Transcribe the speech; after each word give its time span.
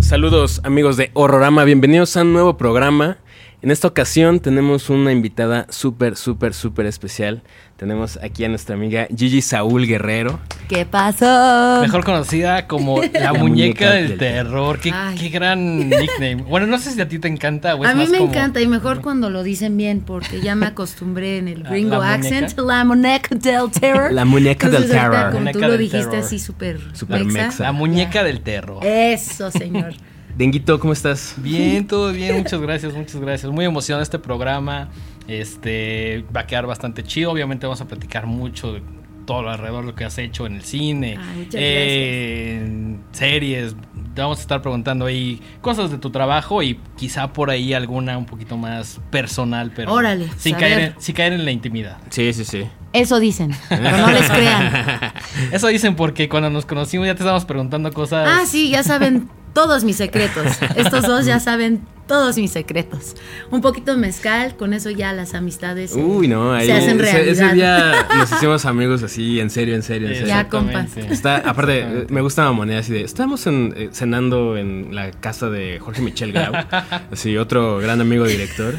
Saludos 0.00 0.62
amigos 0.64 0.96
de 0.96 1.10
Horrorama, 1.12 1.64
bienvenidos 1.64 2.16
a 2.16 2.22
un 2.22 2.32
nuevo 2.32 2.56
programa. 2.56 3.18
En 3.60 3.72
esta 3.72 3.88
ocasión 3.88 4.38
tenemos 4.38 4.88
una 4.88 5.10
invitada 5.10 5.66
súper, 5.68 6.14
súper, 6.16 6.54
súper 6.54 6.86
especial. 6.86 7.42
Tenemos 7.76 8.16
aquí 8.22 8.44
a 8.44 8.48
nuestra 8.48 8.76
amiga 8.76 9.08
Gigi 9.14 9.42
Saúl 9.42 9.84
Guerrero. 9.84 10.38
¿Qué 10.68 10.86
pasó? 10.86 11.80
Mejor 11.80 12.04
conocida 12.04 12.68
como 12.68 13.02
la, 13.12 13.32
muñeca, 13.32 13.34
muñeca 13.42 13.90
del, 13.94 14.08
del 14.10 14.18
terror. 14.18 14.78
Qué, 14.78 14.92
gran 15.28 15.88
nickname. 15.88 16.36
Bueno, 16.36 16.68
no 16.68 16.78
sé 16.78 16.92
si 16.92 17.00
a 17.00 17.08
ti 17.08 17.18
te 17.18 17.26
encanta 17.26 17.74
o 17.74 17.82
es 17.82 17.90
A 17.90 17.94
mí 17.94 18.02
más 18.02 18.10
me 18.10 18.18
como- 18.18 18.30
encanta 18.30 18.60
y 18.60 18.68
mejor 18.68 19.00
cuando 19.00 19.28
lo 19.28 19.42
dicen 19.42 19.76
bien 19.76 20.02
porque 20.02 20.40
ya 20.40 20.54
me 20.54 20.66
acostumbré 20.66 21.38
en 21.38 21.48
el 21.48 21.64
¿La- 21.64 21.70
gringo 21.70 21.98
la 21.98 22.14
accent, 22.14 22.56
muñeca? 22.56 22.62
la 22.62 22.84
muñeca 22.84 23.34
del 23.34 23.70
terror. 23.72 24.12
La 24.12 24.24
muñeca 24.24 24.66
del 24.68 24.82
Entonces, 24.84 25.00
terror. 25.02 25.26
Como 25.32 25.40
Muñeca 25.40 25.58
tú 25.58 25.66
lo 25.66 25.78
dijiste 25.78 26.06
terror. 26.10 26.24
así 26.24 26.38
súper 26.38 26.78
mexa. 27.24 27.64
La 27.64 27.72
muñeca 27.72 28.12
Ya. 28.12 28.24
del 28.24 28.40
terror. 28.40 28.84
Eso, 28.86 29.50
señor. 29.50 29.94
Denguito, 30.38 30.78
¿cómo 30.78 30.92
estás? 30.92 31.34
Bien, 31.38 31.84
todo 31.84 32.12
bien, 32.12 32.36
muchas 32.36 32.60
gracias, 32.60 32.94
muchas 32.94 33.20
gracias. 33.20 33.50
Muy 33.50 33.64
emocionado 33.64 34.04
este 34.04 34.20
programa. 34.20 34.88
Este 35.26 36.24
va 36.34 36.42
a 36.42 36.46
quedar 36.46 36.64
bastante 36.64 37.02
chido. 37.02 37.32
Obviamente 37.32 37.66
vamos 37.66 37.80
a 37.80 37.88
platicar 37.88 38.26
mucho 38.26 38.72
de 38.72 38.82
todo 39.26 39.42
lo 39.42 39.50
alrededor 39.50 39.80
de 39.80 39.90
lo 39.90 39.96
que 39.96 40.04
has 40.04 40.16
hecho 40.16 40.46
en 40.46 40.54
el 40.54 40.62
cine, 40.62 41.18
Ay, 41.18 41.38
muchas 41.38 41.60
en 41.60 43.00
series. 43.10 43.74
Te 44.14 44.22
vamos 44.22 44.38
a 44.38 44.42
estar 44.42 44.62
preguntando 44.62 45.06
ahí 45.06 45.42
cosas 45.60 45.90
de 45.90 45.98
tu 45.98 46.10
trabajo 46.10 46.62
y 46.62 46.78
quizá 46.96 47.32
por 47.32 47.50
ahí 47.50 47.74
alguna 47.74 48.16
un 48.16 48.26
poquito 48.26 48.56
más 48.56 49.00
personal, 49.10 49.72
pero 49.74 49.92
Órale, 49.92 50.28
sin 50.36 50.54
caer, 50.54 50.78
en, 50.78 50.94
sin 51.02 51.16
caer 51.16 51.32
en 51.32 51.44
la 51.44 51.50
intimidad. 51.50 51.98
Sí, 52.10 52.32
sí, 52.32 52.44
sí. 52.44 52.64
Eso 52.92 53.18
dicen, 53.18 53.50
pero 53.68 53.82
no 53.82 54.12
les 54.12 54.30
crean. 54.30 55.12
Eso 55.52 55.66
dicen 55.66 55.96
porque 55.96 56.28
cuando 56.28 56.48
nos 56.48 56.64
conocimos 56.64 57.08
ya 57.08 57.14
te 57.16 57.22
estábamos 57.22 57.44
preguntando 57.44 57.92
cosas. 57.92 58.28
Ah, 58.30 58.46
sí, 58.46 58.70
ya 58.70 58.84
saben 58.84 59.28
todos 59.52 59.84
mis 59.84 59.96
secretos. 59.96 60.46
Estos 60.76 61.06
dos 61.06 61.26
ya 61.26 61.40
saben 61.40 61.80
todos 62.08 62.36
mis 62.38 62.50
secretos. 62.50 63.14
Un 63.50 63.60
poquito 63.60 63.92
de 63.92 63.98
mezcal, 63.98 64.56
con 64.56 64.72
eso 64.72 64.90
ya 64.90 65.12
las 65.12 65.34
amistades 65.34 65.92
Uy, 65.94 66.26
no, 66.26 66.52
ahí 66.52 66.66
se 66.66 66.72
hacen 66.72 66.98
realidad. 66.98 67.28
ese 67.28 67.54
día 67.54 68.06
nos 68.16 68.32
hicimos 68.32 68.64
amigos 68.64 69.02
así, 69.02 69.38
en 69.38 69.50
serio, 69.50 69.76
en 69.76 69.82
serio, 69.82 70.08
en 70.08 70.14
serio. 70.14 70.28
Ya, 70.28 70.48
compas. 70.48 70.96
Está, 70.96 71.36
aparte, 71.36 71.80
eh, 71.80 72.06
me 72.08 72.22
gusta 72.22 72.44
la 72.44 72.52
moneda 72.52 72.80
así 72.80 72.92
de. 72.92 73.02
Estábamos 73.02 73.46
en, 73.46 73.74
eh, 73.76 73.90
cenando 73.92 74.56
en 74.56 74.94
la 74.94 75.10
casa 75.12 75.50
de 75.50 75.78
Jorge 75.78 76.02
Michel 76.02 76.32
Grau, 76.32 76.52
así, 77.12 77.36
otro 77.36 77.78
gran 77.78 78.00
amigo 78.00 78.26
director. 78.26 78.74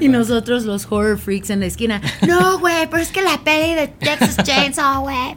Y 0.00 0.08
nosotros 0.08 0.64
los 0.64 0.86
horror 0.90 1.18
freaks 1.18 1.50
en 1.50 1.60
la 1.60 1.66
esquina. 1.66 2.00
No, 2.26 2.58
güey, 2.58 2.88
pero 2.90 3.02
es 3.02 3.10
que 3.10 3.22
la 3.22 3.38
peli 3.44 3.74
de 3.74 3.88
Texas 3.88 4.36
Chainsaw, 4.42 5.02
güey. 5.02 5.36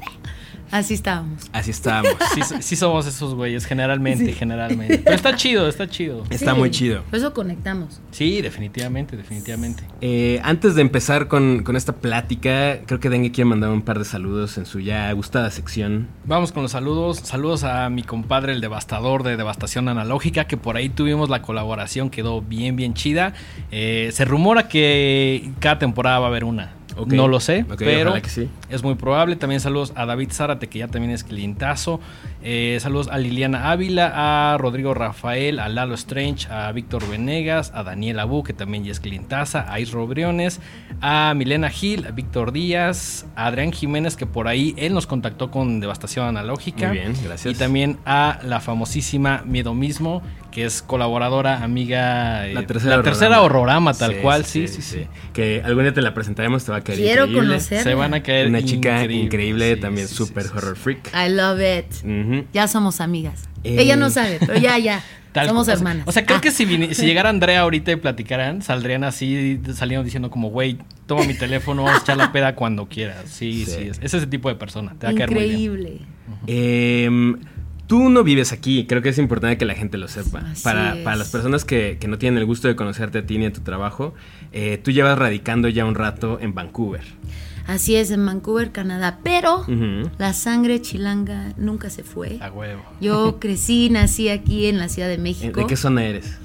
Así 0.76 0.94
estábamos. 0.94 1.50
Así 1.54 1.72
estábamos. 1.72 2.16
Sí, 2.36 2.42
sí 2.60 2.76
somos 2.76 3.08
esos 3.08 3.34
güeyes, 3.34 3.66
generalmente, 3.66 4.34
generalmente. 4.34 4.98
Pero 4.98 5.16
está 5.16 5.36
chido, 5.38 5.70
está 5.70 5.88
chido. 5.88 6.24
Está 6.30 6.52
Sí, 6.52 6.58
muy 6.58 6.70
chido. 6.70 7.02
Por 7.04 7.18
eso 7.18 7.34
conectamos. 7.34 8.02
Sí, 8.12 8.42
definitivamente, 8.42 9.16
definitivamente. 9.16 9.84
Eh, 10.02 10.42
antes 10.44 10.76
de 10.76 10.82
empezar 10.82 11.30
con, 11.30 11.64
con 11.64 11.78
esta 11.78 11.94
plática, 11.94 12.80
creo 12.86 13.00
que 13.00 13.10
Dengue 13.10 13.32
quiere 13.32 13.50
mandar 13.50 13.70
un 13.70 13.84
par 13.84 14.00
de 14.00 14.06
saludos 14.06 14.58
en 14.58 14.66
su 14.66 14.82
ya 14.82 15.10
gustada 15.14 15.50
sección. 15.50 16.08
Vamos 16.26 16.52
con 16.52 16.64
los 16.64 16.74
saludos. 16.74 17.20
Saludos 17.20 17.64
a 17.64 17.90
mi 17.90 18.04
compadre, 18.04 18.52
el 18.52 18.60
devastador 18.60 19.24
de 19.24 19.38
Devastación 19.38 19.88
Analógica, 19.88 20.46
que 20.46 20.58
por 20.58 20.76
ahí 20.76 20.90
tuvimos 20.90 21.30
la 21.30 21.42
colaboración, 21.42 22.10
quedó 22.10 22.42
bien, 22.42 22.76
bien 22.76 22.94
chida. 22.96 23.34
Eh, 23.72 24.10
se 24.12 24.26
rumora 24.26 24.68
que 24.68 25.52
cada 25.60 25.80
temporada 25.80 26.20
va 26.20 26.26
a 26.26 26.30
haber 26.30 26.44
una. 26.44 26.74
No 27.08 27.28
lo 27.28 27.40
sé, 27.40 27.66
pero 27.78 28.14
sí. 28.26 28.50
es 28.70 28.84
muy 28.84 28.96
probable. 28.96 29.36
También 29.36 29.60
saludos 29.60 29.94
a 29.96 30.06
David 30.06 30.32
Zárate, 30.32 30.68
que 30.68 30.80
ya 30.80 30.88
también 30.88 31.12
es 31.12 31.24
clientazo. 31.24 32.00
Eh, 32.42 32.78
saludos 32.80 33.10
a 33.10 33.18
Liliana 33.18 33.72
Ávila, 33.72 34.54
a 34.54 34.58
Rodrigo 34.58 34.94
Rafael, 34.94 35.60
a 35.60 35.68
Lalo 35.68 35.96
Strange, 35.96 36.48
a 36.50 36.72
Víctor 36.72 37.08
Venegas, 37.10 37.72
a 37.74 37.84
Daniel 37.84 38.20
Abu, 38.20 38.44
que 38.44 38.54
también 38.54 38.84
ya 38.84 38.92
es 38.92 39.00
clientaza, 39.00 39.72
a 39.72 39.80
Isro 39.80 40.08
Briones, 40.08 40.62
a 41.02 41.34
Milena 41.36 41.70
Gil, 41.70 42.06
a 42.06 42.12
Víctor 42.12 42.52
Díaz, 42.52 43.26
a 43.36 43.48
Adrián 43.48 43.72
Jiménez, 43.72 44.16
que 44.16 44.26
por 44.26 44.48
ahí 44.48 44.74
él 44.78 44.94
nos 44.94 45.08
contactó 45.08 45.52
con 45.52 45.80
Devastación 45.80 46.28
Analógica. 46.28 46.88
Muy 46.88 47.00
bien, 47.00 47.16
gracias. 47.24 47.56
Y 47.56 47.58
también 47.58 47.98
a 48.06 48.40
la 48.44 48.60
famosísima 48.62 49.44
Miedo 49.46 49.74
Mismo, 49.74 50.22
que 50.56 50.64
es 50.64 50.82
colaboradora, 50.82 51.64
amiga. 51.66 52.48
eh, 52.48 52.54
La 52.54 52.66
tercera, 52.66 53.04
tercera 53.04 53.42
horrorama, 53.42 53.94
tal 53.94 54.14
Sí, 54.14 54.18
cual, 54.22 54.46
sí 54.46 54.70
sí, 54.70 54.82
sí, 54.82 55.06
Que 55.34 55.62
algún 55.66 55.84
día 55.84 55.94
te 55.94 56.02
la 56.02 56.14
presentaremos, 56.14 56.64
te 56.64 56.72
va 56.72 56.78
a 56.78 56.82
caer 56.82 56.98
Quiero 56.98 57.26
increíble. 57.26 57.48
conocer. 57.50 57.84
Se 57.84 57.94
van 57.94 58.14
a 58.14 58.24
caer. 58.24 58.48
Una 58.48 58.64
chica 58.64 59.04
increíble, 59.04 59.76
sí, 59.76 59.82
también 59.82 60.08
sí. 60.08 60.24
horror 60.56 60.78
freak. 60.78 61.12
I 61.14 61.30
love 61.30 61.60
it. 61.60 62.48
Ya 62.54 62.70
somos 62.70 63.02
amigas. 63.02 63.50
Eh. 63.66 63.76
Ella 63.80 63.98
no 63.98 64.10
sabe, 64.10 64.38
pero 64.40 64.58
ya, 64.58 64.78
ya. 64.78 65.04
Tal- 65.34 65.48
somos 65.48 65.64
o 65.64 65.66
sea- 65.66 65.74
hermanas. 65.74 66.08
O 66.08 66.14
sea, 66.14 66.26
creo 66.26 66.38
Ah, 66.38 66.42
que 66.42 66.52
si, 66.52 66.66
si 66.96 67.06
llegara 67.06 67.28
Andrea 67.28 67.60
ahorita 67.60 67.92
y 67.92 67.98
platicaran, 67.98 68.62
saldrían 68.62 69.04
así, 69.04 69.60
saliendo 69.74 70.06
diciendo 70.06 70.30
como, 70.32 70.50
güey, 70.52 70.78
toma 71.06 71.26
mi 71.26 71.34
teléfono, 71.34 71.84
vamos 71.84 72.00
a 72.00 72.04
echar 72.04 72.16
la 72.16 72.32
peda 72.32 72.56
cuando 72.56 72.88
quieras. 72.88 73.26
Sí, 73.26 73.66
Sí. 73.66 73.72
sí, 73.74 73.82
es, 73.90 74.00
es 74.02 74.14
ese 74.14 74.28
tipo 74.28 74.48
de 74.48 74.56
persona. 74.56 74.96
Te 74.98 75.08
va 75.08 75.12
a 75.12 75.16
caer 75.16 75.32
muy 75.32 75.44
bien. 75.44 75.60
Increíble. 75.60 76.00
Tú 77.88 78.10
no 78.10 78.24
vives 78.24 78.52
aquí, 78.52 78.88
creo 78.88 79.02
que 79.02 79.10
es 79.10 79.18
importante 79.18 79.58
que 79.58 79.66
la 79.66 79.76
gente 79.76 79.98
lo 79.98 80.08
sepa. 80.08 80.44
Para, 80.64 80.98
para 81.04 81.16
las 81.16 81.30
personas 81.30 81.66
que, 81.66 81.98
que 82.00 82.08
no 82.08 82.18
tienen 82.18 82.40
el 82.40 82.46
gusto 82.46 82.68
de 82.68 82.76
conocerte 82.76 83.20
a 83.20 83.26
ti 83.26 83.38
ni 83.38 83.46
a 83.46 83.54
tu 83.54 83.62
trabajo, 83.62 84.14
eh, 84.52 84.80
tú 84.84 84.92
llevas 84.92 85.18
radicando 85.18 85.68
ya 85.70 85.86
un 85.86 85.96
rato 85.96 86.40
en 86.40 86.56
Vancouver. 86.56 87.04
Así 87.68 87.96
es, 87.96 88.12
en 88.12 88.26
Vancouver, 88.26 88.72
Canadá. 88.72 89.20
Pero 89.24 89.66
la 90.18 90.34
sangre 90.34 90.82
chilanga 90.82 91.54
nunca 91.58 91.90
se 91.90 92.04
fue. 92.04 92.38
A 92.42 92.52
huevo. 92.52 92.84
Yo 93.02 93.40
crecí, 93.40 93.90
nací 93.90 94.30
aquí 94.30 94.68
en 94.68 94.78
la 94.78 94.88
Ciudad 94.90 95.08
de 95.08 95.16
¿Eh, 95.16 95.20
México. 95.20 95.60
¿De 95.62 95.68
qué 95.68 95.76
zona 95.76 96.06
eres? 96.06 96.38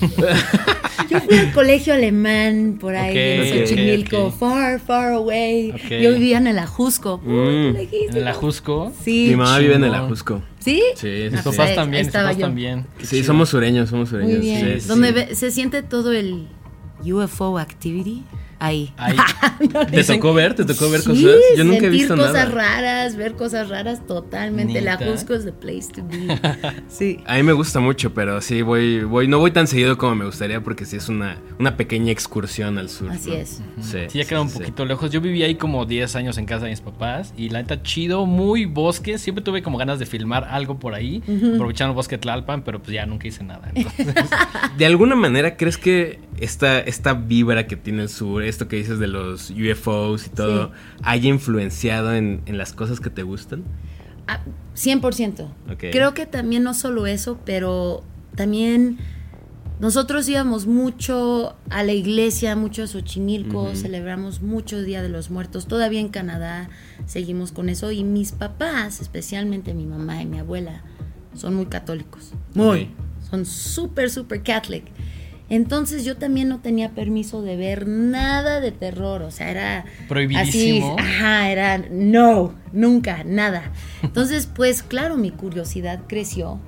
Yo 1.10 1.20
fui 1.20 1.36
al 1.36 1.52
colegio 1.52 1.92
alemán 1.94 2.78
por 2.80 2.94
ahí 2.96 3.10
Ok, 3.10 3.16
en 3.16 3.66
Xochimilco, 3.66 4.24
ok. 4.26 4.34
far, 4.38 4.80
far 4.80 5.12
away. 5.12 5.72
Yo 6.02 6.14
vivía 6.14 6.38
en 6.38 6.46
el 6.46 6.58
Ajusco. 6.58 7.18
Mm. 7.24 7.76
En 7.76 8.16
el 8.16 8.28
Ajusco. 8.28 8.92
Sí. 9.04 9.26
Mi 9.30 9.36
mamá 9.36 9.58
vive 9.58 9.74
en 9.74 9.84
el. 9.84 9.94
Ajusco. 9.94 10.42
¿Sí? 10.60 10.82
Sí, 10.96 11.26
sí, 11.26 11.28
Mis 11.30 11.40
sí. 11.40 11.44
papás 11.50 11.58
ahí- 11.70 11.74
también, 11.74 12.00
mis 12.00 12.06
estaba 12.08 12.24
papás 12.28 12.38
yo. 12.38 12.46
también. 12.46 12.86
Sí, 13.02 13.22
somos 13.22 13.48
sureños, 13.50 13.90
somos 13.90 14.08
sureños. 14.08 14.32
Muy 14.38 14.40
bien. 14.40 14.74
sí, 14.74 14.80
sí. 14.80 14.88
Donde 14.88 15.12
ve- 15.12 15.34
se 15.34 15.50
siente 15.50 15.82
todo 15.82 16.12
el 16.12 16.46
UFO 17.04 17.58
activity. 17.58 18.24
Ahí. 18.64 18.92
Ahí. 18.96 19.16
¿Te 19.90 19.96
Dicen- 19.98 20.16
tocó 20.16 20.32
ver? 20.34 20.54
¿Te 20.54 20.64
tocó 20.64 20.88
ver 20.90 21.00
Sí, 21.00 21.08
cosas? 21.10 21.34
Yo 21.56 21.64
nunca 21.64 21.86
he 21.86 21.90
visto 21.90 22.16
cosas 22.16 22.32
nada. 22.32 22.44
raras, 22.46 23.16
ver 23.16 23.34
cosas 23.34 23.68
raras 23.68 24.06
totalmente. 24.06 24.78
El 24.78 24.84
¿Neta? 24.86 25.04
Ajusco 25.04 25.34
es 25.34 25.44
the 25.44 25.52
place 25.52 25.88
to 25.94 26.02
be. 26.06 26.26
Sí. 26.88 27.20
A 27.26 27.36
mí 27.36 27.42
me 27.42 27.52
gusta 27.52 27.80
mucho, 27.80 28.14
pero 28.14 28.40
sí 28.40 28.62
voy, 28.62 29.02
voy, 29.04 29.28
no 29.28 29.38
voy 29.38 29.50
tan 29.50 29.66
seguido 29.66 29.98
como 29.98 30.14
me 30.14 30.24
gustaría 30.24 30.62
porque 30.62 30.84
sí 30.86 30.96
es 30.96 31.08
una, 31.08 31.36
una 31.58 31.76
pequeña 31.76 32.10
excursión 32.12 32.78
al 32.78 32.88
sur. 32.88 33.10
Así 33.10 33.30
¿no? 33.30 33.36
es. 33.36 33.60
Sí, 33.80 33.98
Sí, 34.08 34.18
ya 34.18 34.24
queda 34.24 34.40
un 34.40 34.48
sí. 34.50 34.58
poquito 34.58 34.84
lejos. 34.84 35.10
Yo 35.10 35.20
viví 35.20 35.42
ahí 35.42 35.56
como 35.56 35.84
10 35.86 36.16
años 36.16 36.38
en 36.38 36.46
casa 36.46 36.64
de 36.64 36.70
mis 36.70 36.80
papás 36.80 37.34
y 37.36 37.48
la 37.50 37.60
neta 37.60 37.82
chido, 37.82 38.26
muy 38.26 38.64
bosque. 38.64 39.18
Siempre 39.18 39.44
tuve 39.44 39.62
como 39.62 39.78
ganas 39.78 39.98
de 39.98 40.06
filmar 40.06 40.44
algo 40.44 40.78
por 40.78 40.94
ahí, 40.94 41.22
aprovechando 41.54 41.92
el 41.92 41.96
bosque 41.96 42.18
Tlalpan, 42.18 42.62
pero 42.62 42.80
pues 42.82 42.92
ya 42.94 43.04
nunca 43.06 43.28
hice 43.28 43.44
nada. 43.44 43.70
Entonces, 43.74 44.06
De 44.78 44.86
alguna 44.86 45.14
manera, 45.16 45.56
¿crees 45.56 45.76
que 45.78 46.18
esta, 46.38 46.80
esta 46.80 47.14
vibra 47.14 47.66
que 47.66 47.76
tiene 47.76 48.02
el 48.02 48.08
sur, 48.08 48.42
esto 48.54 48.68
que 48.68 48.76
dices 48.76 48.98
de 48.98 49.06
los 49.08 49.50
UFOs 49.50 50.26
y 50.26 50.30
todo, 50.30 50.66
Sí. 50.68 50.72
haya 51.02 51.28
influenciado 51.28 52.14
en, 52.14 52.40
en 52.46 52.56
las 52.58 52.72
cosas 52.72 53.00
que 53.00 53.10
te 53.10 53.22
gustan? 53.22 53.64
Ah, 54.26 54.40
100%. 54.74 55.48
Ok. 55.72 55.84
Creo 55.92 56.14
que 56.14 56.26
también 56.26 56.62
no 56.62 56.72
solo 56.74 57.06
eso, 57.06 57.38
pero 57.44 58.02
también 58.34 58.98
nosotros 59.80 60.28
íbamos 60.28 60.66
mucho 60.66 61.56
a 61.68 61.82
la 61.82 61.92
iglesia, 61.92 62.56
mucho 62.56 62.84
a 62.84 62.86
Xochimilco, 62.86 63.74
celebramos 63.74 64.40
mucho 64.40 64.80
Día 64.82 65.02
de 65.02 65.08
los 65.08 65.30
Muertos. 65.30 65.66
Todavía 65.66 66.00
en 66.00 66.08
Canadá 66.08 66.68
seguimos 67.06 67.52
con 67.52 67.68
eso. 67.68 67.90
Y 67.90 68.02
mis 68.04 68.32
papás, 68.32 69.00
especialmente 69.00 69.74
mi 69.74 69.84
mamá 69.84 70.22
y 70.22 70.26
mi 70.26 70.38
abuela, 70.38 70.82
son 71.34 71.54
muy 71.56 71.66
católicos. 71.66 72.32
Muy. 72.54 72.90
Son 73.28 73.44
súper, 73.44 74.10
súper 74.10 74.42
catholic. 74.42 74.84
Entonces 75.50 76.04
yo 76.04 76.16
también 76.16 76.48
no 76.48 76.60
tenía 76.60 76.90
permiso 76.90 77.42
de 77.42 77.56
ver 77.56 77.86
nada 77.86 78.60
de 78.60 78.72
terror, 78.72 79.22
o 79.22 79.30
sea, 79.30 79.50
era 79.50 79.84
Prohibidísimo. 80.08 80.96
Así, 80.98 81.06
ajá, 81.06 81.50
era 81.50 81.78
no, 81.90 82.54
nunca, 82.72 83.24
nada. 83.24 83.70
Entonces, 84.02 84.46
pues 84.46 84.82
claro, 84.82 85.16
mi 85.16 85.30
curiosidad 85.30 86.00
creció. 86.08 86.60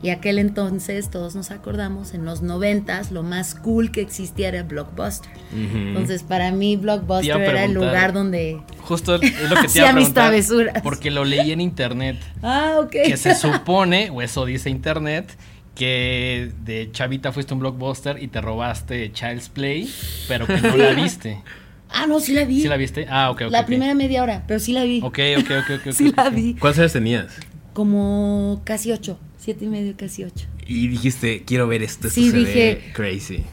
Y 0.00 0.10
aquel 0.10 0.38
entonces, 0.38 1.08
todos 1.08 1.34
nos 1.34 1.50
acordamos, 1.50 2.12
en 2.12 2.26
los 2.26 2.42
noventas, 2.42 3.10
lo 3.10 3.22
más 3.22 3.54
cool 3.54 3.90
que 3.90 4.02
existía 4.02 4.48
era 4.48 4.62
Blockbuster. 4.62 5.30
Entonces, 5.50 6.22
para 6.22 6.50
mí, 6.52 6.76
Blockbuster 6.76 7.40
era 7.40 7.64
el 7.64 7.72
lugar 7.72 8.12
donde... 8.12 8.60
justo 8.82 9.14
es 9.14 9.48
lo 9.48 9.56
que 9.62 9.66
te 9.68 9.78
iba 9.78 9.88
a 9.88 9.92
mis 9.94 10.10
preguntar. 10.10 10.12
travesuras. 10.12 10.82
Porque 10.82 11.10
lo 11.10 11.24
leí 11.24 11.52
en 11.52 11.62
internet. 11.62 12.18
Ah, 12.42 12.80
ok. 12.80 12.90
Que 12.90 13.16
se 13.16 13.34
supone, 13.34 14.10
o 14.10 14.20
eso 14.20 14.44
dice 14.44 14.68
internet, 14.68 15.38
que 15.74 16.52
de 16.64 16.90
chavita 16.92 17.32
fuiste 17.32 17.52
a 17.52 17.54
un 17.54 17.60
blockbuster 17.60 18.22
y 18.22 18.28
te 18.28 18.40
robaste 18.40 19.12
Child's 19.12 19.48
Play, 19.48 19.90
pero 20.28 20.46
que 20.46 20.60
no 20.60 20.76
la 20.76 20.92
viste. 20.92 21.42
Ah, 21.90 22.06
no, 22.06 22.18
sí 22.20 22.32
la 22.32 22.44
vi. 22.44 22.62
¿Sí 22.62 22.68
la 22.68 22.76
viste? 22.76 23.06
Ah, 23.08 23.30
ok, 23.30 23.42
ok. 23.46 23.50
la 23.52 23.66
primera 23.66 23.94
media 23.94 24.22
hora, 24.22 24.44
pero 24.46 24.58
sí 24.60 24.72
la 24.72 24.84
vi. 24.84 25.00
Ok, 25.02 25.18
ok, 25.38 25.50
ok, 25.50 25.80
ok. 25.86 25.92
sí 25.94 26.12
la 26.16 26.30
vi. 26.30 26.54
¿Cuántos 26.54 26.80
años 26.80 26.92
tenías? 26.92 27.26
Como 27.72 28.62
casi 28.64 28.90
ocho. 28.92 29.18
Siete 29.38 29.64
y 29.66 29.68
medio, 29.68 29.94
casi 29.96 30.24
ocho. 30.24 30.46
Y 30.66 30.88
dijiste, 30.88 31.42
quiero 31.44 31.68
ver 31.68 31.82
esto, 31.82 32.08
esto 32.08 32.20
Sí, 32.20 32.30
se 32.30 32.36
dije- 32.38 32.54
ve 32.86 32.92
crazy. 32.94 33.44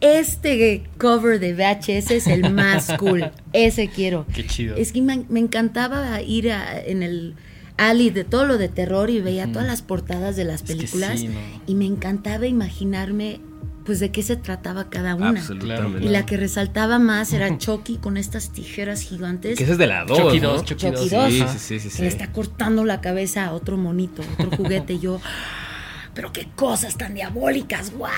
Este 0.00 0.82
cover 0.98 1.40
de 1.40 1.54
VHS 1.54 2.10
es 2.12 2.26
el 2.26 2.52
más 2.52 2.92
cool. 2.98 3.30
Ese 3.52 3.88
quiero. 3.88 4.26
Qué 4.34 4.46
chido. 4.46 4.76
Es 4.76 4.92
que 4.92 5.00
me, 5.02 5.24
me 5.28 5.40
encantaba 5.40 6.20
ir 6.22 6.50
a- 6.52 6.78
en 6.80 7.02
el 7.02 7.34
alley 7.78 8.10
de 8.10 8.24
todo 8.24 8.46
lo 8.46 8.58
de 8.58 8.68
terror 8.68 9.10
y 9.10 9.20
veía 9.20 9.50
todas 9.52 9.66
las 9.66 9.82
portadas 9.82 10.36
de 10.36 10.44
las 10.44 10.62
que 10.62 10.68
películas 10.74 11.20
sí, 11.20 11.28
¿no? 11.28 11.38
y 11.66 11.74
me 11.74 11.84
encantaba 11.86 12.46
imaginarme 12.46 13.40
pues 13.84 14.00
de 14.00 14.10
qué 14.10 14.24
se 14.24 14.34
trataba 14.34 14.90
cada 14.90 15.14
una. 15.14 15.28
Absolutamente. 15.28 16.04
Y 16.04 16.08
la 16.08 16.26
que 16.26 16.36
resaltaba 16.36 16.98
más 16.98 17.32
era 17.32 17.56
Chucky 17.56 17.98
con 17.98 18.16
estas 18.16 18.50
tijeras 18.50 19.00
gigantes 19.02 19.56
Que 19.56 19.62
ese 19.62 19.74
es 19.74 19.78
de 19.78 19.86
la 19.86 20.04
2, 20.04 20.18
Chucky 20.18 20.40
¿no? 20.40 20.52
dos, 20.54 20.64
Chucky 20.64 20.86
Chucky 20.86 21.08
dos. 21.08 21.10
dos. 21.10 21.32
Sí, 21.32 21.40
Ajá. 21.42 21.52
sí, 21.58 21.78
sí, 21.78 21.90
sí. 21.90 22.02
le 22.02 22.08
está 22.08 22.32
cortando 22.32 22.84
la 22.84 23.00
cabeza 23.00 23.46
a 23.46 23.52
otro 23.52 23.76
monito, 23.76 24.22
otro 24.38 24.50
juguete. 24.56 24.94
y 24.94 24.98
yo, 24.98 25.20
pero 26.14 26.32
qué 26.32 26.48
cosas 26.56 26.96
tan 26.96 27.14
diabólicas, 27.14 27.92
what? 27.96 28.10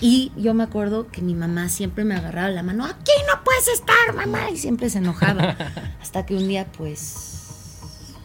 Y 0.00 0.32
yo 0.36 0.54
me 0.54 0.64
acuerdo 0.64 1.06
que 1.06 1.22
mi 1.22 1.34
mamá 1.36 1.68
siempre 1.68 2.04
me 2.04 2.16
agarraba 2.16 2.48
la 2.50 2.64
mano, 2.64 2.84
aquí 2.84 3.12
no 3.32 3.44
puedes 3.44 3.68
estar, 3.68 4.12
mamá, 4.16 4.50
y 4.50 4.56
siempre 4.56 4.90
se 4.90 4.98
enojaba. 4.98 5.56
Hasta 6.02 6.26
que 6.26 6.34
un 6.34 6.48
día, 6.48 6.66
pues. 6.76 7.43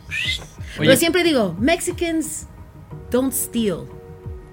Oye, 0.10 0.42
Pero 0.78 0.96
siempre 0.96 1.24
digo, 1.24 1.56
Mexicans 1.60 2.48
don't 3.12 3.34
steal. 3.34 3.86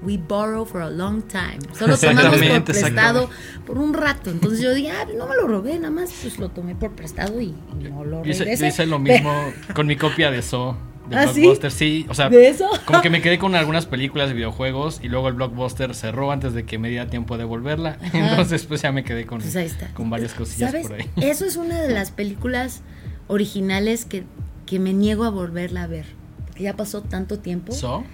We 0.03 0.19
borrow 0.19 0.65
for 0.65 0.83
a 0.83 0.91
long 0.91 1.23
time. 1.23 1.59
Solo 1.77 1.97
tomamos 1.97 2.37
por 2.37 2.65
prestado 2.65 3.31
por 3.67 3.79
un 3.79 3.93
rato. 3.95 4.31
Entonces 4.31 4.61
yo 4.61 4.73
dije, 4.75 4.91
ah, 4.93 5.07
no 5.17 5.27
me 5.27 5.35
lo 5.35 5.49
robé, 5.49 5.75
nada 5.79 5.91
más 5.91 6.13
pues 6.23 6.39
lo 6.39 6.51
tomé 6.51 6.75
por 6.77 6.93
prestado 6.95 7.41
y, 7.41 7.55
y 7.81 7.85
no 7.91 8.05
lo 8.05 8.23
yo 8.23 8.31
hice, 8.31 8.41
regresé. 8.45 8.63
yo 8.63 8.69
hice 8.69 8.87
lo 8.87 8.99
mismo 8.99 9.33
con 9.75 9.87
mi 9.87 9.97
copia 9.97 10.31
de 10.31 10.43
So. 10.43 10.77
De 11.09 11.17
¿Ah, 11.17 11.29
sí? 11.29 11.41
Blockbuster, 11.41 11.71
sí. 11.71 12.05
O 12.09 12.15
sea, 12.15 12.29
¿De 12.29 12.49
eso? 12.49 12.69
como 12.85 13.01
que 13.01 13.11
me 13.11 13.23
quedé 13.23 13.39
con 13.39 13.55
algunas 13.55 13.87
películas 13.87 14.29
de 14.29 14.35
videojuegos 14.35 15.01
y 15.03 15.09
luego 15.09 15.29
el 15.29 15.35
Blockbuster 15.35 15.95
cerró 15.95 16.33
antes 16.33 16.53
de 16.53 16.65
que 16.65 16.79
me 16.79 16.89
diera 16.89 17.07
tiempo 17.07 17.35
de 17.37 17.45
devolverla. 17.45 17.97
Entonces, 18.13 18.65
pues 18.67 18.83
ya 18.83 18.91
me 18.93 19.03
quedé 19.05 19.25
con, 19.25 19.41
Pues 19.41 19.77
con 19.95 20.11
varias 20.11 20.35
cosillas 20.35 20.73
¿Sabes? 20.73 20.89
por 20.89 20.97
ahí. 21.01 21.09
Eso 21.17 21.45
es 21.47 21.57
una 21.57 21.81
de 21.81 21.95
las 21.95 22.11
películas 22.11 22.83
originales 23.29 24.05
que, 24.05 24.25
que 24.67 24.79
me 24.79 24.93
niego 24.93 25.25
a 25.25 25.31
volverla 25.31 25.85
a 25.85 25.87
ver. 25.87 26.05
Porque 26.47 26.65
ya 26.65 26.77
pasó 26.77 27.01
tanto 27.03 27.39
tiempo. 27.39 27.73
So. 27.73 28.05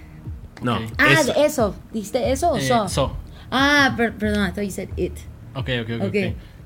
No. 0.61 0.79
Ah, 0.97 1.13
es- 1.19 1.27
de 1.27 1.45
eso. 1.45 1.75
¿Diste 1.93 2.31
eso 2.31 2.51
o 2.51 2.57
Eh, 2.57 2.61
so? 2.67 2.87
So. 2.87 3.17
Ah, 3.51 3.93
per- 3.97 4.13
perdón, 4.13 4.47
I 4.47 4.51
thought 4.53 4.63
you 4.65 4.71
said 4.71 4.89
it. 4.95 5.13
Ok, 5.55 5.69
ok, 5.83 5.89
ok. 5.99 6.07
Ok. 6.07 6.15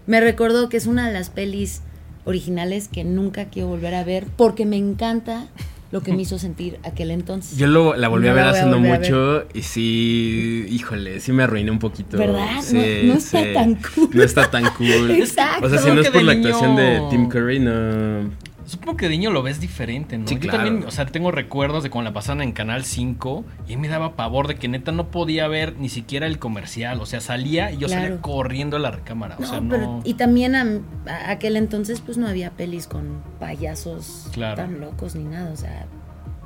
Me 0.05 0.21
recordó 0.21 0.69
que 0.69 0.77
es 0.77 0.85
una 0.87 1.07
de 1.07 1.13
las 1.13 1.29
pelis 1.29 1.81
originales 2.25 2.87
que 2.87 3.03
nunca 3.03 3.45
quiero 3.45 3.69
volver 3.69 3.95
a 3.95 4.03
ver 4.03 4.25
porque 4.35 4.65
me 4.65 4.77
encanta 4.77 5.47
lo 5.91 6.01
que 6.01 6.13
me 6.13 6.21
hizo 6.23 6.37
sentir 6.37 6.79
aquel 6.83 7.11
entonces. 7.11 7.57
Yo 7.57 7.67
lo, 7.67 7.95
la 7.95 8.09
volví 8.09 8.25
No 8.25 8.31
a 8.31 8.35
ver 8.35 8.43
hace 8.45 8.65
no 8.65 8.79
mucho 8.79 9.45
y 9.53 9.61
sí, 9.63 10.65
híjole, 10.69 11.21
sí 11.21 11.31
me 11.31 11.43
arruiné 11.43 11.71
un 11.71 11.79
poquito. 11.79 12.17
¿Verdad? 12.17 12.61
Sí, 12.61 12.75
No- 13.03 13.13
no 13.13 13.17
está 13.19 13.39
sí. 13.41 13.53
tan 13.53 13.75
cool. 13.75 14.09
No 14.13 14.23
está 14.23 14.51
tan 14.51 14.65
cool. 14.75 15.11
Exacto. 15.19 15.65
O 15.65 15.69
sea, 15.69 15.79
si 15.79 15.89
no 15.91 16.01
es 16.01 16.09
por 16.09 16.23
la 16.23 16.33
niño- 16.33 16.47
actuación 16.49 16.75
de 16.75 17.01
Tim 17.09 17.29
Curry, 17.29 17.59
no. 17.59 18.29
Supongo 18.67 18.97
que 18.97 19.05
de 19.05 19.11
niño 19.11 19.31
lo 19.31 19.41
ves 19.43 19.59
diferente, 19.61 20.17
¿no? 20.17 20.27
Sí, 20.27 20.35
Yo 20.35 20.41
claro. 20.41 20.57
también, 20.65 20.87
o 20.87 20.91
sea, 20.91 21.05
tengo 21.05 21.31
recuerdos 21.31 21.83
de 21.83 21.89
cuando 21.89 22.11
la 22.11 22.13
pasaban 22.13 22.41
en 22.41 22.51
Canal 22.51 22.83
5 22.83 23.45
y 23.67 23.77
me 23.77 23.87
daba 23.87 24.15
pavor 24.15 24.47
de 24.47 24.55
que 24.55 24.67
neta 24.67 24.91
no 24.91 25.09
podía 25.09 25.47
ver 25.47 25.75
ni 25.79 25.87
siquiera 25.89 26.27
el 26.27 26.37
comercial. 26.37 26.99
O 27.01 27.05
sea, 27.05 27.21
salía 27.21 27.71
y 27.71 27.77
yo 27.77 27.87
salía 27.87 28.19
corriendo 28.21 28.75
a 28.77 28.79
la 28.79 28.91
recámara. 28.91 29.37
O 29.37 29.41
No, 29.41 29.47
sea, 29.47 29.61
pero 29.67 29.81
no. 29.83 30.01
y 30.03 30.15
también 30.15 30.53
a, 30.55 30.65
a 31.09 31.31
aquel 31.31 31.55
entonces 31.55 32.01
pues 32.01 32.17
no 32.17 32.27
había 32.27 32.51
pelis 32.51 32.87
con 32.87 33.21
payasos 33.39 34.27
Claro. 34.33 34.57
tan 34.57 34.79
locos 34.81 35.15
ni 35.15 35.23
nada, 35.23 35.51
o 35.51 35.55
sea, 35.55 35.85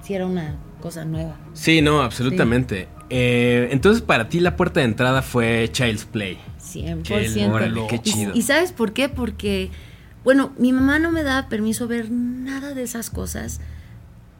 sí 0.03 0.13
era 0.13 0.25
una 0.27 0.57
cosa 0.79 1.05
nueva. 1.05 1.35
Sí, 1.53 1.81
no, 1.81 2.01
absolutamente. 2.01 2.87
Eh, 3.09 3.67
entonces, 3.71 4.01
para 4.01 4.29
ti 4.29 4.39
la 4.39 4.55
puerta 4.55 4.79
de 4.79 4.85
entrada 4.85 5.21
fue 5.21 5.69
Child's 5.71 6.05
Play. 6.05 6.37
100%. 6.59 7.03
Qué 7.03 7.47
Órale, 7.47 7.81
qué 7.89 7.95
Y- 7.97 7.99
chido. 7.99 8.31
Y, 8.35 8.41
sabes 8.43 8.71
por 8.71 8.93
qué? 8.93 9.09
Porque, 9.09 9.69
bueno, 10.23 10.53
mi 10.57 10.71
mamá 10.71 10.99
no 10.99 11.11
me 11.11 11.23
daba 11.23 11.49
permiso 11.49 11.87
ver 11.87 12.11
nada 12.11 12.73
de 12.73 12.83
esas 12.83 13.09
cosas. 13.09 13.59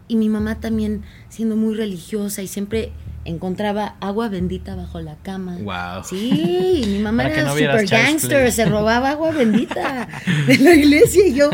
Y 0.08 0.16
mi 0.18 0.28
mamá 0.30 0.60
también, 0.60 1.04
siendo 1.30 1.56
muy 1.56 1.74
religiosa 1.74 2.42
y 2.42 2.48
siempre 2.48 2.92
encontraba 3.24 3.96
agua 4.02 4.28
bendita 4.30 4.76
bajo 4.76 5.00
la 5.00 5.16
cama. 5.18 5.58
Wow. 5.62 6.04
Sí, 6.04 6.84
mi 6.88 7.00
mamá 7.00 7.24
Para 7.24 7.36
era 7.36 7.44
no 7.46 7.52
super 7.56 7.88
gangster, 7.88 8.52
se 8.52 8.66
robaba 8.66 9.12
agua 9.12 9.32
bendita 9.38 10.08
de 10.48 10.58
la 10.58 10.74
iglesia 10.76 11.28
y 11.28 11.34
yo, 11.36 11.50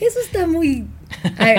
eso 0.00 0.18
está 0.24 0.46
muy 0.46 0.86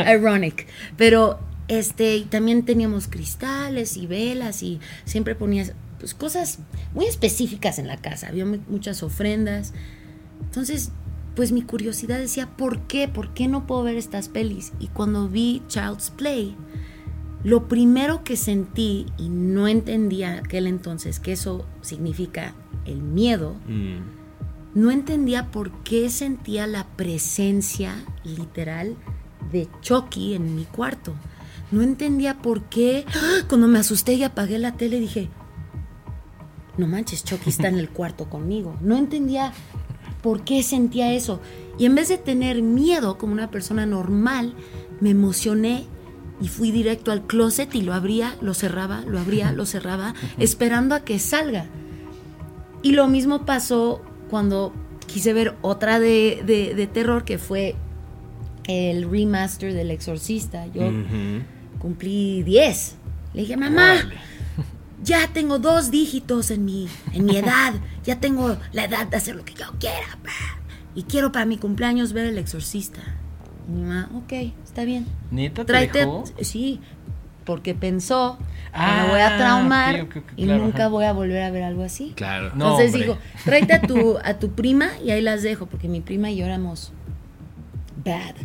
ironic. 0.08 0.68
Pero 0.98 1.40
este, 1.68 2.16
y 2.18 2.26
también 2.26 2.64
teníamos 2.64 3.08
cristales 3.08 3.98
y 3.98 4.06
velas 4.08 4.62
y 4.62 4.80
siempre 5.06 5.34
ponías 5.36 5.74
pues, 6.00 6.14
cosas 6.14 6.60
muy 6.94 7.06
específicas 7.06 7.80
en 7.80 7.88
la 7.88 7.98
casa, 7.98 8.28
había 8.28 8.46
mu- 8.46 8.60
muchas 8.70 9.02
ofrendas. 9.04 9.74
Entonces, 10.44 10.92
pues 11.36 11.52
mi 11.52 11.62
curiosidad 11.62 12.18
decía, 12.20 12.48
¿por 12.56 12.82
qué? 12.82 13.08
¿Por 13.08 13.34
qué 13.34 13.48
no 13.48 13.68
puedo 13.68 13.84
ver 13.84 13.96
estas 13.98 14.30
pelis? 14.30 14.72
Y 14.80 14.88
cuando 14.88 15.28
vi 15.28 15.62
Child's 15.68 16.10
Play, 16.12 16.56
lo 17.44 17.68
primero 17.68 18.24
que 18.24 18.38
sentí, 18.38 19.06
y 19.18 19.30
no 19.30 19.68
entendía 19.68 20.38
aquel 20.40 20.66
entonces 20.68 21.20
que 21.20 21.34
eso 21.34 21.66
significa 21.82 22.54
el 22.86 23.02
miedo, 23.02 23.56
Mm. 23.68 24.80
no 24.80 24.92
entendía 24.92 25.52
por 25.52 25.72
qué 25.84 26.10
sentía 26.10 26.68
la 26.68 26.86
presencia 26.96 27.94
literal 28.24 28.96
de 29.52 29.68
Chucky 29.82 30.34
en 30.34 30.56
mi 30.56 30.64
cuarto. 30.66 31.14
No 31.72 31.82
entendía 31.82 32.38
por 32.42 32.64
qué. 32.64 33.06
¡Ah! 33.14 33.44
Cuando 33.48 33.68
me 33.68 33.80
asusté 33.80 34.14
y 34.14 34.24
apagué 34.24 34.58
la 34.60 34.74
tele 34.78 35.00
dije, 35.00 35.30
no 36.78 36.88
manches, 36.88 37.24
Chucky 37.24 37.50
está 37.50 37.68
en 37.70 37.78
el 37.78 37.90
cuarto 37.90 38.30
conmigo. 38.30 38.76
No 38.82 38.98
entendía 38.98 39.54
por 40.26 40.44
qué 40.44 40.64
sentía 40.64 41.14
eso. 41.14 41.40
Y 41.78 41.86
en 41.86 41.94
vez 41.94 42.10
de 42.10 42.18
tener 42.18 42.64
miedo 42.64 43.20
como 43.20 43.32
una 43.34 43.52
persona 43.52 43.86
normal, 43.86 44.56
me 45.00 45.12
emocioné 45.12 45.84
y 46.42 46.48
fui 46.48 46.72
directo 46.72 47.12
al 47.12 47.28
closet 47.28 47.76
y 47.76 47.84
lo 47.84 47.94
abría, 47.94 48.36
lo 48.42 48.56
cerraba, 48.56 49.02
lo 49.08 49.20
abría, 49.20 49.52
lo 49.52 49.68
cerraba, 49.68 50.16
esperando 50.40 50.96
a 50.96 51.02
que 51.02 51.20
salga. 51.20 51.68
Y 52.82 52.94
lo 52.94 53.08
mismo 53.08 53.46
pasó 53.46 54.02
cuando 54.32 54.74
quise 55.06 55.32
ver 55.34 55.54
otra 55.62 56.00
de, 56.00 56.42
de- 56.44 56.74
de 56.74 56.88
terror 56.88 57.24
que 57.24 57.38
fue 57.38 57.76
el 58.68 59.08
remaster 59.08 59.74
del 59.74 59.92
Exorcista. 59.92 60.66
Yo 60.74 60.82
cumplí 61.78 62.42
10. 62.42 62.96
Le 63.36 63.42
dije, 63.42 63.58
mamá. 63.58 63.94
Ya 65.06 65.28
tengo 65.32 65.60
dos 65.60 65.92
dígitos 65.92 66.52
en 66.52 66.66
mi, 66.66 66.90
en 67.14 67.26
mi 67.26 67.38
edad. 67.38 67.74
Ya 68.04 68.20
tengo 68.20 68.58
la 68.74 68.86
edad 68.86 69.08
de 69.08 69.18
hacer 69.18 69.36
lo 69.36 69.46
que 69.46 69.54
yo 69.54 69.66
quiera. 69.80 70.18
pa. 70.24 70.32
Y 70.96 71.04
quiero 71.04 71.32
para 71.32 71.46
mi 71.46 71.58
cumpleaños 71.58 72.12
ver 72.14 72.26
el 72.26 72.38
Exorcista. 72.38 73.02
Y 73.68 73.72
mi 73.72 73.82
mamá, 73.84 74.10
ok, 74.16 74.34
está 74.64 74.84
bien. 74.84 75.06
¿Neta 75.32 75.66
te 75.66 75.74
dejó? 75.74 76.24
Sí, 76.42 76.80
porque 77.46 77.74
pensó, 77.76 78.38
Ah, 78.74 79.04
me 79.06 79.12
voy 79.12 79.22
a 79.22 79.38
traumar 79.38 80.02
ok, 80.02 80.18
ok, 80.18 80.24
y 80.36 80.46
claro, 80.46 80.64
nunca 80.64 80.78
ajá. 80.80 80.88
voy 80.90 81.06
a 81.06 81.14
volver 81.14 81.44
a 81.44 81.50
ver 81.52 81.64
algo 81.64 81.84
así. 81.84 82.12
Claro. 82.16 82.52
No, 82.56 82.66
Entonces 82.72 82.88
hombre. 82.88 83.02
digo, 83.04 83.18
tráete 83.46 83.74
a 83.74 83.82
tu, 83.82 84.18
a 84.22 84.34
tu 84.40 84.52
prima 84.52 84.90
y 85.04 85.12
ahí 85.12 85.22
las 85.22 85.44
dejo, 85.44 85.66
porque 85.68 85.88
mi 85.88 86.02
prima 86.02 86.30
y 86.32 86.38
yo 86.38 86.46
éramos 86.46 86.92
bad. 88.04 88.36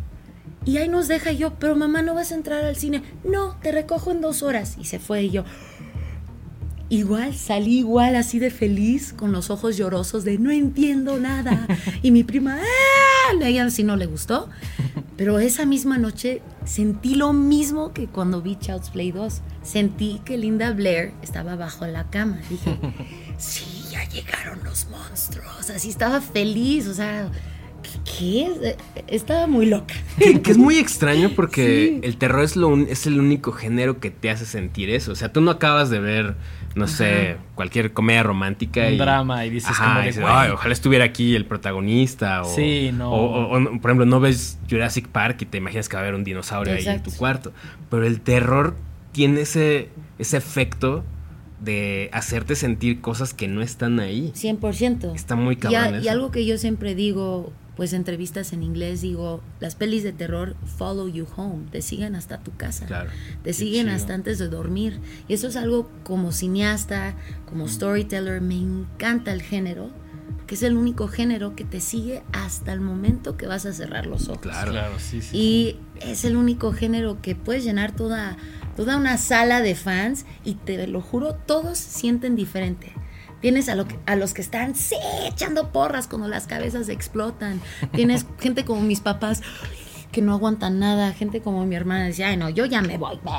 Y 0.66 0.76
ahí 0.76 0.88
nos 0.88 1.08
deja 1.08 1.32
y 1.32 1.38
yo, 1.38 1.54
pero 1.54 1.74
mamá, 1.74 2.02
¿no 2.02 2.14
vas 2.14 2.30
a 2.32 2.34
entrar 2.34 2.64
al 2.64 2.76
cine? 2.76 3.02
No, 3.24 3.56
te 3.62 3.72
recojo 3.72 4.10
en 4.12 4.20
dos 4.20 4.42
horas. 4.42 4.76
Y 4.78 4.84
se 4.84 4.98
fue 4.98 5.22
y 5.24 5.30
yo, 5.30 5.44
igual, 6.90 7.34
salí 7.34 7.78
igual, 7.78 8.14
así 8.16 8.38
de 8.38 8.50
feliz, 8.50 9.14
con 9.14 9.32
los 9.32 9.48
ojos 9.48 9.76
llorosos 9.78 10.24
de 10.24 10.38
no 10.38 10.50
entiendo 10.50 11.18
nada. 11.18 11.66
Y 12.02 12.10
mi 12.10 12.22
prima, 12.24 12.58
¡ah! 12.60 13.36
A 13.42 13.46
ella 13.48 13.70
sí 13.70 13.82
no 13.84 13.96
le 13.96 14.06
gustó. 14.06 14.48
Pero 15.16 15.38
esa 15.38 15.66
misma 15.66 15.98
noche 15.98 16.40
sentí 16.64 17.14
lo 17.14 17.32
mismo 17.32 17.92
que 17.92 18.06
cuando 18.06 18.40
vi 18.42 18.56
Child's 18.56 18.90
Play 18.90 19.12
2. 19.12 19.40
Sentí 19.62 20.20
que 20.24 20.36
Linda 20.38 20.72
Blair 20.72 21.12
estaba 21.22 21.56
bajo 21.56 21.86
la 21.86 22.08
cama. 22.10 22.38
Dije, 22.48 22.76
sí, 23.38 23.64
ya 23.90 24.02
llegaron 24.08 24.58
los 24.64 24.88
monstruos. 24.90 25.70
Así 25.70 25.90
estaba 25.90 26.20
feliz, 26.22 26.86
o 26.88 26.94
sea, 26.94 27.30
¿qué? 27.82 27.90
qué? 28.18 28.76
Estaba 29.08 29.46
muy 29.46 29.66
loca. 29.66 29.94
Que, 30.18 30.40
que 30.40 30.50
es 30.52 30.58
muy 30.58 30.78
extraño 30.78 31.30
porque 31.36 31.98
Sí. 32.00 32.00
el 32.02 32.16
terror 32.16 32.42
es, 32.42 32.56
lo 32.56 32.68
un- 32.68 32.86
es 32.88 33.06
el 33.06 33.20
único 33.20 33.52
género 33.52 34.00
que 34.00 34.10
te 34.10 34.30
hace 34.30 34.46
sentir 34.46 34.88
eso. 34.90 35.12
O 35.12 35.16
sea, 35.16 35.30
tú 35.32 35.40
no 35.42 35.50
acabas 35.50 35.90
de 35.90 36.00
ver, 36.00 36.34
no 36.74 36.86
sé, 36.86 37.36
cualquier 37.54 37.92
comedia 37.92 38.22
romántica. 38.22 38.86
Un 38.86 38.94
y, 38.94 38.96
drama 38.96 39.44
y 39.46 39.50
dices 39.50 39.70
Ajá, 39.70 39.84
como 39.94 40.02
y 40.02 40.06
dices. 40.06 40.24
"Ay, 40.26 40.50
ojalá 40.50 40.72
estuviera 40.72 41.04
aquí 41.04 41.34
el 41.34 41.44
protagonista. 41.46 42.42
O, 42.42 42.44
Sí, 42.44 42.90
no. 42.92 43.10
O, 43.12 43.56
o- 43.56 43.56
o, 43.58 43.80
por 43.80 43.90
ejemplo, 43.90 44.06
no 44.06 44.20
ves 44.20 44.58
Jurassic 44.70 45.08
Park 45.08 45.38
y 45.42 45.46
te 45.46 45.58
imaginas 45.58 45.88
que 45.88 45.96
va 45.96 46.00
a 46.00 46.04
haber 46.04 46.14
un 46.14 46.24
dinosaurio 46.24 46.74
ahí 46.74 46.86
en 46.86 47.02
tu 47.02 47.10
cuarto. 47.12 47.52
Pero 47.90 48.06
el 48.06 48.20
terror 48.20 48.76
tiene 49.12 49.40
ese, 49.42 49.88
ese 50.18 50.36
efecto 50.36 51.04
de 51.60 52.08
hacerte 52.12 52.54
sentir 52.56 53.00
cosas 53.00 53.34
que 53.34 53.46
no 53.48 53.60
están 53.62 54.00
ahí. 54.00 54.32
100%. 54.34 55.14
Está 55.14 55.36
muy 55.36 55.54
Y, 55.54 55.58
cabrón 55.58 56.02
y 56.02 56.08
algo 56.08 56.30
que 56.30 56.46
yo 56.46 56.56
siempre 56.56 56.94
digo, 56.94 57.52
pues 57.80 57.94
entrevistas 57.94 58.52
en 58.52 58.62
inglés, 58.62 59.00
digo, 59.00 59.40
las 59.58 59.74
pelis 59.74 60.02
de 60.02 60.12
terror 60.12 60.54
follow 60.76 61.08
you 61.08 61.26
home, 61.34 61.64
te 61.70 61.80
siguen 61.80 62.14
hasta 62.14 62.40
tu 62.40 62.54
casa. 62.54 62.84
Claro. 62.84 63.08
Te 63.42 63.54
siguen 63.54 63.86
chido. 63.86 63.96
hasta 63.96 64.12
antes 64.12 64.38
de 64.38 64.48
dormir. 64.48 65.00
Y 65.28 65.32
eso 65.32 65.48
es 65.48 65.56
algo 65.56 65.90
como 66.04 66.30
cineasta, 66.30 67.14
como 67.48 67.68
storyteller, 67.68 68.42
me 68.42 68.58
encanta 68.58 69.32
el 69.32 69.40
género, 69.40 69.88
que 70.46 70.56
es 70.56 70.62
el 70.62 70.76
único 70.76 71.08
género 71.08 71.56
que 71.56 71.64
te 71.64 71.80
sigue 71.80 72.22
hasta 72.32 72.74
el 72.74 72.82
momento 72.82 73.38
que 73.38 73.46
vas 73.46 73.64
a 73.64 73.72
cerrar 73.72 74.04
los 74.04 74.28
ojos. 74.28 74.42
Claro. 74.42 74.72
Claro, 74.72 74.98
sí, 74.98 75.22
sí. 75.22 75.34
Y 75.34 75.76
es 76.06 76.26
el 76.26 76.36
único 76.36 76.74
género 76.74 77.22
que 77.22 77.34
puedes 77.34 77.64
llenar 77.64 77.96
toda, 77.96 78.36
toda 78.76 78.98
una 78.98 79.16
sala 79.16 79.62
de 79.62 79.74
fans 79.74 80.26
y 80.44 80.56
te 80.56 80.86
lo 80.86 81.00
juro, 81.00 81.32
todos 81.32 81.78
sienten 81.78 82.36
diferente. 82.36 82.92
Tienes 83.40 83.68
a, 83.68 83.74
lo 83.74 83.86
que- 83.88 83.98
a 84.06 84.16
los 84.16 84.34
que 84.34 84.42
están 84.42 84.74
sí, 84.74 84.96
echando 85.26 85.72
porras 85.72 86.06
cuando 86.06 86.28
las 86.28 86.46
cabezas 86.46 86.88
explotan. 86.88 87.60
Tienes 87.92 88.26
gente 88.40 88.64
como 88.64 88.80
mis 88.82 89.00
papás 89.00 89.42
que 90.12 90.22
no 90.22 90.32
aguantan 90.34 90.78
nada. 90.78 91.12
Gente 91.12 91.40
como 91.40 91.64
mi 91.66 91.76
hermana 91.76 92.04
decía, 92.04 92.28
ay 92.28 92.36
no, 92.36 92.48
yo 92.50 92.66
ya 92.66 92.82
me 92.82 92.98
voy. 92.98 93.18
ve". 93.24 93.30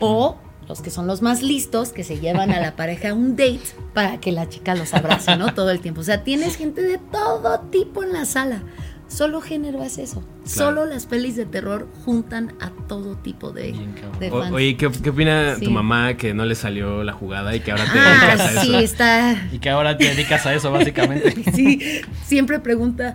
O 0.00 0.36
los 0.68 0.82
que 0.82 0.90
son 0.90 1.06
los 1.06 1.22
más 1.22 1.42
listos 1.42 1.92
que 1.92 2.02
se 2.04 2.18
llevan 2.18 2.50
a 2.50 2.58
la 2.60 2.74
pareja 2.76 3.10
a 3.10 3.14
un 3.14 3.36
date 3.36 3.60
para 3.94 4.18
que 4.20 4.32
la 4.32 4.48
chica 4.48 4.74
los 4.74 4.92
abrace, 4.94 5.36
¿no? 5.36 5.54
Todo 5.54 5.70
el 5.70 5.80
tiempo. 5.80 6.00
O 6.00 6.04
sea, 6.04 6.24
tienes 6.24 6.56
gente 6.56 6.82
de 6.82 6.98
todo 6.98 7.60
tipo 7.70 8.02
en 8.02 8.12
la 8.12 8.24
sala. 8.24 8.62
Solo 9.08 9.40
género 9.40 9.82
es 9.84 9.98
eso. 9.98 10.24
Solo 10.44 10.84
las 10.84 11.06
pelis 11.06 11.36
de 11.36 11.46
terror 11.46 11.86
juntan 12.04 12.52
a 12.60 12.70
todo 12.88 13.14
tipo 13.16 13.52
de, 13.52 13.74
de 14.18 14.30
O- 14.30 14.52
oye, 14.54 14.76
¿qué, 14.76 14.90
qué 14.90 15.10
opina 15.10 15.54
Sí. 15.56 15.64
tu 15.64 15.70
mamá 15.70 16.16
que 16.16 16.34
no 16.34 16.44
le 16.44 16.54
salió 16.56 17.04
la 17.04 17.12
jugada 17.12 17.54
y 17.54 17.60
que 17.60 17.70
ahora 17.70 17.84
te 17.84 17.98
dedicas 17.98 18.40
ah, 18.40 18.44
a 18.60 18.62
sí, 18.62 18.68
eso? 18.70 18.78
está. 18.80 19.48
Y 19.52 19.58
que 19.60 19.70
ahora 19.70 19.96
te 19.96 20.04
dedicas 20.06 20.44
a 20.46 20.54
eso, 20.54 20.72
básicamente. 20.72 21.34
Sí, 21.54 21.80
siempre 22.24 22.58
pregunta, 22.58 23.14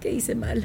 ¿qué 0.00 0.12
hice 0.12 0.34
mal? 0.34 0.64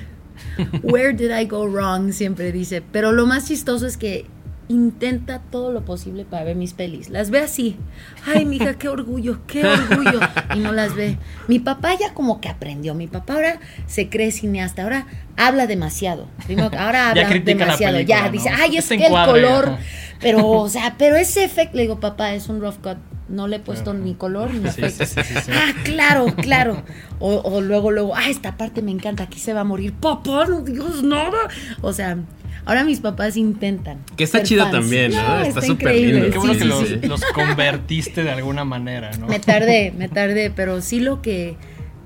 Where 0.81 1.13
did 1.13 1.31
I 1.31 1.45
go 1.45 1.67
wrong? 1.67 2.11
Siempre 2.11 2.51
dice. 2.51 2.81
Pero 2.91 3.11
lo 3.11 3.25
más 3.27 3.47
chistoso 3.47 3.85
es 3.85 3.95
que 3.97 4.25
intenta 4.67 5.39
todo 5.39 5.72
lo 5.72 5.84
posible 5.86 6.25
para 6.25 6.43
ver 6.43 6.55
mis 6.55 6.74
pelis. 6.74 7.10
Las 7.10 7.29
ve 7.29 7.39
así. 7.39 7.77
Ay, 8.25 8.46
mija, 8.46 8.75
qué 8.75 8.89
orgullo, 8.89 9.39
qué 9.48 9.65
orgullo. 9.65 10.20
Y 10.55 10.60
no 10.60 10.72
las 10.72 10.96
ve. 10.96 11.17
Mi 11.48 11.60
papá 11.60 11.93
ya 12.00 12.13
como 12.13 12.41
que 12.41 12.50
aprendió. 12.50 12.93
Mi 12.96 13.08
papá 13.08 13.34
ahora 13.36 13.60
se 13.88 14.10
cree 14.10 14.32
cineasta. 14.32 14.84
Ahora 14.84 15.08
habla 15.38 15.67
demasiado. 15.67 16.27
Primero, 16.46 16.72
ahora 16.77 17.10
habla 17.10 17.27
demasiado. 17.29 17.93
película, 17.96 18.01
ya 18.01 18.25
¿no? 18.25 18.32
dice, 18.32 18.50
ay, 18.50 18.77
es 18.77 18.84
Este 18.86 18.98
que 18.98 19.08
el 19.08 19.13
color. 19.25 19.77
Pero, 20.20 20.48
o 20.48 20.70
sea, 20.70 20.96
pero 20.98 21.15
ese 21.17 21.43
efecto, 21.43 21.75
le 21.75 21.84
digo, 21.84 22.00
papá, 22.00 22.34
es 22.34 22.48
un 22.48 22.62
rough 22.62 22.77
cut. 22.82 22.98
No 23.29 23.48
le 23.48 23.55
he 23.58 23.60
puesto 23.60 23.93
ni 23.93 24.15
color 24.15 24.53
ni 24.53 24.70
Sí, 24.70 24.82
efecto. 24.84 25.05
sí, 25.05 25.22
sí, 25.24 25.34
sí, 25.34 25.39
sí. 25.46 25.51
Ah, 25.53 25.74
claro, 25.84 26.25
claro. 26.36 26.84
O, 27.20 27.36
o 27.38 27.62
luego, 27.62 27.89
luego, 27.91 28.15
ah, 28.15 28.29
esta 28.29 28.58
parte 28.58 28.82
me 28.82 28.91
encanta, 28.91 29.24
aquí 29.24 29.39
se 29.39 29.53
va 29.53 29.62
a 29.62 29.63
morir. 29.65 29.93
Papá, 29.93 30.46
no 30.46 30.62
digas 30.62 31.01
nada. 31.03 31.38
O 31.82 31.93
sea, 31.93 32.17
ahora 32.65 32.84
mis 32.84 33.00
papás 33.00 33.38
intentan. 33.38 34.00
Que 34.15 34.24
está 34.24 34.43
chido 34.43 34.63
fans. 34.63 34.74
también, 34.75 35.12
¿no? 35.12 35.39
Está 35.41 35.62
súper 35.62 35.96
increíble, 35.96 36.13
lindo. 36.13 36.32
Qué 36.32 36.38
bueno 36.38 36.53
sí, 36.53 36.60
que 36.60 36.63
sí, 36.65 36.70
los, 36.70 36.88
sí. 36.88 37.08
los 37.08 37.25
convertiste 37.34 38.24
de 38.24 38.32
alguna 38.32 38.65
manera, 38.65 39.12
¿no? 39.17 39.27
Me 39.27 39.39
tardé, 39.39 39.93
me 39.98 40.10
tardé, 40.10 40.51
pero 40.51 40.82
sí 40.82 41.00
lo 41.00 41.22
que, 41.22 41.55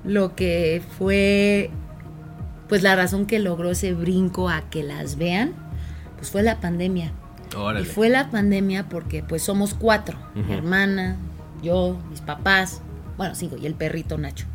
lo 0.04 0.36
que 0.36 0.82
fue, 0.98 1.70
pues 2.70 2.84
la 2.84 2.96
razón 2.96 3.26
que 3.26 3.40
logró 3.40 3.72
ese 3.72 3.94
brinco 3.94 4.50
a 4.50 4.70
que 4.70 4.84
las 4.84 5.18
vean, 5.18 5.54
pues 6.16 6.32
fue 6.32 6.44
la 6.44 6.60
pandemia. 6.60 7.12
Órale. 7.56 7.82
Y 7.82 7.86
fue 7.86 8.10
la 8.10 8.30
pandemia 8.30 8.90
porque 8.90 9.24
pues 9.24 9.42
somos 9.42 9.74
cuatro, 9.74 10.18
mi 10.36 10.54
hermana, 10.54 11.18
yo, 11.64 11.98
mis 12.10 12.22
papás, 12.22 12.82
bueno, 13.18 13.36
cinco, 13.36 13.58
y 13.58 13.66
el 13.66 13.74
perrito 13.74 14.18
Nacho. 14.18 14.46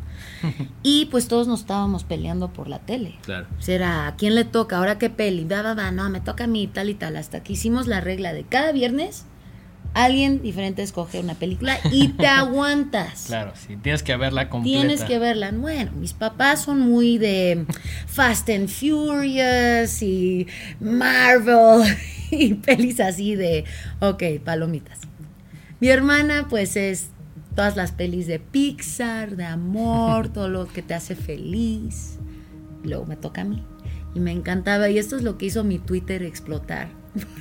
y 0.83 1.05
pues 1.05 1.27
todos 1.27 1.47
nos 1.47 1.61
estábamos 1.61 2.03
peleando 2.03 2.51
por 2.51 2.67
la 2.67 2.79
tele. 2.79 3.15
Claro. 3.23 3.47
Era, 3.67 4.07
¿a 4.07 4.15
quién 4.15 4.35
le 4.35 4.45
toca? 4.45 4.77
¿Ahora 4.77 4.97
qué 4.97 5.09
peli? 5.09 5.45
Va, 5.45 5.61
va, 5.61 5.73
va, 5.73 5.91
no, 5.91 6.09
me 6.09 6.21
toca 6.21 6.45
a 6.45 6.47
mí, 6.47 6.67
tal 6.67 6.89
y 6.89 6.93
tal. 6.93 7.15
Hasta 7.17 7.43
que 7.43 7.53
hicimos 7.53 7.87
la 7.87 8.01
regla 8.01 8.33
de 8.33 8.43
cada 8.43 8.71
viernes, 8.71 9.25
alguien 9.93 10.41
diferente 10.41 10.81
escoge 10.81 11.19
una 11.19 11.35
película 11.35 11.77
y 11.91 12.09
te 12.09 12.27
aguantas. 12.27 13.25
Claro, 13.27 13.53
sí. 13.55 13.77
Tienes 13.77 14.03
que 14.03 14.15
verla 14.17 14.49
completa. 14.49 14.79
Tienes 14.79 15.03
que 15.03 15.19
verla. 15.19 15.51
Bueno, 15.51 15.91
mis 15.93 16.13
papás 16.13 16.63
son 16.63 16.79
muy 16.79 17.17
de 17.17 17.65
Fast 18.07 18.49
and 18.49 18.69
Furious 18.69 20.01
y 20.01 20.47
Marvel 20.79 21.83
y 22.31 22.55
pelis 22.55 22.99
así 22.99 23.35
de, 23.35 23.65
ok, 23.99 24.23
palomitas. 24.43 24.99
Mi 25.79 25.89
hermana 25.89 26.47
pues 26.49 26.75
es 26.77 27.09
todas 27.55 27.75
las 27.75 27.91
pelis 27.91 28.27
de 28.27 28.39
Pixar, 28.39 29.35
de 29.35 29.45
amor, 29.45 30.29
todo 30.33 30.49
lo 30.49 30.67
que 30.67 30.81
te 30.81 30.93
hace 30.93 31.15
feliz. 31.15 32.19
Luego 32.83 33.05
me 33.05 33.15
toca 33.15 33.41
a 33.41 33.45
mí. 33.45 33.63
Y 34.15 34.19
me 34.19 34.31
encantaba. 34.31 34.89
Y 34.89 34.97
esto 34.97 35.15
es 35.15 35.23
lo 35.23 35.37
que 35.37 35.45
hizo 35.47 35.63
mi 35.63 35.79
Twitter 35.79 36.23
explotar. 36.23 36.89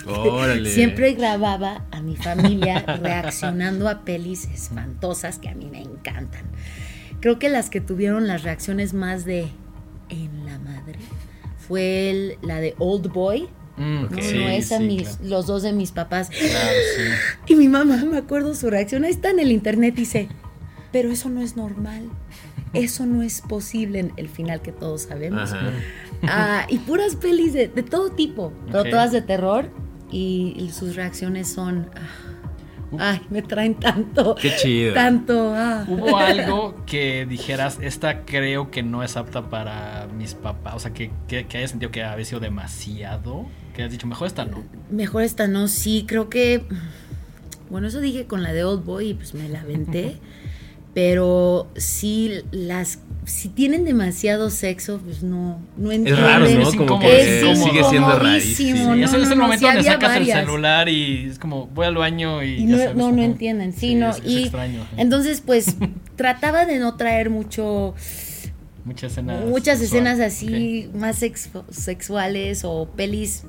Órale. 0.07 0.69
Siempre 0.71 1.12
grababa 1.14 1.87
a 1.90 2.00
mi 2.02 2.16
familia 2.16 2.81
reaccionando 3.02 3.88
a 3.88 4.04
pelis 4.04 4.45
espantosas 4.47 5.38
que 5.38 5.49
a 5.49 5.54
mí 5.54 5.69
me 5.71 5.81
encantan. 5.83 6.42
Creo 7.21 7.38
que 7.38 7.49
las 7.49 7.71
que 7.71 7.81
tuvieron 7.81 8.26
las 8.26 8.42
reacciones 8.42 8.95
más 8.95 9.25
de 9.25 9.49
en 10.09 10.45
la 10.45 10.59
madre 10.59 10.99
fue 11.57 12.11
el- 12.11 12.38
la 12.42 12.61
de 12.61 12.75
Old 12.78 13.09
Boy. 13.12 13.49
Mm, 13.76 14.02
No, 14.10 14.48
esa 14.50 14.78
sí, 14.78 14.84
mis, 14.84 15.08
claro. 15.16 15.24
los 15.28 15.46
dos 15.46 15.62
de 15.62 15.72
mis 15.72 15.92
papás. 15.92 16.28
Claro, 16.30 16.78
sí. 16.96 17.02
Y 17.52 17.56
mi 17.56 17.68
mamá, 17.68 17.96
me 18.04 18.18
acuerdo 18.18 18.54
su 18.54 18.68
reacción, 18.70 19.04
ahí 19.04 19.10
está 19.10 19.30
en 19.30 19.40
el 19.40 19.50
internet, 19.52 19.94
dice, 19.94 20.28
pero 20.92 21.10
eso 21.10 21.28
no 21.30 21.40
es 21.40 21.56
normal, 21.56 22.02
eso 22.74 23.06
no 23.06 23.22
es 23.22 23.40
posible 23.40 23.98
en 24.00 24.12
el 24.16 24.28
final 24.28 24.60
que 24.62 24.72
todos 24.72 25.02
sabemos. 25.02 25.52
Ah, 26.22 26.66
y 26.68 26.78
puras 26.78 27.16
pelis 27.16 27.52
de, 27.54 27.68
de 27.68 27.82
todo 27.82 28.10
tipo, 28.10 28.52
pero 28.66 28.84
todas 28.84 29.10
de 29.12 29.22
terror 29.22 29.70
y, 30.10 30.54
y 30.58 30.70
sus 30.72 30.94
reacciones 30.94 31.48
son, 31.48 31.88
ah, 31.96 32.31
ay, 32.99 33.20
me 33.30 33.42
traen 33.42 33.75
tanto, 33.75 34.34
Qué 34.34 34.54
chido. 34.56 34.94
tanto, 34.94 35.52
ah. 35.54 35.84
¿Hubo 35.88 36.16
algo 36.16 36.84
que 36.87 37.26
dijeras, 37.26 37.78
esta 37.80 38.25
creo 38.25 38.70
que 38.70 38.82
no 38.82 39.02
es 39.02 39.16
apta 39.16 39.49
para 39.49 40.08
mis 40.16 40.34
papás? 40.34 40.75
O 40.76 40.78
sea, 40.78 40.92
que, 40.92 41.11
que, 41.28 41.46
que 41.46 41.58
hayas 41.58 41.70
sentido 41.70 41.90
que 41.90 42.02
había 42.02 42.25
sido 42.25 42.40
demasiado. 42.40 43.46
Que 43.75 43.82
has 43.84 43.90
dicho, 43.90 44.06
mejor 44.06 44.26
esta 44.26 44.44
no. 44.44 44.62
Mejor 44.90 45.22
esta 45.22 45.49
no, 45.49 45.68
sí, 45.68 46.04
creo 46.06 46.28
que. 46.28 46.64
Bueno, 47.70 47.87
eso 47.88 48.00
dije 48.00 48.26
con 48.26 48.42
la 48.42 48.52
de 48.52 48.64
Old 48.64 48.84
Boy 48.84 49.08
y 49.11 49.14
pues 49.14 49.34
me 49.34 49.49
la 49.49 49.61
aventé. 49.61 50.16
pero 50.94 51.68
sí, 51.76 52.40
las. 52.50 52.99
Si 53.25 53.49
tienen 53.49 53.84
demasiado 53.84 54.50
sexo, 54.50 54.99
pues 54.99 55.22
no, 55.22 55.61
no 55.76 55.92
Es 55.92 55.99
entienden. 55.99 56.25
raro, 56.25 56.44
¿no? 56.50 56.68
Es 56.68 56.75
Como 56.75 56.99
que 56.99 57.50
es 57.52 57.58
sigue 57.58 57.84
siendo 57.84 58.18
rarísimo. 58.18 58.94
Y 58.96 58.99
no, 58.99 59.04
ese 59.04 59.04
es 59.04 59.12
no, 59.28 59.32
el 59.32 59.38
no, 59.38 59.44
momento 59.44 59.66
sí 59.68 59.72
donde 59.75 59.88
sacas 59.88 60.08
varias. 60.11 60.38
el 60.40 60.44
celular 60.46 60.88
y 60.88 61.26
es 61.30 61.38
como, 61.38 61.66
voy 61.68 61.87
al 61.87 61.94
baño 61.94 62.42
y. 62.42 62.54
Y 62.54 62.66
ya 62.66 62.72
no, 62.72 62.78
sabes, 62.78 62.96
no, 62.96 63.04
no 63.04 63.11
como- 63.11 63.22
entienden, 63.22 63.72
sí, 63.72 63.94
no. 63.94 64.11
es- 64.11 64.16
es 64.18 64.25
y 64.26 64.42
extraño. 64.42 64.84
entonces, 64.96 65.40
pues, 65.40 65.76
trataba 66.16 66.66
de 66.66 66.80
no 66.80 66.96
traer 66.96 67.30
mucho, 67.30 67.94
Muchas 68.84 69.12
escenas. 69.12 69.44
muchas 69.44 69.78
sexuales. 69.78 70.14
escenas 70.14 70.20
así 70.20 70.90
más 70.92 71.16
sex- 71.18 71.50
sexuales 71.70 72.62
o 72.64 72.88
pelis, 72.96 73.44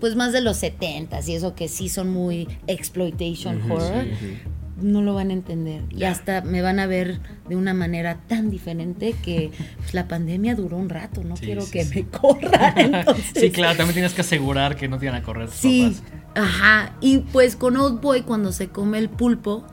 pues 0.00 0.16
más 0.16 0.34
de 0.34 0.42
los 0.42 0.58
70 0.58 1.20
y 1.26 1.34
eso 1.34 1.54
que 1.54 1.68
sí 1.68 1.88
son 1.88 2.10
muy 2.10 2.46
exploitation 2.66 3.62
Ujú, 3.62 3.72
horror. 3.72 4.04
sí. 4.20 4.38
No 4.80 5.02
lo 5.02 5.14
van 5.14 5.30
a 5.30 5.32
entender. 5.32 5.82
Y 5.90 6.04
hasta 6.04 6.40
me 6.40 6.60
van 6.62 6.78
a 6.80 6.86
ver 6.86 7.20
de 7.48 7.56
una 7.56 7.74
manera 7.74 8.18
tan 8.26 8.50
diferente 8.50 9.14
que 9.22 9.50
pues, 9.78 9.94
la 9.94 10.08
pandemia 10.08 10.54
duró 10.54 10.76
un 10.76 10.88
rato. 10.88 11.22
No 11.24 11.36
Sí, 11.36 11.46
quiero 11.46 11.62
sí, 11.62 11.70
que 11.70 11.84
sí. 11.84 11.94
me 12.02 12.08
corran. 12.18 12.72
Entonces, 12.94 13.32
sí, 13.34 13.50
claro, 13.50 13.76
también 13.76 13.94
tienes 13.94 14.14
que 14.14 14.22
asegurar 14.22 14.76
que 14.76 14.88
no 14.88 14.98
te 14.98 15.06
van 15.06 15.14
a 15.16 15.22
correr 15.22 15.48
Sí, 15.50 15.96
papás. 15.98 16.46
ajá. 16.48 16.92
Y 17.00 17.18
pues 17.18 17.56
con 17.56 17.76
Old 17.76 18.00
Boy, 18.00 18.22
cuando 18.22 18.52
se 18.52 18.68
come 18.68 18.98
el 18.98 19.08
pulpo, 19.08 19.64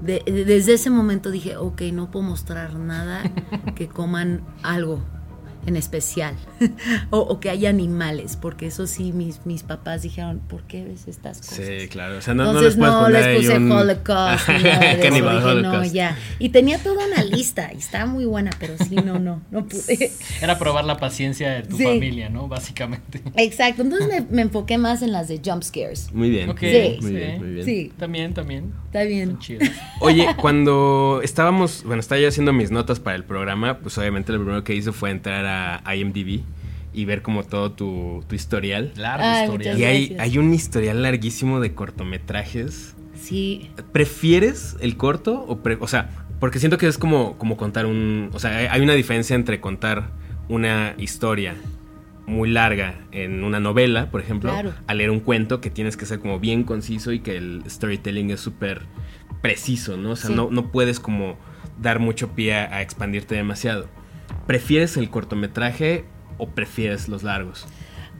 de- 0.00 0.22
de- 0.26 0.44
desde 0.44 0.74
ese 0.74 0.90
momento 0.90 1.30
dije, 1.30 1.56
ok, 1.56 1.82
no 1.92 2.10
puedo 2.10 2.24
mostrar 2.24 2.74
nada 2.74 3.22
que 3.74 3.88
coman 3.88 4.42
algo 4.62 5.02
en 5.68 5.76
especial 5.76 6.34
o, 7.10 7.18
o 7.18 7.40
que 7.40 7.50
haya 7.50 7.68
animales, 7.70 8.36
porque 8.36 8.66
eso 8.66 8.86
sí, 8.86 9.12
mis, 9.12 9.44
mis 9.46 9.62
papás 9.62 10.02
dijeron, 10.02 10.40
¿por 10.48 10.62
qué 10.64 10.84
ves 10.84 11.06
estas 11.06 11.38
cosas? 11.40 11.64
Sí, 11.66 11.88
claro. 11.88 12.18
O 12.18 12.20
sea, 12.22 12.34
no, 12.34 12.44
no 12.44 12.50
Entonces 12.50 12.76
les 12.76 12.78
puedes 12.78 12.94
no, 12.94 13.00
poner 13.04 13.26
les 13.26 13.36
puse 13.46 13.56
un... 13.56 13.72
Holocaust. 13.72 14.48
no, 15.22 15.48
Holocaust. 15.48 15.94
ya. 15.94 16.16
Y 16.38 16.48
tenía 16.48 16.78
toda 16.78 17.06
una 17.06 17.22
lista 17.22 17.70
y 17.72 17.78
estaba 17.78 18.06
muy 18.06 18.24
buena, 18.24 18.50
pero 18.58 18.74
sí, 18.78 18.96
no, 18.96 19.18
no, 19.18 19.42
no 19.50 19.66
pude. 19.66 20.10
Era 20.42 20.58
probar 20.58 20.84
la 20.84 20.96
paciencia 20.96 21.50
de 21.50 21.62
tu 21.62 21.76
Sí. 21.76 21.84
familia, 21.84 22.28
¿no? 22.28 22.48
Básicamente. 22.48 23.22
Exacto, 23.36 23.82
entonces 23.82 24.08
me, 24.08 24.20
me 24.34 24.42
enfoqué 24.42 24.78
más 24.78 25.02
en 25.02 25.12
las 25.12 25.28
de 25.28 25.40
jump 25.44 25.62
scares. 25.62 26.12
Muy 26.12 26.30
bien. 26.30 26.50
Ok, 26.50 26.60
Sí. 26.60 26.98
Muy 27.02 27.12
bien, 27.12 27.38
muy 27.38 27.50
bien. 27.52 27.64
Sí, 27.64 27.92
También, 27.98 28.34
también. 28.34 28.72
está 28.86 29.02
bien. 29.04 29.38
Oye, 30.00 30.26
cuando 30.40 31.20
estábamos, 31.22 31.82
bueno, 31.84 32.00
estaba 32.00 32.20
yo 32.20 32.28
haciendo 32.28 32.52
mis 32.52 32.70
notas 32.70 33.00
para 33.00 33.16
el 33.16 33.24
programa, 33.24 33.78
pues 33.78 33.96
obviamente 33.98 34.32
lo 34.32 34.38
primero 34.38 34.64
que 34.64 34.74
hice 34.74 34.92
fue 34.92 35.10
entrar 35.10 35.44
a 35.46 35.57
IMDb 35.94 36.40
y 36.94 37.04
ver 37.04 37.22
como 37.22 37.44
todo 37.44 37.72
tu, 37.72 38.24
tu 38.28 38.34
historial. 38.34 38.92
Larga 38.96 39.38
Ay, 39.40 39.44
historia. 39.44 39.72
muchas 39.72 39.80
Y 39.80 40.16
hay, 40.18 40.38
un 40.38 40.52
historial 40.54 41.02
larguísimo 41.02 41.60
de 41.60 41.74
cortometrajes 41.74 42.94
Sí. 43.14 43.70
¿Prefieres 43.92 44.76
el 44.80 44.96
corto? 44.96 45.44
O, 45.48 45.58
pre- 45.58 45.76
o 45.80 45.88
sea, 45.88 46.08
porque 46.40 46.58
siento 46.60 46.78
que 46.78 46.86
es 46.86 46.98
como, 46.98 47.36
como 47.36 47.56
contar 47.56 47.84
un... 47.84 48.30
O 48.32 48.38
sea, 48.38 48.56
hay- 48.56 48.66
hay 48.70 48.80
una 48.80 48.92
diferencia 48.94 49.34
entre 49.34 49.60
contar 49.60 50.10
una 50.48 50.94
historia 50.98 51.54
muy 52.26 52.48
larga 52.50 52.94
en 53.10 53.42
una 53.42 53.58
novela, 53.58 54.10
por 54.10 54.20
ejemplo, 54.20 54.52
Claro. 54.52 54.72
a 54.86 54.94
leer 54.94 55.10
un 55.10 55.20
cuento 55.20 55.60
que 55.60 55.68
tienes 55.70 55.96
que 55.96 56.06
ser 56.06 56.20
como 56.20 56.38
bien 56.38 56.62
conciso 56.62 57.10
y 57.12 57.20
que 57.20 57.36
el 57.36 57.62
storytelling 57.68 58.30
es 58.30 58.40
súper 58.40 58.82
preciso, 59.42 59.96
¿no? 59.96 60.10
O 60.10 60.16
sea, 60.16 60.28
Sí. 60.30 60.36
no, 60.36 60.48
no 60.50 60.70
puedes 60.70 61.00
como 61.00 61.36
dar 61.80 61.98
mucho 62.00 62.28
pie 62.32 62.54
a, 62.54 62.76
a 62.76 62.82
expandirte 62.82 63.34
demasiado. 63.34 63.88
¿Prefieres 64.46 64.96
el 64.96 65.10
cortometraje 65.10 66.04
o 66.38 66.48
prefieres 66.48 67.08
los 67.08 67.22
largos? 67.22 67.66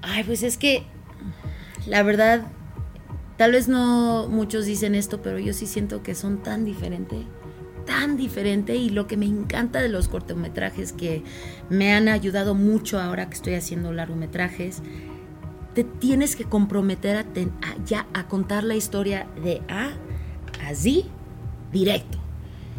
Ay, 0.03 0.25
pues 0.25 0.43
es 0.43 0.57
que 0.57 0.85
la 1.87 2.03
verdad, 2.03 2.47
tal 3.37 3.53
vez 3.53 3.69
no 3.69 4.29
muchos 4.29 4.67
dicen 4.67 4.95
esto, 4.95 5.23
pero 5.23 5.39
yo 5.39 5.53
sí 5.53 5.67
siento 5.67 6.03
que 6.03 6.15
son 6.15 6.43
tan 6.43 6.65
diferentes, 6.65 7.21
tan 7.87 8.17
diferente 8.17 8.77
y 8.77 8.91
lo 8.91 9.07
que 9.07 9.17
me 9.17 9.27
encanta 9.27 9.81
de 9.81 9.89
los 9.89 10.09
cortometrajes 10.09 10.93
que 10.93 11.23
me 11.71 11.93
han 11.93 12.09
ayudado 12.09 12.55
mucho 12.55 13.01
ahora 13.01 13.29
que 13.29 13.35
estoy 13.35 13.55
haciendo 13.55 13.93
largometrajes, 13.93 14.83
te 15.75 15.85
tienes 15.85 16.37
que 16.37 16.45
comprometer 16.45 17.17
a, 17.17 17.25
ya 17.87 18.07
a 18.13 18.27
contar 18.27 18.65
la 18.65 18.75
historia 18.75 19.27
de 19.43 19.63
A 19.69 19.93
a 20.67 20.75
Z 20.75 21.07
directo. 21.73 22.19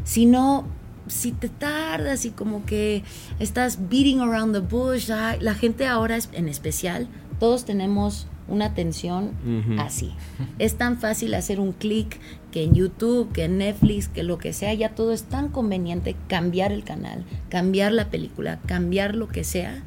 Si 0.03 0.25
no, 0.25 0.67
si 1.09 1.31
te 1.33 1.49
tardas 1.49 2.23
y 2.25 2.31
como 2.31 2.65
que 2.65 3.03
estás 3.39 3.89
beating 3.89 4.21
around 4.21 4.53
the 4.53 4.59
bush, 4.61 5.11
ay, 5.11 5.39
la 5.41 5.53
gente 5.55 5.85
ahora 5.85 6.15
es- 6.17 6.29
en 6.33 6.47
especial, 6.47 7.07
todos 7.39 7.65
tenemos 7.65 8.27
una 8.47 8.65
atención 8.65 9.31
así. 9.79 10.11
Es 10.57 10.75
tan 10.75 10.97
fácil 10.97 11.35
hacer 11.35 11.59
un 11.59 11.71
clic 11.71 12.19
que 12.51 12.63
en 12.63 12.73
YouTube, 12.73 13.31
que 13.31 13.43
en 13.43 13.59
Netflix, 13.59 14.07
que 14.07 14.23
lo 14.23 14.39
que 14.39 14.53
sea, 14.53 14.73
ya 14.73 14.89
todo 14.95 15.11
es 15.13 15.23
tan 15.23 15.49
conveniente 15.49 16.15
cambiar 16.27 16.71
el 16.71 16.83
canal, 16.83 17.25
cambiar 17.49 17.91
la 17.91 18.09
película, 18.09 18.59
cambiar 18.65 19.13
lo 19.15 19.27
que 19.27 19.43
sea, 19.43 19.83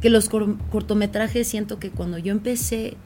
que 0.00 0.10
los 0.10 0.28
cor- 0.28 0.56
cortometrajes 0.70 1.46
siento 1.46 1.78
que 1.78 1.90
cuando 1.90 2.18
yo 2.18 2.32
empecé 2.32 2.96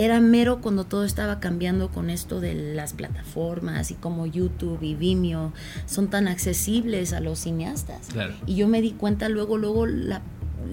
era 0.00 0.18
mero 0.18 0.62
cuando 0.62 0.84
todo 0.84 1.04
estaba 1.04 1.40
cambiando 1.40 1.90
con 1.90 2.08
esto 2.08 2.40
de 2.40 2.54
las 2.54 2.94
plataformas 2.94 3.90
y 3.90 3.94
como 3.94 4.24
YouTube 4.24 4.82
y 4.82 4.94
Vimeo 4.94 5.52
son 5.84 6.08
tan 6.08 6.26
accesibles 6.26 7.12
a 7.12 7.20
los 7.20 7.40
cineastas. 7.40 8.08
Claro. 8.10 8.32
Y 8.46 8.54
yo 8.54 8.66
me 8.66 8.80
di 8.80 8.92
cuenta 8.92 9.28
luego, 9.28 9.58
luego 9.58 9.84
la, 9.86 10.22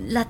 la 0.08 0.30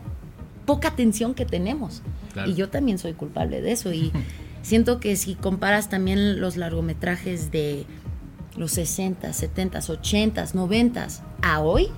poca 0.66 0.88
atención 0.88 1.36
que 1.36 1.46
tenemos. 1.46 2.02
Claro. 2.34 2.50
Y 2.50 2.56
yo 2.56 2.70
también 2.70 2.98
soy 2.98 3.14
culpable 3.14 3.62
de 3.62 3.72
eso. 3.72 3.94
Y 3.94 4.12
siento 4.64 5.00
que 5.00 5.16
si 5.16 5.36
comparas 5.36 5.92
también 5.92 6.42
los 6.42 6.58
largometrajes 6.58 7.52
de 7.52 7.86
los 8.56 8.72
60, 8.72 9.32
70, 9.32 9.78
80, 9.78 10.46
90 10.56 11.08
a 11.44 11.60
hoy, 11.60 11.90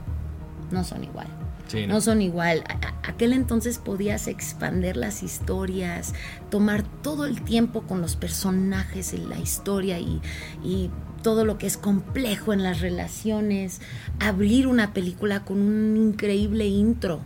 no 0.69 0.83
son 0.83 1.05
igual. 1.05 1.38
No 1.87 2.01
son 2.01 2.21
igual. 2.21 2.63
Aquel 3.03 3.33
entonces 3.33 3.77
podías 3.77 4.27
expander 4.27 4.97
las 4.97 5.23
historias, 5.23 6.13
tomar 6.49 6.83
todo 7.01 7.25
el 7.25 7.41
tiempo 7.41 7.83
con 7.83 8.01
los 8.01 8.15
personajes 8.15 9.13
en 9.13 9.29
la 9.29 9.39
historia 9.39 9.99
y, 9.99 10.21
y 10.63 10.89
todo 11.21 11.45
lo 11.45 11.57
que 11.57 11.67
es 11.67 11.77
complejo 11.77 12.53
en 12.53 12.63
las 12.63 12.81
relaciones, 12.81 13.81
abrir 14.19 14.67
una 14.67 14.93
película 14.93 15.43
con 15.43 15.59
un 15.59 15.97
increíble 15.97 16.67
intro. 16.67 17.21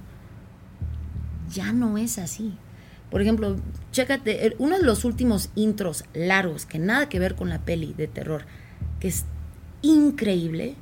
Ya 1.51 1.71
no 1.71 1.97
es 1.97 2.17
así. 2.17 2.53
Por 3.09 3.21
ejemplo, 3.21 3.57
chécate, 3.91 4.55
uno 4.57 4.77
de 4.77 4.83
los 4.83 5.05
últimos 5.05 5.50
intros 5.55 6.03
largos, 6.13 6.65
que 6.65 6.79
nada 6.79 7.09
que 7.09 7.19
ver 7.19 7.35
con 7.35 7.50
la 7.50 7.59
peli 7.59 7.93
de 7.93 8.07
terror, 8.07 8.45
que 9.00 9.09
es 9.09 9.25
increíble, 9.83 10.75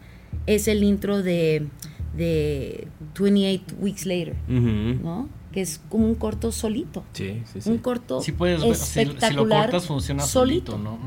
es 0.45 0.69
el 0.69 0.83
intro 0.83 1.21
de, 1.21 1.67
de 2.15 2.87
28 3.19 3.63
Weeks 3.79 4.05
Later, 4.05 4.35
Ujú. 4.50 5.03
¿no? 5.03 5.29
Que 5.51 5.61
es 5.61 5.81
como 5.89 6.05
un 6.07 6.15
corto 6.15 6.51
solito. 6.51 7.03
Sí, 7.13 7.41
sí, 7.51 7.61
sí. 7.61 7.69
Un 7.69 7.77
corto 7.79 8.21
Si 8.21 8.31
puedes 8.31 8.61
ver, 8.61 8.75
si, 8.75 8.85
si 8.85 9.05
lo 9.05 9.11
espectacular, 9.13 9.65
cortas 9.65 9.85
funciona 9.87 10.24
solito, 10.24 10.77
¿no? 10.77 10.97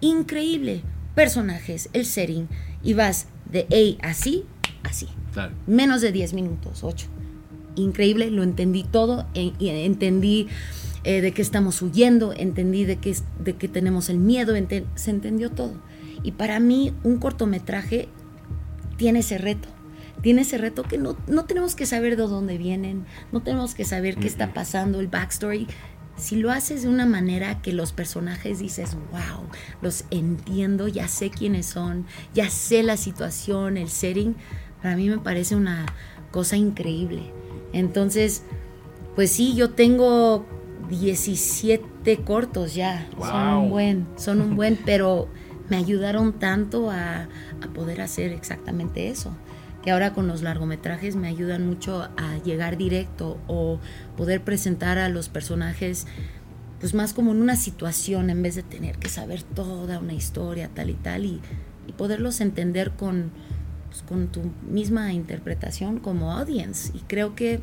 Increíble. 0.00 0.82
Personajes, 1.14 1.88
el 1.92 2.06
setting, 2.06 2.48
y 2.82 2.94
vas 2.94 3.26
de 3.50 3.98
A 4.02 4.08
a 4.08 4.14
C, 4.14 4.42
así. 4.82 5.08
Claro. 5.32 5.52
Menos 5.66 6.00
de 6.00 6.10
10 6.12 6.32
minutos, 6.34 6.82
8. 6.82 7.06
Increíble, 7.76 8.30
lo 8.30 8.42
entendí 8.42 8.84
todo, 8.84 9.26
e- 9.34 9.52
y 9.58 9.68
entendí 9.68 10.48
eh, 11.04 11.20
de 11.20 11.32
qué 11.32 11.42
estamos 11.42 11.80
huyendo, 11.82 12.32
entendí 12.32 12.84
de 12.84 12.96
qué, 12.96 13.16
de 13.42 13.54
qué 13.56 13.66
tenemos 13.68 14.08
el 14.08 14.18
miedo, 14.18 14.54
ente- 14.56 14.84
se 14.94 15.10
entendió 15.10 15.50
todo. 15.50 15.74
Y 16.22 16.32
para 16.32 16.60
mí 16.60 16.92
un 17.02 17.18
cortometraje 17.18 18.08
tiene 18.96 19.20
ese 19.20 19.38
reto. 19.38 19.68
Tiene 20.22 20.42
ese 20.42 20.56
reto 20.58 20.84
que 20.84 20.98
no, 20.98 21.16
no 21.26 21.44
tenemos 21.44 21.74
que 21.74 21.84
saber 21.84 22.16
de 22.16 22.22
dónde 22.22 22.56
vienen, 22.58 23.04
no 23.32 23.42
tenemos 23.42 23.74
que 23.74 23.84
saber 23.84 24.16
qué 24.16 24.26
está 24.28 24.54
pasando, 24.54 25.00
el 25.00 25.08
backstory. 25.08 25.66
Si 26.16 26.36
lo 26.36 26.50
haces 26.52 26.82
de 26.82 26.88
una 26.88 27.06
manera 27.06 27.60
que 27.62 27.72
los 27.72 27.92
personajes 27.92 28.58
dices, 28.60 28.96
wow, 29.10 29.48
los 29.80 30.04
entiendo, 30.10 30.86
ya 30.86 31.08
sé 31.08 31.30
quiénes 31.30 31.66
son, 31.66 32.06
ya 32.34 32.50
sé 32.50 32.82
la 32.82 32.96
situación, 32.96 33.76
el 33.76 33.88
setting, 33.88 34.36
para 34.82 34.94
mí 34.94 35.08
me 35.08 35.18
parece 35.18 35.56
una 35.56 35.86
cosa 36.30 36.56
increíble. 36.56 37.22
Entonces, 37.72 38.42
pues 39.16 39.32
sí, 39.32 39.54
yo 39.56 39.70
tengo 39.70 40.46
17 40.88 42.18
cortos 42.18 42.74
ya, 42.74 43.08
son 43.18 43.54
Wow. 43.54 43.62
un 43.64 43.70
buen, 43.70 44.06
son 44.16 44.40
un 44.40 44.56
buen, 44.56 44.76
pero 44.84 45.28
me 45.68 45.76
ayudaron 45.76 46.34
tanto 46.34 46.90
a, 46.90 47.22
a 47.60 47.66
poder 47.74 48.00
hacer 48.02 48.32
exactamente 48.32 49.08
eso. 49.08 49.34
Que 49.82 49.90
ahora 49.90 50.12
con 50.12 50.28
los 50.28 50.42
largometrajes 50.42 51.16
me 51.16 51.28
ayudan 51.28 51.66
mucho 51.66 52.08
a 52.16 52.38
llegar 52.44 52.76
directo 52.76 53.38
o 53.48 53.80
poder 54.16 54.42
presentar 54.42 54.98
a 54.98 55.08
los 55.08 55.28
personajes 55.28 56.06
pues 56.82 56.94
más 56.94 57.12
como 57.12 57.30
en 57.30 57.40
una 57.40 57.54
situación 57.54 58.28
en 58.28 58.42
vez 58.42 58.56
de 58.56 58.64
tener 58.64 58.98
que 58.98 59.08
saber 59.08 59.44
toda 59.44 60.00
una 60.00 60.14
historia 60.14 60.68
tal 60.74 60.90
y 60.90 60.94
tal 60.94 61.24
y, 61.24 61.40
poderlos 61.96 62.40
entender 62.40 62.92
con, 62.92 63.30
pues, 63.88 64.02
con 64.02 64.26
tu 64.28 64.50
misma 64.68 65.12
interpretación 65.12 66.00
como 66.00 66.32
audience. 66.32 66.90
Y 66.92 67.00
creo 67.00 67.36
que 67.36 67.60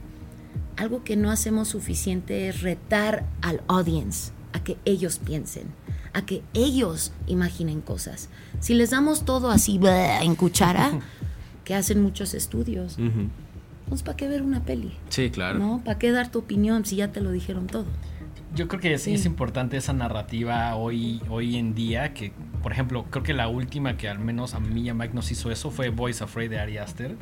algo 0.78 1.04
que 1.04 1.18
no 1.18 1.32
hacemos 1.32 1.68
suficiente 1.68 2.48
es 2.48 2.62
retar 2.62 3.26
al 3.42 3.62
audience 3.68 4.32
a 4.54 4.64
que 4.64 4.78
ellos 4.86 5.20
piensen, 5.20 5.68
a 6.14 6.26
que 6.26 6.44
ellos 6.54 7.12
imaginen 7.28 7.82
cosas. 7.82 8.30
Si 8.62 8.74
les 8.74 8.92
damos 8.92 9.26
todo 9.26 9.52
así 9.52 9.80
en 9.84 10.36
cuchara, 10.36 10.92
que 11.70 11.76
hacen 11.76 12.02
muchos 12.02 12.34
estudios, 12.34 12.98
Ujú. 12.98 13.28
pues 13.90 14.02
¿para 14.02 14.18
qué 14.18 14.28
ver 14.28 14.42
una 14.42 14.64
peli? 14.64 14.92
Sí, 15.10 15.30
claro. 15.30 15.60
¿No? 15.60 15.82
¿Para 15.86 16.00
qué 16.00 16.12
dar 16.12 16.32
tu 16.32 16.40
opinión 16.40 16.84
si 16.84 16.96
ya 16.96 17.12
te 17.12 17.22
lo 17.22 17.30
dijeron 17.32 17.68
todo? 17.68 17.86
Yo 18.56 18.68
creo 18.68 18.82
que 18.82 18.98
sí, 18.98 19.12
Sí. 19.12 19.14
es 19.14 19.26
importante 19.28 19.78
esa 19.78 19.94
narrativa 19.94 20.76
hoy, 20.76 21.22
hoy 21.30 21.58
en 21.58 21.76
día, 21.76 22.12
que 22.16 22.32
por 22.64 22.72
ejemplo, 22.72 23.06
creo 23.12 23.22
que 23.24 23.36
la 23.36 23.50
última 23.50 23.98
que 23.98 24.10
al 24.10 24.18
menos 24.18 24.56
a 24.56 24.60
mí 24.60 24.82
y 24.82 24.90
a 24.90 24.96
Mike 24.96 25.14
nos 25.14 25.30
hizo 25.30 25.52
eso 25.52 25.70
fue 25.70 25.90
Boys 25.90 26.24
Afraid 26.24 26.50
de 26.50 26.60
Ari 26.60 26.80
Aster, 26.80 27.16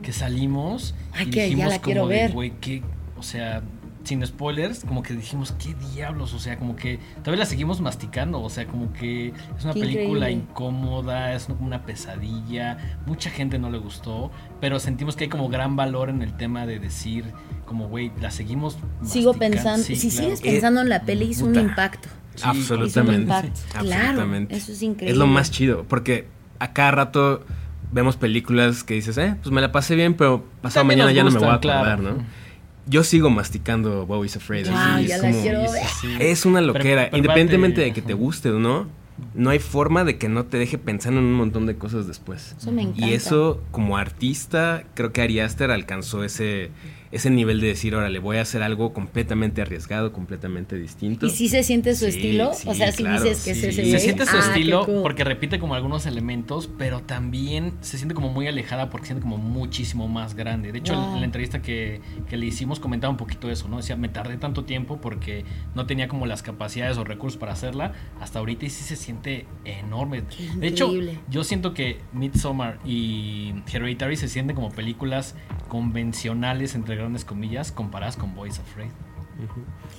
que 0.00 0.12
salimos 0.12 0.94
Ay, 1.12 1.26
y 1.26 1.30
que 1.30 1.36
ya 1.38 1.42
dijimos 1.46 1.64
la 1.66 1.72
como 1.72 1.82
quiero 1.84 2.06
de, 2.06 2.14
ver. 2.14 2.32
güey, 2.32 2.52
que, 2.60 2.84
o 3.16 3.24
sea, 3.24 3.62
sin 4.08 4.26
spoilers, 4.26 4.84
como 4.84 5.02
que 5.02 5.12
dijimos, 5.14 5.52
¿qué 5.62 5.74
diablos? 5.92 6.32
O 6.34 6.38
sea, 6.38 6.58
como 6.58 6.74
que 6.76 6.98
todavía 7.22 7.40
la 7.40 7.46
seguimos 7.46 7.80
masticando, 7.80 8.40
o 8.40 8.48
sea, 8.50 8.66
como 8.66 8.92
que 8.92 9.28
es 9.56 9.64
una 9.64 9.74
Qué 9.74 9.80
película 9.80 10.30
increíble. 10.30 10.32
incómoda, 10.32 11.34
es 11.34 11.44
como 11.44 11.66
una 11.66 11.82
pesadilla, 11.84 12.78
mucha 13.06 13.30
gente 13.30 13.58
no 13.58 13.70
le 13.70 13.78
gustó, 13.78 14.30
pero 14.60 14.80
sentimos 14.80 15.14
que 15.16 15.24
hay 15.24 15.30
como 15.30 15.48
gran 15.48 15.76
valor 15.76 16.08
en 16.08 16.22
el 16.22 16.36
tema 16.36 16.66
de 16.66 16.78
decir, 16.78 17.24
como, 17.66 17.88
güey, 17.88 18.10
la 18.20 18.30
seguimos 18.30 18.78
Sigo 19.02 19.32
masticando". 19.32 19.38
pensando, 19.38 19.84
Sí, 19.84 19.96
si 19.96 20.08
claro. 20.10 20.22
sigues 20.24 20.40
pensando 20.40 20.80
en 20.80 20.88
la 20.88 21.02
peli, 21.02 21.26
hizo 21.26 21.44
un 21.44 21.52
puta. 21.52 21.60
impacto. 21.62 22.08
Sí, 22.34 22.42
Absolutamente. 22.46 23.22
Hizo 23.24 23.32
un 23.38 23.44
impacto. 23.46 23.60
Claro, 23.80 24.04
Absolutamente. 24.08 24.56
eso 24.56 24.72
es 24.72 24.82
increíble. 24.82 25.12
Es 25.12 25.18
lo 25.18 25.26
más 25.26 25.50
chido, 25.50 25.84
porque 25.88 26.28
a 26.60 26.72
cada 26.72 26.92
rato 26.92 27.44
vemos 27.92 28.16
películas 28.16 28.84
que 28.84 28.94
dices, 28.94 29.18
eh, 29.18 29.34
pues 29.42 29.52
me 29.52 29.60
la 29.60 29.70
pasé 29.72 29.94
bien, 29.96 30.14
pero 30.14 30.44
pasado 30.62 30.80
También 30.82 31.00
mañana 31.00 31.12
ya 31.12 31.24
no 31.24 31.30
me 31.30 31.38
voy 31.38 31.48
a 31.48 31.54
acordar, 31.54 31.98
claro. 31.98 32.02
¿no? 32.16 32.47
Yo 32.88 33.04
sigo 33.04 33.30
masticando 33.30 34.06
Bowie's 34.06 34.36
Afraid. 34.36 34.66
Así, 34.68 35.06
ya 35.06 35.16
es, 35.16 35.22
la 35.22 35.30
como- 35.30 35.42
quiero 35.42 35.60
ver. 35.60 36.22
es 36.22 36.46
una 36.46 36.60
loquera. 36.60 37.10
Independientemente 37.12 37.80
de 37.82 37.92
que 37.92 38.02
te 38.02 38.14
guste 38.14 38.50
o 38.50 38.58
no, 38.58 38.86
no 39.34 39.50
hay 39.50 39.58
forma 39.58 40.04
de 40.04 40.16
que 40.16 40.28
no 40.28 40.44
te 40.46 40.58
deje 40.58 40.78
pensando 40.78 41.20
en 41.20 41.26
un 41.26 41.34
montón 41.34 41.66
de 41.66 41.76
cosas 41.76 42.06
después. 42.06 42.54
Eso 42.58 42.72
me 42.72 42.82
encanta. 42.82 43.06
Y 43.06 43.14
eso, 43.14 43.60
como 43.72 43.96
artista, 43.96 44.84
creo 44.94 45.12
que 45.12 45.22
Ari 45.22 45.40
Aster 45.40 45.70
alcanzó 45.70 46.24
ese, 46.24 46.70
ese 47.10 47.30
nivel 47.30 47.60
de 47.60 47.68
decir, 47.68 47.94
órale, 47.94 48.18
voy 48.18 48.36
a 48.36 48.42
hacer 48.42 48.62
algo 48.62 48.92
completamente 48.92 49.62
arriesgado, 49.62 50.12
completamente 50.12 50.76
distinto. 50.76 51.26
¿Y 51.26 51.30
si 51.30 51.48
se 51.48 51.62
siente 51.62 51.94
su 51.94 52.04
Sí, 52.04 52.10
estilo? 52.10 52.52
sí, 52.54 52.68
o 52.68 52.74
sea, 52.74 52.92
si 52.92 53.02
claro, 53.02 53.22
dices 53.24 53.44
que 53.44 53.54
sí. 53.54 53.66
es 53.66 53.78
ese 53.78 53.90
Se 53.90 53.98
siente 53.98 54.26
su 54.26 54.36
ah, 54.36 54.40
estilo 54.40 54.84
cool. 54.86 55.02
porque 55.02 55.24
repite 55.24 55.58
como 55.58 55.74
algunos 55.74 56.06
elementos, 56.06 56.68
pero 56.78 57.00
también 57.00 57.72
se 57.80 57.96
siente 57.96 58.14
como 58.14 58.28
muy 58.30 58.46
alejada 58.46 58.90
porque 58.90 59.06
se 59.06 59.14
siente 59.14 59.22
como 59.22 59.38
muchísimo 59.38 60.06
más 60.08 60.34
grande. 60.34 60.72
De 60.72 60.78
hecho, 60.78 60.92
en- 60.94 60.98
Wow. 61.00 61.14
en 61.14 61.20
la 61.20 61.24
entrevista 61.26 61.62
que, 61.62 62.00
que 62.28 62.36
le 62.36 62.46
hicimos 62.46 62.80
comentaba 62.80 63.10
un 63.10 63.16
poquito 63.16 63.50
eso, 63.50 63.68
¿no? 63.68 63.78
Decía, 63.78 63.96
me 63.96 64.08
tardé 64.08 64.36
tanto 64.36 64.64
tiempo 64.64 64.98
porque 65.00 65.44
no 65.74 65.86
tenía 65.86 66.08
como 66.08 66.26
las 66.26 66.42
capacidades 66.42 66.98
o 66.98 67.04
recursos 67.04 67.38
para 67.38 67.52
hacerla 67.52 67.92
hasta 68.20 68.38
ahorita 68.38 68.66
y 68.66 68.70
sí 68.70 68.84
se 68.84 68.96
siente 68.96 69.46
enorme. 69.64 70.24
Qué 70.36 70.48
De 70.58 70.66
hecho, 70.66 70.86
increíble. 70.88 71.18
yo 71.30 71.44
siento 71.44 71.72
que 71.72 71.98
Midsommar 72.12 72.78
y 72.84 73.54
Hereditary 73.72 74.16
se 74.16 74.28
sienten 74.28 74.54
como 74.56 74.70
películas 74.70 75.34
convencionales, 75.68 76.74
entre 76.74 76.97
grandes 76.98 77.24
comillas, 77.24 77.72
comparadas 77.72 78.16
con 78.16 78.34
Boys 78.34 78.58
Afraid. 78.58 78.90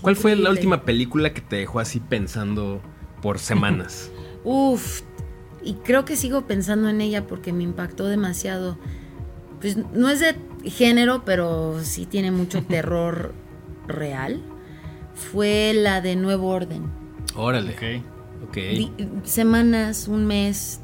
¿Cuál 0.01 0.15
fue 0.15 0.35
la 0.35 0.49
última 0.49 0.83
película 0.83 1.33
que 1.33 1.41
te 1.41 1.55
dejó 1.57 1.79
así 1.79 1.99
pensando 1.99 2.81
por 3.21 3.39
semanas? 3.39 4.11
Uf, 4.43 5.01
y 5.63 5.73
creo 5.75 6.05
que 6.05 6.15
sigo 6.15 6.45
pensando 6.45 6.89
en 6.89 7.01
ella 7.01 7.27
porque 7.27 7.53
me 7.53 7.63
impactó 7.63 8.07
demasiado. 8.07 8.77
Pues 9.61 9.77
no 9.93 10.09
es 10.09 10.19
de 10.21 10.35
género, 10.69 11.23
pero 11.25 11.79
sí 11.83 12.05
tiene 12.05 12.31
mucho 12.31 12.63
terror 12.67 13.33
real. 13.87 14.41
Fue 15.13 15.73
la 15.75 15.99
de 16.01 16.15
Nuevo 16.15 16.47
Orden. 16.49 16.89
Órale. 17.35 17.73
Ok. 17.73 18.47
Ok. 18.49 18.55
Di- 18.55 18.91
semanas, 19.23 20.07
un 20.07 20.25
mes. 20.25 20.79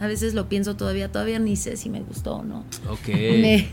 A 0.00 0.06
veces 0.06 0.34
lo 0.34 0.48
pienso 0.48 0.74
todavía, 0.76 1.12
todavía 1.12 1.38
ni 1.38 1.56
sé 1.56 1.76
si 1.76 1.88
me 1.88 2.00
gustó 2.00 2.36
o 2.36 2.42
no. 2.42 2.64
Ok. 2.90 3.08
Me, 3.08 3.68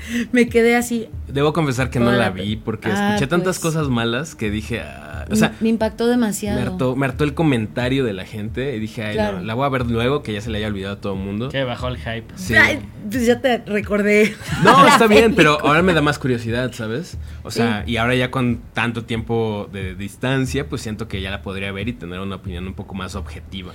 me 0.32 0.48
quedé 0.48 0.76
así. 0.76 1.08
Debo 1.26 1.52
confesar 1.52 1.90
que 1.90 2.00
no 2.00 2.10
la 2.12 2.30
vi 2.30 2.56
porque 2.56 2.88
Ah, 2.90 3.08
escuché 3.10 3.26
tantas 3.26 3.58
pues. 3.58 3.74
cosas 3.74 3.88
malas 3.88 4.34
que 4.34 4.50
dije, 4.50 4.80
ah, 4.80 5.26
o 5.30 5.36
sea, 5.36 5.54
me 5.60 5.68
impactó 5.68 6.06
demasiado. 6.06 6.58
me 6.58 6.66
hartó, 6.66 6.96
me 6.96 7.04
hartó 7.06 7.24
el 7.24 7.34
comentario 7.34 8.04
de 8.04 8.14
la 8.14 8.24
gente 8.24 8.74
y 8.74 8.78
dije, 8.80 9.04
ay, 9.04 9.14
Claro. 9.14 9.38
no, 9.40 9.44
la 9.44 9.54
voy 9.54 9.66
a 9.66 9.68
ver 9.68 9.86
luego 9.86 10.22
que 10.22 10.32
ya 10.32 10.40
se 10.40 10.48
le 10.50 10.58
haya 10.58 10.68
olvidado 10.68 10.94
a 10.94 11.00
todo 11.00 11.12
el 11.12 11.18
mundo. 11.20 11.50
Que 11.50 11.64
bajó 11.64 11.88
el 11.88 11.98
hype. 11.98 12.24
Sí. 12.36 12.54
Ay, 12.54 12.80
pues 13.10 13.26
ya 13.26 13.40
te 13.40 13.58
recordé. 13.58 14.34
No, 14.64 14.86
está 14.88 15.06
bien, 15.08 15.34
pero 15.34 15.60
ahora 15.60 15.82
me 15.82 15.92
da 15.92 16.00
más 16.00 16.18
curiosidad, 16.18 16.72
¿sabes? 16.72 17.18
O 17.42 17.50
sea, 17.50 17.84
y 17.86 17.96
ahora 17.98 18.14
ya 18.14 18.30
con 18.30 18.60
tanto 18.72 19.04
tiempo 19.04 19.68
de 19.72 19.94
distancia, 19.94 20.66
pues 20.68 20.80
siento 20.82 21.08
que 21.08 21.20
ya 21.20 21.30
la 21.30 21.42
podría 21.42 21.70
ver 21.72 21.88
y 21.88 21.92
tener 21.92 22.20
una 22.20 22.36
opinión 22.36 22.66
un 22.66 22.74
poco 22.74 22.94
más 22.94 23.14
objetiva. 23.14 23.72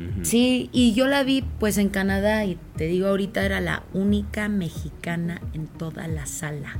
Ujú. 0.00 0.24
Sí, 0.24 0.70
y 0.72 0.94
yo 0.94 1.06
la 1.06 1.22
vi 1.24 1.44
pues 1.58 1.76
en 1.78 1.88
Canadá 1.90 2.44
y 2.44 2.56
te 2.76 2.86
digo 2.86 3.08
ahorita 3.08 3.44
era 3.44 3.60
la 3.60 3.82
única 3.92 4.48
mexicana 4.48 5.40
en 5.52 5.66
toda 5.66 6.08
la 6.08 6.26
sala. 6.26 6.78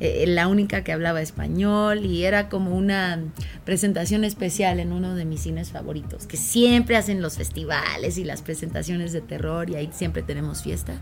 Eh, 0.00 0.24
la 0.26 0.48
única 0.48 0.82
que 0.82 0.90
hablaba 0.92 1.20
español 1.22 2.04
y 2.04 2.24
era 2.24 2.48
como 2.48 2.74
una 2.76 3.20
presentación 3.64 4.24
especial 4.24 4.80
en 4.80 4.92
uno 4.92 5.14
de 5.14 5.24
mis 5.24 5.42
cines 5.42 5.70
favoritos, 5.70 6.26
que 6.26 6.36
siempre 6.36 6.96
hacen 6.96 7.22
los 7.22 7.36
festivales 7.36 8.18
y 8.18 8.24
las 8.24 8.42
presentaciones 8.42 9.12
de 9.12 9.20
terror 9.20 9.70
y 9.70 9.76
ahí 9.76 9.90
siempre 9.92 10.22
tenemos 10.22 10.62
fiesta. 10.62 10.94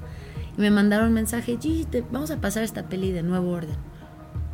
Y 0.59 0.61
me 0.61 0.71
mandaron 0.71 1.09
un 1.09 1.15
mensaje, 1.15 1.57
Gigi, 1.61 1.85
te- 1.85 2.05
vamos 2.11 2.31
a 2.31 2.41
pasar 2.43 2.63
esta 2.63 2.89
peli 2.91 3.11
de 3.13 3.23
Nuevo 3.23 3.51
Orden. 3.53 3.77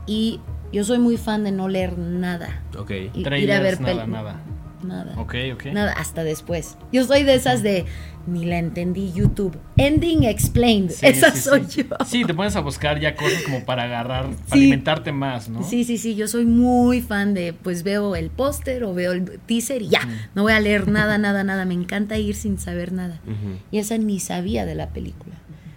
Y 0.06 0.38
yo 0.72 0.84
soy 0.84 0.98
muy 0.98 1.16
fan 1.16 1.42
de 1.42 1.50
no 1.50 1.68
leer 1.68 1.98
nada. 1.98 2.62
Ok. 2.78 2.90
Y 2.90 2.94
ir 2.94 3.08
a 3.20 3.22
Trailers, 3.24 3.62
ver 3.62 3.80
nada, 3.80 4.06
nada. 4.06 4.40
Nada. 4.86 5.14
Ok, 5.18 5.34
ok. 5.54 5.66
Nada, 5.72 5.92
hasta 5.92 6.24
después. 6.24 6.76
Yo 6.92 7.04
soy 7.04 7.22
de 7.24 7.34
esas 7.34 7.62
de 7.62 7.84
ni 8.26 8.44
la 8.44 8.58
entendí 8.58 9.12
YouTube. 9.12 9.56
Ending 9.76 10.24
explained. 10.24 10.90
Sí, 10.90 11.06
Esa 11.06 11.30
sí, 11.30 11.40
soy 11.40 11.64
sí. 11.68 11.84
yo. 11.88 11.96
Sí, 12.04 12.24
te 12.24 12.34
pones 12.34 12.56
a 12.56 12.60
buscar 12.60 12.98
ya 13.00 13.14
cosas 13.14 13.42
como 13.44 13.64
para 13.64 13.84
agarrar, 13.84 14.24
para 14.24 14.36
Sí. 14.46 14.52
alimentarte 14.52 15.12
más, 15.12 15.48
¿no? 15.48 15.62
Sí, 15.62 15.84
sí, 15.84 15.96
sí, 15.96 16.14
yo 16.16 16.26
soy 16.26 16.44
muy 16.44 17.00
fan 17.02 17.34
de, 17.34 17.52
pues 17.52 17.82
veo 17.84 18.16
el 18.16 18.30
póster 18.30 18.82
o 18.84 18.94
veo 18.94 19.12
el 19.12 19.38
teaser 19.46 19.82
y 19.82 19.88
ya, 19.88 20.00
no 20.34 20.42
voy 20.42 20.52
a 20.54 20.60
leer 20.60 20.88
nada, 20.88 21.18
nada, 21.18 21.44
nada, 21.44 21.64
me 21.64 21.74
encanta 21.74 22.18
ir 22.18 22.34
sin 22.34 22.58
saber 22.58 22.92
nada. 22.92 23.20
Y 23.70 23.78
esa 23.78 23.96
ni 23.98 24.18
sabía 24.20 24.66
de 24.66 24.74
la 24.74 24.88
película. 24.90 25.36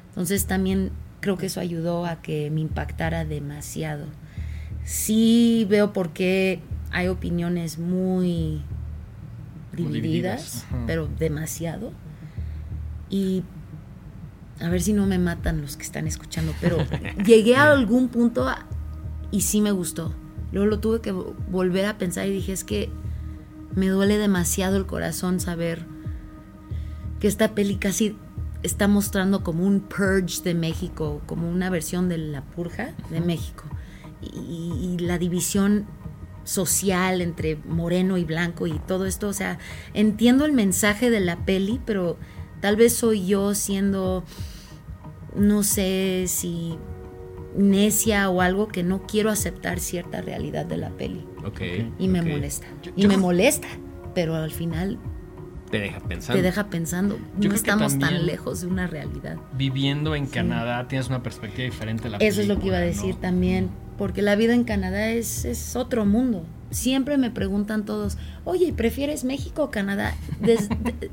Entonces 0.10 0.46
también 0.48 0.92
creo 1.20 1.38
que 1.38 1.46
eso 1.48 1.60
ayudó 1.60 2.06
a 2.06 2.22
que 2.22 2.50
me 2.50 2.62
impactara 2.62 3.26
demasiado. 3.26 4.06
Sí 4.86 5.68
veo 5.70 5.94
por 5.94 6.14
qué 6.14 6.62
hay 6.92 7.08
opiniones 7.10 7.78
Muy 7.78 8.62
divididas, 9.86 10.66
pero 10.88 11.08
demasiado. 11.20 11.92
Y 13.10 13.44
a 14.60 14.70
ver 14.70 14.82
si 14.82 14.94
no 14.94 15.06
me 15.08 15.18
matan 15.18 15.62
los 15.62 15.78
que 15.78 15.84
están 15.84 16.08
escuchando, 16.08 16.54
pero 16.62 16.78
llegué 17.26 17.56
a 17.56 17.72
algún 17.72 18.10
punto 18.10 18.48
a- 18.48 18.66
y 19.32 19.42
sí 19.42 19.62
me 19.62 19.72
gustó. 19.72 20.14
Luego 20.52 20.68
lo 20.68 20.80
tuve 20.80 21.02
que 21.02 21.14
vo- 21.14 21.34
volver 21.50 21.86
a 21.86 21.98
pensar 21.98 22.28
y 22.28 22.32
dije, 22.32 22.52
es 22.54 22.64
que 22.64 22.90
me 23.76 23.88
duele 23.88 24.18
demasiado 24.18 24.78
el 24.78 24.86
corazón 24.86 25.40
saber 25.40 25.86
que 27.20 27.28
esta 27.28 27.54
peli 27.54 27.76
casi 27.76 28.16
está 28.64 28.88
mostrando 28.88 29.44
como 29.44 29.64
un 29.66 29.80
purge 29.80 30.42
de 30.44 30.54
México, 30.54 31.22
como 31.26 31.50
una 31.50 31.70
versión 31.70 32.10
de 32.10 32.18
la 32.18 32.42
purja 32.44 32.92
de 33.10 33.22
México. 33.22 33.64
Y, 34.22 34.74
y 34.82 34.98
la 35.00 35.18
división 35.18 35.86
social 36.50 37.22
entre 37.22 37.58
moreno 37.68 38.18
y 38.18 38.26
blanco 38.26 38.66
y 38.68 38.80
todo 38.80 39.06
esto, 39.06 39.28
o 39.28 39.34
sea, 39.34 39.60
entiendo 39.94 40.46
el 40.46 40.52
mensaje 40.52 41.10
de 41.10 41.20
la 41.20 41.38
peli, 41.46 41.80
pero 41.86 42.18
tal 42.60 42.76
vez 42.76 42.94
soy 42.94 43.26
yo 43.28 43.54
siendo, 43.54 44.24
no 45.36 45.64
sé 45.64 46.26
si 46.28 46.78
necia 47.56 48.30
o 48.30 48.42
algo 48.42 48.68
que 48.68 48.84
no 48.84 49.04
quiero 49.04 49.30
aceptar 49.30 49.80
cierta 49.80 50.22
realidad 50.22 50.66
de 50.66 50.78
la 50.78 50.90
peli. 50.90 51.26
Ok. 51.46 51.62
Y 52.00 52.08
me 52.08 52.22
molesta. 52.22 52.68
Yo- 52.84 52.92
y 52.96 53.02
yo 53.04 53.08
me 53.10 53.18
molesta, 53.18 53.68
pero 54.16 54.36
al 54.36 54.52
final 54.52 54.98
Te 55.72 55.80
deja 55.80 56.00
pensando. 56.00 56.38
te 56.40 56.42
deja 56.44 56.70
pensando, 56.70 57.20
Yo 57.40 57.50
no 57.50 57.56
estamos 57.56 57.98
tan 58.00 58.26
lejos 58.26 58.62
de 58.62 58.68
una 58.68 58.88
realidad. 58.88 59.38
Viviendo 59.56 60.16
en 60.16 60.26
Canadá 60.26 60.88
tienes 60.88 61.10
una 61.10 61.22
perspectiva 61.22 61.64
diferente 61.66 62.04
de 62.04 62.10
la 62.10 62.18
Eso 62.18 62.42
es 62.42 62.48
lo 62.48 62.60
que 62.60 62.68
iba 62.68 62.78
a 62.78 62.82
decir 62.82 63.16
¿no? 63.16 63.22
también, 63.22 63.70
porque 64.00 64.22
la 64.22 64.38
vida 64.38 64.54
en 64.54 64.64
Canadá 64.64 65.10
es, 65.10 65.44
es 65.44 65.76
otro 65.76 66.06
mundo. 66.06 66.46
Siempre 66.72 67.18
me 67.18 67.32
preguntan 67.32 67.84
todos, 67.84 68.18
oye, 68.46 68.72
¿prefieres 68.72 69.26
México 69.26 69.66
o 69.66 69.72
Canadá? 69.72 70.16
Desde 70.40 70.70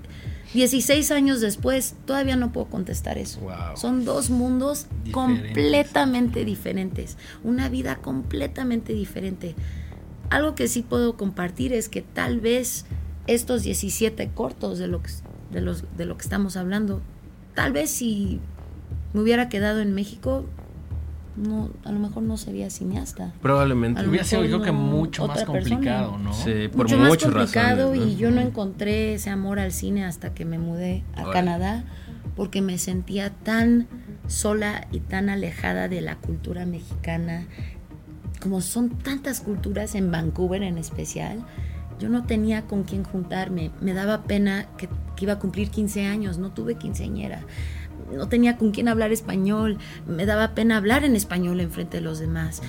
16 0.55 1.11
años 1.11 1.40
después, 1.40 1.96
todavía 2.05 2.37
no 2.37 2.53
puedo 2.53 2.68
contestar 2.68 3.18
eso. 3.18 3.40
Wow. 3.40 3.77
Son 3.77 4.05
dos 4.05 4.31
mundos 4.31 4.87
Diferentes. 5.03 5.12
completamente 5.12 6.44
diferentes, 6.44 7.18
una 7.42 7.68
vida 7.68 7.96
completamente 7.96 8.92
diferente. 8.92 9.57
Algo 10.31 10.55
que 10.55 10.68
sí 10.68 10.83
puedo 10.83 11.16
compartir 11.16 11.72
es 11.72 11.88
que 11.88 12.03
tal 12.03 12.38
vez 12.38 12.87
estos 13.27 13.64
17 13.64 14.31
cortos 14.33 14.79
de 14.79 14.87
lo 14.87 15.03
que, 15.03 15.11
de 15.51 15.61
los, 15.61 15.83
de 15.96 16.07
lo 16.07 16.16
que 16.16 16.22
estamos 16.22 16.57
hablando, 16.57 17.03
tal 17.57 17.72
vez 17.72 17.90
si 17.90 18.38
me 19.12 19.22
hubiera 19.22 19.49
quedado 19.49 19.81
en 19.81 19.92
México, 19.92 20.46
no, 21.37 21.70
a 21.85 21.92
lo 21.92 21.99
mejor 21.99 22.22
no 22.22 22.37
sería 22.37 22.70
cineasta. 22.70 23.33
Probablemente. 23.42 24.07
Hubiera 24.07 24.25
sido, 24.25 24.44
yo 24.44 24.61
creo 24.61 24.62
que 24.62 24.72
mucho 24.72 25.27
más 25.27 25.42
otra 25.42 25.53
persona. 25.53 25.77
complicado, 25.77 26.18
¿no? 26.18 26.33
Sí, 26.33 26.68
por 26.68 26.85
Mucho 26.87 26.99
más 26.99 27.09
complicado 27.16 27.90
razones, 27.92 28.01
¿no? 28.01 28.12
y 28.12 28.16
yo 28.16 28.31
no 28.31 28.40
encontré 28.40 29.14
ese 29.14 29.31
amor 29.31 29.59
al 29.59 29.72
cine 29.72 30.05
hasta 30.05 30.35
que 30.35 30.44
me 30.44 30.59
mudé 30.59 31.05
a 31.14 31.22
Órale. 31.22 31.33
Canadá 31.33 31.85
porque 32.35 32.61
me 32.61 32.79
sentía 32.79 33.31
tan 33.31 33.87
sola 34.29 34.87
y 34.92 35.01
tan 35.01 35.31
alejada 35.31 35.88
de 35.88 36.01
la 36.03 36.16
cultura 36.16 36.66
mexicana. 36.66 37.46
Como 38.40 38.61
son 38.61 38.90
tantas 38.90 39.40
culturas 39.40 39.94
en 39.94 40.11
Vancouver 40.11 40.62
en 40.62 40.77
especial, 40.79 41.44
yo 41.99 42.11
no 42.11 42.25
tenía 42.25 42.62
con 42.62 42.83
quién 42.85 43.05
juntarme. 43.05 43.70
Me 43.81 43.94
daba 43.94 44.25
pena 44.25 44.66
que, 44.77 44.88
que 45.16 45.25
iba 45.25 45.35
a 45.35 45.38
cumplir 45.38 45.70
15 45.70 46.07
años, 46.07 46.38
no 46.38 46.51
tuve 46.51 46.75
quinceañera. 46.75 47.40
No 48.12 48.29
tenía 48.29 48.57
con 48.57 48.71
quién 48.71 48.88
hablar 48.88 49.12
español, 49.12 49.79
me 50.07 50.27
daba 50.27 50.55
pena 50.55 50.77
hablar 50.77 51.05
en 51.05 51.16
español 51.16 51.61
en 51.61 51.71
frente 51.71 51.99
de 51.99 52.03
los 52.03 52.19
demás. 52.19 52.62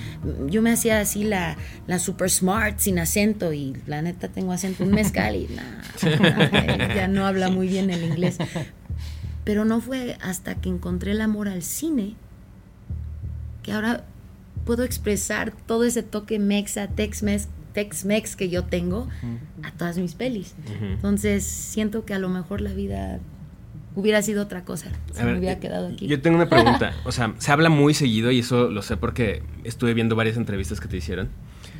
Yo 0.46 0.62
me 0.62 0.72
hacía 0.72 1.00
así 1.00 1.24
la, 1.24 1.56
la 1.86 1.98
super 1.98 2.30
smart 2.30 2.78
sin 2.78 2.98
acento 2.98 3.52
y 3.52 3.76
la 3.86 4.02
neta 4.02 4.28
tengo 4.28 4.52
acento 4.52 4.84
un 4.84 4.90
mezcal 4.90 5.36
y 5.36 5.48
nah, 5.48 5.82
ya 6.94 7.08
no 7.08 7.26
habla 7.26 7.50
muy 7.50 7.68
bien 7.68 7.90
el 7.90 8.02
inglés. 8.02 8.38
Pero 9.44 9.64
no 9.64 9.80
fue 9.80 10.18
hasta 10.20 10.56
que 10.56 10.68
encontré 10.68 11.12
el 11.12 11.20
amor 11.20 11.48
al 11.48 11.62
cine 11.62 12.16
que 13.62 13.72
ahora 13.72 14.04
puedo 14.64 14.84
expresar 14.84 15.52
todo 15.66 15.84
ese 15.84 16.02
toque 16.02 16.38
mexa, 16.38 16.88
tex-mex, 16.88 17.48
tex-mex 17.72 18.36
que 18.36 18.48
yo 18.48 18.64
tengo 18.64 19.08
a 19.62 19.72
todas 19.72 19.98
mis 19.98 20.14
pelis. 20.14 20.54
Entonces 20.80 21.44
siento 21.44 22.04
que 22.04 22.14
a 22.14 22.18
lo 22.18 22.28
mejor 22.28 22.60
la 22.60 22.72
vida 22.72 23.20
hubiera 23.98 24.22
sido 24.22 24.44
otra 24.44 24.64
cosa 24.64 24.90
ver, 25.16 25.24
me 25.24 25.38
hubiera 25.38 25.54
eh, 25.54 25.58
quedado 25.58 25.88
aquí. 25.88 26.06
Yo 26.06 26.20
tengo 26.20 26.36
una 26.36 26.48
pregunta. 26.48 26.94
O 27.04 27.10
sea, 27.10 27.34
se 27.38 27.50
habla 27.50 27.68
muy 27.68 27.94
seguido 27.94 28.30
y 28.30 28.38
eso 28.38 28.70
lo 28.70 28.82
sé 28.82 28.96
porque 28.96 29.42
estuve 29.64 29.92
viendo 29.92 30.14
varias 30.14 30.36
entrevistas 30.36 30.80
que 30.80 30.86
te 30.86 30.96
hicieron. 30.96 31.28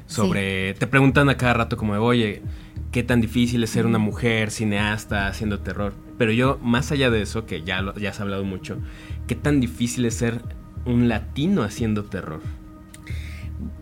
Sobre. 0.06 0.74
Te 0.74 0.86
preguntan 0.86 1.28
a 1.28 1.36
cada 1.36 1.54
rato, 1.54 1.76
como 1.76 1.92
de, 1.92 2.00
oye, 2.00 2.42
¿qué 2.90 3.02
tan 3.02 3.20
difícil 3.20 3.62
es 3.62 3.70
ser 3.70 3.86
una 3.86 3.98
mujer 3.98 4.50
cineasta 4.50 5.28
haciendo 5.28 5.60
terror? 5.60 5.94
Pero 6.16 6.32
yo, 6.32 6.58
más 6.60 6.90
allá 6.90 7.10
de 7.10 7.22
eso, 7.22 7.46
que 7.46 7.62
ya, 7.62 7.82
lo, 7.82 7.94
ya 7.94 8.10
has 8.10 8.20
hablado 8.20 8.42
mucho, 8.44 8.78
¿qué 9.28 9.36
tan 9.36 9.60
difícil 9.60 10.04
es 10.06 10.14
ser 10.14 10.40
un 10.86 11.08
latino 11.08 11.62
haciendo 11.62 12.04
terror? 12.04 12.40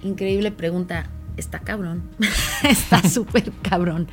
increíble 0.02 0.50
pregunta. 0.52 1.10
Está 1.36 1.60
cabrón. 1.60 2.02
está 2.62 3.06
súper 3.06 3.52
cabrón. 3.62 4.08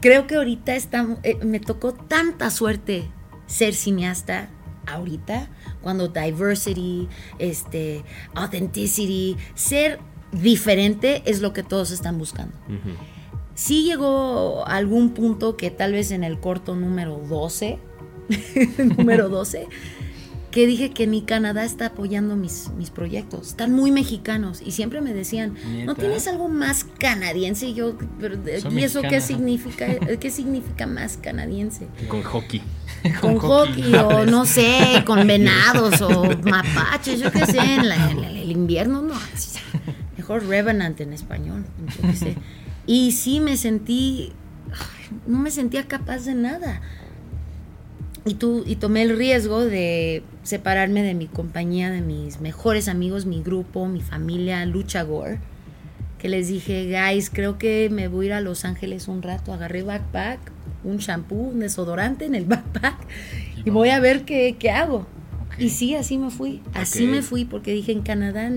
Creo 0.00 0.26
que 0.26 0.34
ahorita 0.36 0.74
está, 0.74 1.06
eh, 1.22 1.38
me 1.44 1.60
tocó 1.60 1.94
tanta 1.94 2.50
suerte 2.50 3.08
ser 3.46 3.74
cineasta 3.74 4.48
ahorita, 4.86 5.48
cuando 5.82 6.08
diversity, 6.08 7.08
este, 7.38 8.04
authenticity, 8.34 9.36
ser 9.54 9.98
diferente 10.32 11.22
es 11.26 11.40
lo 11.40 11.52
que 11.52 11.62
todos 11.62 11.90
están 11.90 12.18
buscando. 12.18 12.56
Sí 13.54 13.84
llegó 13.84 14.66
a 14.66 14.76
algún 14.76 15.10
punto 15.10 15.56
que 15.56 15.70
tal 15.70 15.92
vez 15.92 16.10
en 16.10 16.24
el 16.24 16.40
corto 16.40 16.74
número 16.74 17.20
12, 17.28 17.78
número 18.98 19.28
12, 19.28 19.68
que 20.50 20.66
dije 20.68 20.90
que 20.90 21.06
mi 21.06 21.22
Canadá 21.22 21.64
está 21.64 21.86
apoyando 21.86 22.36
mis, 22.36 22.70
mis 22.76 22.90
proyectos. 22.90 23.48
Están 23.48 23.72
muy 23.72 23.90
mexicanos 23.90 24.62
y 24.64 24.70
siempre 24.70 25.00
me 25.00 25.12
decían, 25.12 25.54
¿no 25.84 25.96
tienes 25.96 26.28
algo 26.28 26.48
más 26.48 26.84
canadiense? 26.84 27.66
Y 27.66 27.74
yo, 27.74 27.96
¿y 28.70 28.82
eso 28.82 29.02
qué 29.02 29.20
significa? 29.20 29.86
¿Qué 30.20 30.30
significa 30.30 30.86
más 30.86 31.16
canadiense? 31.16 31.88
Con 32.08 32.22
hockey. 32.22 32.62
Con, 33.20 33.38
hockey, 33.38 33.94
o 33.96 34.24
no 34.24 34.46
sé, 34.46 35.02
con 35.04 35.26
venados 35.26 36.00
o 36.00 36.24
mapaches, 36.42 37.20
yo 37.20 37.30
qué 37.30 37.44
sé, 37.44 37.58
en, 37.58 37.84
el 37.84 38.50
invierno 38.50 39.02
no. 39.02 39.14
Mejor 40.16 40.46
Revenant 40.46 40.98
en 41.02 41.12
español, 41.12 41.66
yo 41.96 42.08
qué 42.08 42.16
sé. 42.16 42.36
Y 42.86 43.12
sí 43.12 43.40
me 43.40 43.58
sentí, 43.58 44.32
no 45.26 45.38
me 45.38 45.50
sentía 45.50 45.84
capaz 45.84 46.24
de 46.24 46.34
nada. 46.34 46.80
Y, 48.24 48.34
tú, 48.34 48.64
y 48.66 48.76
tomé 48.76 49.02
el 49.02 49.18
riesgo 49.18 49.62
de 49.62 50.22
separarme 50.42 51.02
de 51.02 51.12
mi 51.12 51.26
compañía, 51.26 51.90
de 51.90 52.00
mis 52.00 52.40
mejores 52.40 52.88
amigos, 52.88 53.26
mi 53.26 53.42
grupo, 53.42 53.86
mi 53.86 54.00
familia, 54.00 54.64
Lucha 54.64 55.02
Gore. 55.02 55.40
Que 56.18 56.30
les 56.30 56.48
dije, 56.48 56.86
guys, 56.86 57.28
creo 57.28 57.58
que 57.58 57.90
me 57.90 58.08
voy 58.08 58.26
a 58.26 58.28
ir 58.28 58.32
a 58.32 58.40
Los 58.40 58.64
Ángeles 58.64 59.08
un 59.08 59.20
rato. 59.20 59.52
Agarré 59.52 59.82
backpack, 59.82 60.53
un 60.84 60.98
shampoo, 60.98 61.48
un 61.50 61.60
desodorante 61.60 62.26
en 62.26 62.34
el 62.34 62.44
backpack 62.46 62.96
y 63.64 63.70
voy 63.70 63.90
a 63.90 64.00
ver 64.00 64.24
qué, 64.24 64.56
qué 64.58 64.70
hago. 64.70 65.06
Y 65.58 65.70
sí, 65.70 65.94
así 65.94 66.18
me 66.18 66.30
fui. 66.30 66.62
Así 66.74 67.06
me 67.06 67.22
fui 67.22 67.44
porque 67.44 67.72
dije, 67.72 67.92
en 67.92 68.02
Canadá 68.02 68.50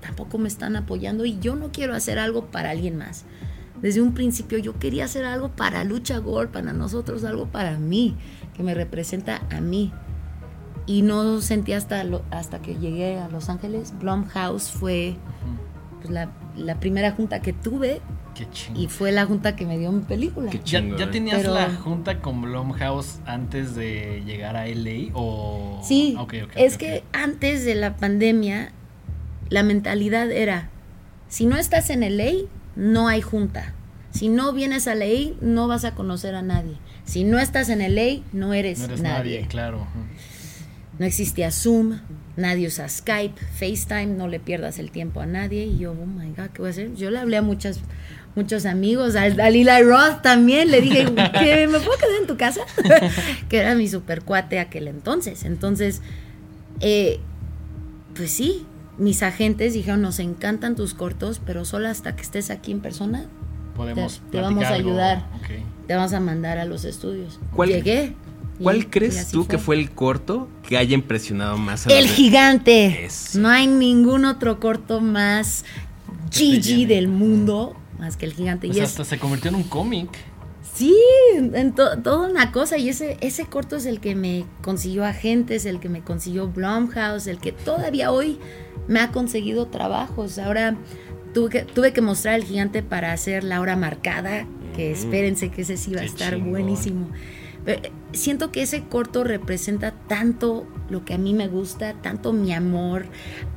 tampoco 0.00 0.38
me 0.38 0.48
están 0.48 0.76
apoyando 0.76 1.24
y 1.24 1.38
yo 1.40 1.56
no 1.56 1.72
quiero 1.72 1.94
hacer 1.94 2.18
algo 2.18 2.46
para 2.46 2.70
alguien 2.70 2.96
más. 2.96 3.24
Desde 3.82 4.02
un 4.02 4.12
principio 4.12 4.58
yo 4.58 4.78
quería 4.78 5.06
hacer 5.06 5.24
algo 5.24 5.50
para 5.50 5.84
Lucha 5.84 6.18
Gore, 6.18 6.48
para 6.48 6.72
nosotros, 6.72 7.24
algo 7.24 7.46
para 7.46 7.78
mí 7.78 8.16
que 8.54 8.62
me 8.62 8.74
representa 8.74 9.42
a 9.50 9.60
mí. 9.60 9.92
Y 10.86 11.02
no 11.02 11.40
sentí 11.40 11.72
hasta, 11.72 12.04
hasta 12.30 12.60
que 12.60 12.76
llegué 12.76 13.18
a 13.18 13.28
Los 13.28 13.48
Ángeles. 13.48 13.94
Blumhouse 13.98 14.70
fue 14.70 15.16
pues, 15.98 16.10
la, 16.10 16.30
la, 16.56 16.80
primera 16.80 17.12
junta 17.12 17.40
que 17.40 17.52
tuve. 17.52 18.00
Y 18.74 18.88
fue 18.88 19.12
la 19.12 19.26
junta 19.26 19.56
que 19.56 19.66
me 19.66 19.78
dio 19.78 19.92
mi 19.92 20.02
película. 20.02 20.50
¿Ya, 20.64 20.80
¿Ya, 20.80 21.10
tenías 21.10 21.44
la 21.44 21.70
junta 21.70 22.20
con 22.20 22.42
Blumhouse 22.42 23.20
antes 23.26 23.74
de 23.74 24.22
llegar 24.26 24.56
a 24.56 24.66
LA? 24.66 25.12
O... 25.14 25.80
Sí, 25.82 26.16
es 26.56 26.78
que 26.78 27.02
antes 27.12 27.64
de 27.64 27.74
la 27.74 27.96
pandemia 27.96 28.72
la 29.50 29.62
mentalidad 29.62 30.30
era, 30.30 30.70
si 31.28 31.44
no 31.44 31.56
estás 31.56 31.90
en 31.90 32.00
LA, 32.00 32.46
no 32.76 33.08
hay 33.08 33.20
junta. 33.20 33.74
Si 34.10 34.28
no 34.28 34.52
vienes 34.52 34.88
a 34.88 34.94
LA, 34.94 35.34
no 35.40 35.68
vas 35.68 35.84
a 35.84 35.94
conocer 35.94 36.34
a 36.34 36.42
nadie. 36.42 36.76
Si 37.04 37.24
no 37.24 37.38
estás 37.38 37.68
en 37.68 37.80
LA, 37.80 38.22
no 38.32 38.54
eres, 38.54 38.78
no 38.78 38.84
eres 38.86 39.02
nadie. 39.02 39.46
Claro. 39.48 39.86
No 40.98 41.06
existía 41.06 41.50
Zoom, 41.50 41.98
nadie 42.36 42.66
usa 42.66 42.88
Skype, 42.88 43.40
FaceTime, 43.54 44.06
no 44.06 44.28
le 44.28 44.38
pierdas 44.38 44.78
el 44.78 44.90
tiempo 44.90 45.20
a 45.20 45.26
nadie. 45.26 45.64
Y 45.64 45.78
yo, 45.78 45.92
oh 45.92 46.06
my 46.06 46.28
God, 46.30 46.50
¿qué 46.52 46.58
voy 46.62 46.68
a 46.68 46.70
hacer? 46.70 46.94
Yo 46.94 47.10
le 47.10 47.18
hablé 47.18 47.36
a 47.36 47.42
muchas, 47.42 47.80
muchos 48.36 48.66
amigos, 48.66 49.16
a 49.16 49.30
Dalila 49.30 49.80
Roth 49.80 50.22
también, 50.22 50.70
le 50.70 50.80
dije, 50.80 51.04
¿que 51.04 51.66
¿me 51.66 51.78
puedo 51.78 51.98
quedar 51.98 52.20
en 52.20 52.26
tu 52.26 52.36
casa? 52.36 52.62
que 53.48 53.58
era 53.58 53.74
mi 53.74 53.88
super 53.88 54.22
cuate 54.22 54.58
aquel 54.58 54.88
entonces. 54.88 55.44
Entonces, 55.44 56.02
eh, 56.80 57.20
pues 58.14 58.30
sí, 58.30 58.66
mis 58.98 59.22
agentes 59.22 59.74
dijeron, 59.74 60.02
nos 60.02 60.18
encantan 60.18 60.76
tus 60.76 60.94
cortos, 60.94 61.40
pero 61.44 61.64
solo 61.64 61.88
hasta 61.88 62.16
que 62.16 62.22
estés 62.22 62.50
aquí 62.50 62.72
en 62.72 62.80
persona 62.80 63.26
Podemos 63.80 64.20
te, 64.30 64.40
vamos 64.40 64.64
a 64.64 64.74
ayudar. 64.74 65.26
Te 65.86 65.94
vamos 65.94 66.12
a 66.12 66.20
mandar 66.20 66.58
a 66.58 66.66
los 66.66 66.84
estudios. 66.84 67.40
¿Cuál, 67.54 67.70
Llegué. 67.70 68.14
¿Cuál 68.62 68.90
crees 68.90 69.28
tú 69.28 69.46
que 69.46 69.56
fue 69.56 69.76
el 69.76 69.90
corto 69.90 70.48
que 70.68 70.76
haya 70.76 70.94
impresionado 70.94 71.56
más 71.56 71.86
a 71.86 71.90
El 71.90 72.06
gigante. 72.06 73.08
No 73.34 73.48
hay 73.48 73.66
ningún 73.66 74.26
otro 74.26 74.60
corto 74.60 75.00
más 75.00 75.64
GG 76.30 76.86
del 76.86 77.08
mundo 77.08 77.79
más 78.00 78.16
que 78.16 78.26
el 78.26 78.32
gigante. 78.32 78.66
y 78.66 78.80
hasta 78.80 79.04
se 79.04 79.18
convirtió 79.18 79.50
en 79.50 79.56
un 79.56 79.64
cómic. 79.64 80.08
Sí, 80.74 80.96
en 81.36 81.74
toda 81.74 82.28
una 82.28 82.52
cosa. 82.52 82.78
Y 82.78 82.88
ese, 82.88 83.18
ese 83.20 83.44
corto 83.44 83.76
es 83.76 83.86
el 83.86 84.00
que 84.00 84.14
me 84.14 84.44
consiguió 84.62 85.04
agentes, 85.04 85.66
el 85.66 85.78
que 85.78 85.88
me 85.88 86.02
consiguió 86.02 86.48
Blumhouse, 86.48 87.26
el 87.26 87.38
que 87.38 87.52
todavía 87.52 88.10
hoy 88.10 88.38
me 88.88 89.00
ha 89.00 89.12
conseguido 89.12 89.66
trabajos. 89.66 90.38
Ahora 90.38 90.76
tuve 91.34 91.50
que, 91.50 91.62
tuve 91.62 91.92
que 91.92 92.00
mostrar 92.00 92.34
el 92.34 92.44
gigante 92.44 92.82
para 92.82 93.12
hacer 93.12 93.44
la 93.44 93.60
hora 93.60 93.76
marcada, 93.76 94.46
que 94.74 94.90
mm. 94.90 94.92
espérense 94.92 95.50
que 95.50 95.62
ese 95.62 95.76
sí 95.76 95.92
va 95.92 96.00
a 96.00 96.04
estar 96.04 96.38
buenísimo. 96.38 97.10
Eh, 97.66 97.90
siento 98.12 98.50
que 98.50 98.62
ese 98.62 98.84
corto 98.84 99.22
representa 99.24 99.92
tanto 99.92 100.66
lo 100.90 101.04
que 101.04 101.14
a 101.14 101.18
mí 101.18 101.32
me 101.34 101.48
gusta, 101.48 101.94
tanto 102.02 102.32
mi 102.32 102.52
amor 102.52 103.06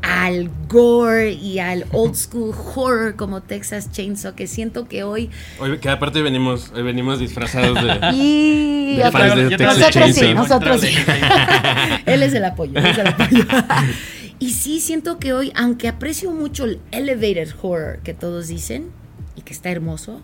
al 0.01 0.49
gore 0.69 1.33
y 1.33 1.59
al 1.59 1.85
old 1.91 2.15
school 2.15 2.53
horror 2.75 3.15
como 3.15 3.41
Texas 3.41 3.91
Chainsaw, 3.91 4.35
que 4.35 4.47
siento 4.47 4.87
que 4.87 5.03
hoy... 5.03 5.29
Hoy, 5.59 5.77
que 5.79 5.89
aparte 5.89 6.21
venimos, 6.21 6.71
hoy 6.73 6.83
venimos 6.83 7.19
disfrazados 7.19 7.75
de... 7.75 7.99
Y 8.13 8.99
nosotros 9.59 10.15
sí, 10.15 10.33
nosotros 10.33 10.81
sí. 10.81 10.95
él 12.05 12.21
es 12.21 12.33
el 12.33 12.45
apoyo, 12.45 12.77
él 12.77 12.85
es 12.85 12.97
el 12.97 13.07
apoyo. 13.07 13.45
y 14.39 14.51
sí, 14.51 14.79
siento 14.79 15.17
que 15.17 15.33
hoy, 15.33 15.51
aunque 15.55 15.87
aprecio 15.87 16.31
mucho 16.31 16.65
el 16.65 16.79
elevated 16.91 17.49
horror 17.61 17.99
que 18.03 18.13
todos 18.13 18.47
dicen, 18.47 18.91
y 19.35 19.41
que 19.41 19.53
está 19.53 19.71
hermoso, 19.71 20.21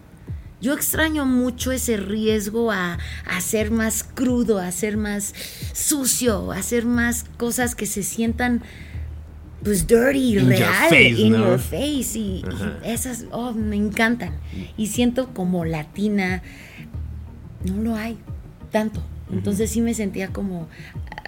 yo 0.62 0.74
extraño 0.74 1.26
mucho 1.26 1.72
ese 1.72 1.98
riesgo 1.98 2.72
a, 2.72 2.98
a, 3.26 3.41
ser 3.41 3.72
más 3.72 4.04
crudo, 4.04 4.60
a 4.60 4.72
ser 4.72 4.98
más 4.98 5.34
sucio, 5.74 6.52
a 6.52 6.58
hacer 6.58 6.86
más 6.86 7.26
cosas 7.38 7.76
que 7.76 7.86
se 7.86 8.04
sientan 8.04 8.62
pues 9.63 9.88
dirty, 9.88 10.38
in 10.38 10.48
real, 10.48 10.93
in 10.93 11.34
your 11.34 11.60
face. 11.60 12.17
Y, 12.17 12.43
esas, 12.84 13.26
oh, 13.32 13.52
me 13.54 13.76
encantan. 13.76 14.34
Y 14.78 14.88
siento 14.88 15.34
como 15.34 15.65
latina, 15.65 16.41
no 17.65 17.82
lo 17.84 17.95
hay 17.95 18.17
tanto. 18.72 19.04
Entonces 19.32 19.69
sí 19.69 19.82
me 19.82 19.93
sentía 19.93 20.30
como, 20.30 20.67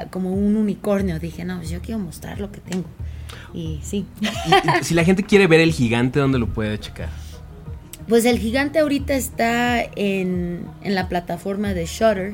como 0.10 0.34
un 0.34 0.56
unicornio. 0.56 1.20
Dije, 1.20 1.46
no, 1.46 1.58
pues 1.58 1.70
yo 1.70 1.82
quiero 1.82 2.00
mostrar 2.00 2.39
lo 2.39 2.52
que 2.52 2.62
tengo. 2.62 2.88
Y 3.54 3.80
sí. 3.84 4.06
si 4.82 4.94
la 4.94 5.04
gente 5.04 5.24
quiere 5.24 5.48
ver 5.48 5.60
el 5.60 5.72
gigante, 5.72 6.20
¿dónde 6.20 6.39
lo 6.39 6.48
puede 6.48 6.80
checar? 6.80 7.10
Pues 8.08 8.26
el 8.26 8.40
gigante 8.40 8.80
ahorita 8.80 9.14
está 9.14 9.82
en, 9.82 10.68
en 10.84 10.96
la 10.96 11.08
plataforma 11.08 11.74
de 11.74 11.86
Shutter, 11.86 12.34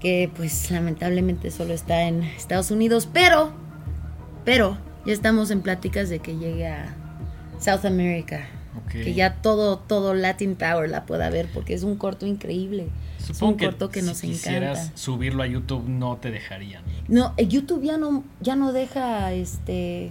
que 0.00 0.30
pues 0.34 0.70
lamentablemente 0.70 1.50
solo 1.50 1.74
está 1.74 2.02
en 2.02 2.22
Estados 2.22 2.70
Unidos, 2.70 3.08
pero, 3.12 3.52
pero 4.44 4.78
ya 5.04 5.12
estamos 5.12 5.50
en 5.50 5.62
pláticas 5.62 6.08
de 6.08 6.18
que 6.20 6.36
llegue 6.36 6.66
a 6.66 6.94
South 7.60 7.84
America. 7.84 8.48
Que 8.90 9.12
ya 9.12 9.34
todo, 9.34 9.78
todo 9.78 10.14
Latin 10.14 10.54
Power 10.54 10.88
la 10.88 11.04
pueda 11.04 11.28
ver, 11.30 11.48
porque 11.52 11.74
es 11.74 11.82
un 11.82 11.96
corto 11.96 12.26
increíble. 12.26 12.88
es 13.18 13.42
un 13.42 13.58
corto 13.58 13.90
que 13.90 14.02
nos 14.02 14.22
encanta. 14.22 14.76
subirlo 14.94 15.42
a 15.42 15.46
YouTube 15.46 15.88
no 15.88 16.16
te 16.16 16.30
dejarían. 16.30 16.82
No, 17.08 17.34
eh, 17.36 17.46
YouTube 17.48 17.82
ya 17.82 17.98
no, 17.98 18.24
ya 18.40 18.56
no 18.56 18.72
deja 18.72 19.32
este 19.32 20.10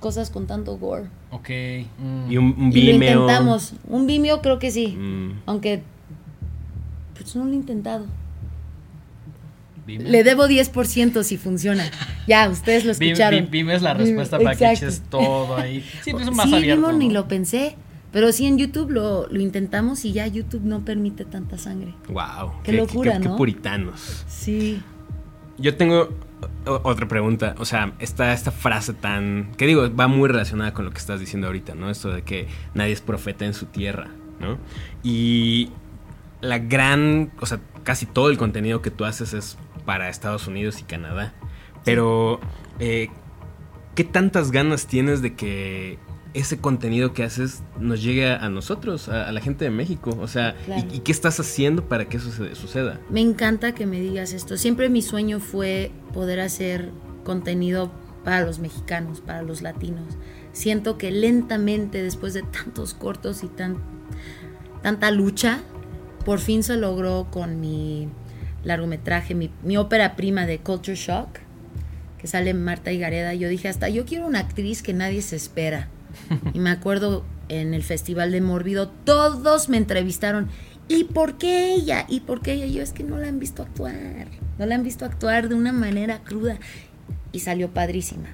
cosas 0.00 0.30
con 0.30 0.46
tanto 0.46 0.78
gore. 0.78 1.08
Ok. 1.30 1.48
Mm. 1.98 2.32
Y 2.32 2.36
un, 2.36 2.70
Vimeo. 2.70 2.72
Y 2.72 2.86
lo 2.86 3.04
intentamos. 3.04 3.74
Un 3.88 4.06
Vimeo 4.06 4.40
creo 4.40 4.58
que 4.58 4.70
sí. 4.70 4.88
Mm. 4.88 5.42
Aunque, 5.46 5.82
pues 7.14 7.34
no 7.36 7.44
lo 7.44 7.52
he 7.52 7.56
intentado. 7.56 8.06
Le 9.86 10.22
debo 10.22 10.46
10% 10.46 11.22
si 11.24 11.36
funciona. 11.36 11.90
Ya, 12.26 12.48
ustedes 12.48 12.84
lo 12.84 12.92
escucharon. 12.92 13.50
Vimeo 13.50 13.74
es 13.74 13.82
la 13.82 13.94
respuesta 13.94 14.38
para 14.38 14.54
que 14.54 14.70
eches 14.70 15.02
todo 15.08 15.56
ahí. 15.56 15.84
Sí, 16.04 16.12
pues 16.12 16.30
más 16.30 16.48
sí, 16.48 16.60
Vimeo 16.60 16.92
ni 16.92 17.10
lo 17.10 17.26
pensé. 17.26 17.76
Pero 18.12 18.32
sí 18.32 18.46
en 18.46 18.58
YouTube 18.58 18.90
lo, 18.90 19.28
lo, 19.28 19.40
intentamos 19.40 20.04
y 20.04 20.12
ya 20.12 20.26
YouTube 20.26 20.62
no 20.64 20.84
permite 20.84 21.24
tanta 21.24 21.58
sangre. 21.58 21.94
Wow. 22.08 22.54
Qué, 22.64 22.72
locura, 22.72 23.18
¿no? 23.20 23.32
Qué 23.32 23.36
puritanos. 23.36 24.24
Sí. 24.28 24.80
Yo 25.58 25.76
tengo 25.76 26.08
otra 26.66 27.08
pregunta, 27.08 27.54
o 27.58 27.64
sea, 27.64 27.92
está 27.98 28.32
esta 28.32 28.50
frase 28.50 28.92
tan, 28.92 29.52
que 29.56 29.66
digo, 29.66 29.94
va 29.94 30.08
muy 30.08 30.28
relacionada 30.28 30.72
con 30.72 30.84
lo 30.84 30.90
que 30.90 30.98
estás 30.98 31.20
diciendo 31.20 31.46
ahorita, 31.46 31.74
¿no? 31.74 31.90
Esto 31.90 32.10
de 32.10 32.22
que 32.22 32.48
nadie 32.74 32.92
es 32.92 33.00
profeta 33.00 33.44
en 33.44 33.54
su 33.54 33.66
tierra, 33.66 34.08
¿no? 34.38 34.58
Y 35.02 35.70
la 36.40 36.58
gran, 36.58 37.30
o 37.40 37.46
sea, 37.46 37.60
casi 37.82 38.06
todo 38.06 38.30
el 38.30 38.38
contenido 38.38 38.82
que 38.82 38.90
tú 38.90 39.04
haces 39.04 39.32
es 39.32 39.58
para 39.84 40.08
Estados 40.08 40.46
Unidos 40.46 40.80
y 40.80 40.84
Canadá, 40.84 41.32
pero 41.84 42.40
eh, 42.78 43.08
¿qué 43.94 44.04
tantas 44.04 44.50
ganas 44.50 44.86
tienes 44.86 45.22
de 45.22 45.34
que 45.34 45.98
ese 46.32 46.58
contenido 46.58 47.12
que 47.12 47.24
haces 47.24 47.62
nos 47.78 48.02
llegue 48.02 48.30
a 48.30 48.48
nosotros, 48.48 49.08
a, 49.08 49.32
la 49.32 49.40
gente 49.40 49.64
de 49.64 49.70
México. 49.70 50.16
O 50.20 50.28
sea, 50.28 50.54
y, 50.92 51.00
qué 51.00 51.12
estás 51.12 51.40
haciendo 51.40 51.88
para 51.88 52.08
que 52.08 52.18
eso 52.18 52.30
suceda? 52.54 53.00
Me 53.10 53.20
encanta 53.20 53.74
que 53.74 53.86
me 53.86 54.00
digas 54.00 54.32
esto. 54.32 54.56
Siempre 54.56 54.88
mi 54.88 55.02
sueño 55.02 55.40
fue 55.40 55.90
poder 56.12 56.40
hacer 56.40 56.90
contenido 57.24 57.90
para 58.24 58.42
los 58.42 58.58
mexicanos, 58.58 59.20
para 59.20 59.42
los 59.42 59.62
latinos. 59.62 60.16
Siento 60.52 60.98
que 60.98 61.10
lentamente, 61.10 62.02
después 62.02 62.34
de 62.34 62.42
tantos 62.42 62.94
cortos 62.94 63.42
y 63.42 63.48
tan, 63.48 63.78
tanta 64.82 65.10
lucha, 65.10 65.60
por 66.24 66.38
fin 66.38 66.62
se 66.62 66.76
logró 66.76 67.28
con 67.30 67.60
mi 67.60 68.08
largometraje, 68.62 69.34
mi, 69.34 69.50
mi 69.64 69.76
ópera 69.76 70.16
prima 70.16 70.46
de 70.46 70.58
Culture 70.58 70.96
Shock, 70.96 71.38
que 72.18 72.26
sale 72.26 72.52
Marta 72.54 72.92
Gareda. 72.92 73.34
Yo 73.34 73.48
dije, 73.48 73.68
hasta 73.68 73.88
yo 73.88 74.04
quiero 74.04 74.26
una 74.26 74.40
actriz 74.40 74.82
que 74.82 74.92
nadie 74.92 75.22
se 75.22 75.36
espera. 75.36 75.88
Y 76.54 76.58
me 76.58 76.70
acuerdo 76.70 77.24
en 77.48 77.74
el 77.74 77.82
Festival 77.82 78.32
de 78.32 78.40
Mórbido, 78.40 78.88
todos 78.88 79.68
me 79.68 79.76
entrevistaron. 79.76 80.48
¿Y 80.88 81.04
por 81.04 81.38
qué 81.38 81.74
ella? 81.74 82.04
¿Y 82.08 82.20
por 82.20 82.42
qué 82.42 82.54
ella? 82.54 82.66
Yo 82.66 82.82
es 82.82 82.92
que 82.92 83.04
no 83.04 83.18
la 83.18 83.28
han 83.28 83.38
visto 83.38 83.62
actuar. 83.62 84.28
No 84.58 84.66
la 84.66 84.74
han 84.74 84.82
visto 84.82 85.04
actuar 85.04 85.48
de 85.48 85.54
una 85.54 85.72
manera 85.72 86.22
cruda. 86.24 86.58
Y 87.32 87.40
salió 87.40 87.70
padrísima. 87.70 88.28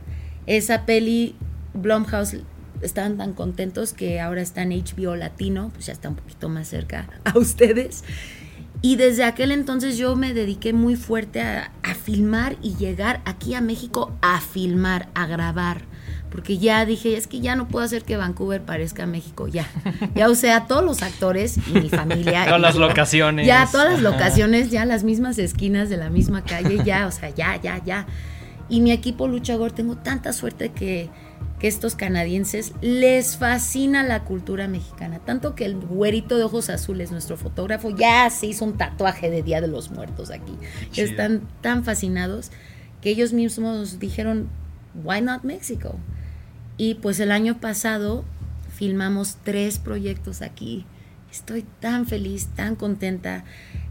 Esa 0.47 0.87
peli, 0.87 1.35
Blumhouse, 1.75 2.39
estaban 2.83 3.19
tan 3.19 3.33
contentos 3.33 3.93
que 3.93 4.21
ahora 4.21 4.43
está 4.43 4.63
en 4.63 4.71
HBO 4.71 5.17
Latino, 5.17 5.71
pues 5.75 5.87
ya 5.87 5.93
está 5.93 6.09
un 6.09 6.17
poquito 6.17 6.49
más 6.49 6.69
cerca 6.69 7.09
a 7.25 7.39
ustedes. 7.39 8.05
Y 8.83 8.97
desde 8.97 9.25
aquel 9.25 9.53
entonces 9.53 9.97
yo 9.97 10.17
me 10.17 10.35
dediqué 10.35 10.73
muy 10.73 10.97
fuerte 10.97 11.41
a, 11.41 11.73
a 11.83 11.95
filmar 11.95 12.57
y 12.63 12.77
llegar 12.77 13.23
aquí 13.25 13.55
a 13.55 13.61
México 13.61 14.17
a 14.21 14.41
filmar, 14.41 15.09
a 15.15 15.27
grabar 15.27 15.83
porque 16.31 16.59
ya 16.59 16.85
dije, 16.85 17.17
es 17.17 17.27
que 17.27 17.41
ya 17.41 17.55
no 17.55 17.69
puedo 17.69 17.85
hacer 17.85 18.03
que 18.03 18.17
Vancouver 18.17 18.63
parezca 18.63 19.07
México, 19.07 19.47
ya. 19.49 19.67
Ya 20.15 20.29
usé 20.29 20.51
a 20.51 20.67
todos 20.67 20.85
los 20.85 21.03
actores 21.03 21.59
y 21.69 21.73
mi 21.73 21.89
familia. 21.89 22.45
todas 22.47 22.61
las 22.61 22.77
locaciones. 22.77 23.47
Ya, 23.47 23.69
todas 23.71 23.93
las 23.93 24.03
locaciones, 24.03 24.71
ya 24.71 24.85
las 24.85 25.05
mismas 25.05 25.39
esquinas 25.39 25.89
de 25.89 25.97
la 25.97 26.11
misma 26.11 26.43
calle, 26.43 26.81
ya, 26.85 27.07
o 27.07 27.11
sea, 27.11 27.31
ya, 27.31 27.61
ya, 27.61 27.83
ya. 27.85 28.07
Y 28.69 28.81
mi 28.81 28.91
equipo 28.91 29.29
Luchagor, 29.29 29.73
tengo 29.73 29.97
tanta 29.97 30.33
suerte 30.33 30.71
que, 30.71 31.09
que 31.61 31.69
estos 31.69 31.95
canadienses 31.95 32.73
les 32.81 33.37
fascina 33.37 34.03
la 34.03 34.25
cultura 34.25 34.67
mexicana. 34.67 35.21
Tanto 35.21 35.55
que 35.55 35.65
el 35.65 35.77
güerito 35.77 36.37
de 36.37 36.45
ojos 36.45 36.69
azules, 36.71 37.13
nuestro 37.13 37.37
fotógrafo, 37.37 37.91
ya 37.91 38.29
se 38.31 38.47
hizo 38.47 38.65
un 38.65 38.77
tatuaje 38.77 39.31
de 39.31 39.43
Día 39.43 39.61
de 39.61 39.69
los 39.69 39.91
Muertos 39.91 40.31
aquí. 40.31 40.59
Están 40.97 41.43
tan 41.61 41.85
fascinados 41.85 42.51
que 43.01 43.11
ellos 43.11 43.33
mismos 43.33 44.01
dijeron, 44.01 44.49
why 45.05 45.21
not 45.21 45.45
Mexico? 45.45 45.99
Y 46.77 46.95
pues 46.95 47.21
el 47.21 47.33
año 47.33 47.59
pasado 47.59 48.25
filmamos 48.75 49.39
tres 49.43 49.79
proyectos 49.79 50.43
aquí. 50.43 50.85
Estoy 51.31 51.65
tan 51.81 52.07
feliz, 52.07 52.49
tan 52.55 52.77
contenta. 52.77 53.45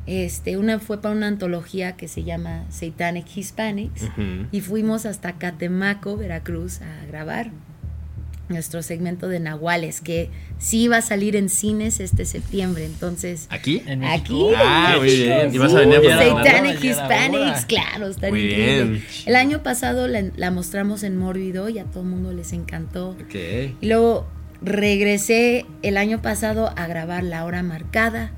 Este, 0.06 0.58
una 0.58 0.80
fue 0.80 1.02
para 1.02 1.16
una 1.16 1.28
antología 1.28 1.94
que 1.94 2.08
se 2.08 2.24
llama 2.24 2.66
Satanic 2.70 3.26
Hispanics 3.36 4.04
y 4.52 4.62
fuimos 4.62 5.06
hasta 5.06 5.34
Catemaco, 5.34 6.16
Veracruz, 6.16 6.82
a 6.82 7.06
grabar 7.08 7.52
nuestro 8.50 8.82
segmento 8.82 9.28
de 9.28 9.40
Nahuales, 9.40 10.02
que 10.02 10.30
sí 10.60 10.88
va 10.88 10.98
a 10.98 11.02
salir 11.02 11.36
en 11.36 11.50
cines 11.50 12.00
este 12.00 12.26
septiembre. 12.26 12.86
Entonces, 12.86 13.48
¿aquí? 13.50 13.82
¿En 13.86 14.04
aquí. 14.04 14.52
Ah, 14.56 14.96
muy 14.98 15.16
bien. 15.16 15.54
¿Y 15.54 15.58
vas 15.58 15.74
a 15.74 15.80
venir 15.80 16.12
a 16.12 16.24
Satanic 16.24 16.84
Hispanics, 16.84 17.66
claro, 17.66 18.08
está 18.08 18.30
muy 18.30 18.48
bien. 18.48 19.04
El 19.26 19.36
año 19.36 19.64
pasado 19.64 20.08
la, 20.08 20.52
mostramos 20.52 21.04
en 21.04 21.18
Mórbido 21.18 21.70
y 21.70 21.80
a 21.80 21.86
todo 21.86 22.04
el 22.04 22.10
mundo 22.10 22.32
les 22.34 22.54
encantó. 22.54 23.16
Okay. 23.28 23.76
Y 23.82 23.88
luego 23.88 24.28
regresé 24.62 25.66
el 25.82 25.98
año 25.98 26.22
pasado 26.22 26.72
a 26.76 26.88
grabar 26.88 27.24
La 27.24 27.46
Hora 27.46 27.64
Marcada, 27.64 28.32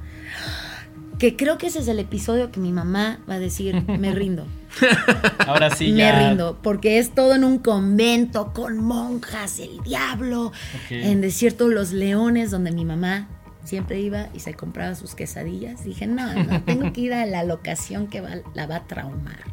que 1.20 1.36
creo 1.36 1.58
que 1.58 1.68
ese 1.68 1.80
es 1.80 1.88
el 1.88 2.00
episodio 2.00 2.52
que 2.52 2.60
mi 2.60 2.72
mamá 2.72 3.20
va 3.30 3.36
a 3.36 3.40
decir, 3.40 3.84
me 3.88 4.14
rindo. 4.14 4.46
Ahora 5.48 5.70
sí. 5.76 5.92
Me 5.92 6.30
rindo, 6.30 6.58
porque 6.62 7.00
es 7.00 7.12
todo 7.12 7.36
en 7.36 7.44
un 7.44 7.60
convento 7.60 8.54
con 8.54 8.78
monjas, 8.78 9.60
el 9.60 9.82
diablo, 9.84 10.52
en 10.90 11.22
Desierto 11.22 11.68
Los 11.68 11.92
Leones, 11.92 12.52
donde 12.52 12.72
mi 12.72 12.86
mamá 12.86 13.28
siempre 13.64 14.00
iba 14.00 14.30
y 14.34 14.40
se 14.40 14.54
compraba 14.54 14.96
sus 14.96 15.16
quesadillas. 15.16 15.84
Dije, 15.84 16.08
no, 16.08 16.34
no, 16.44 16.64
tengo 16.66 16.92
que 16.94 17.02
ir 17.02 17.14
a 17.14 17.26
la 17.26 17.44
locación 17.44 18.08
que 18.08 18.22
la 18.54 18.68
va 18.68 18.78
a 18.78 18.88
traumar. 18.88 19.44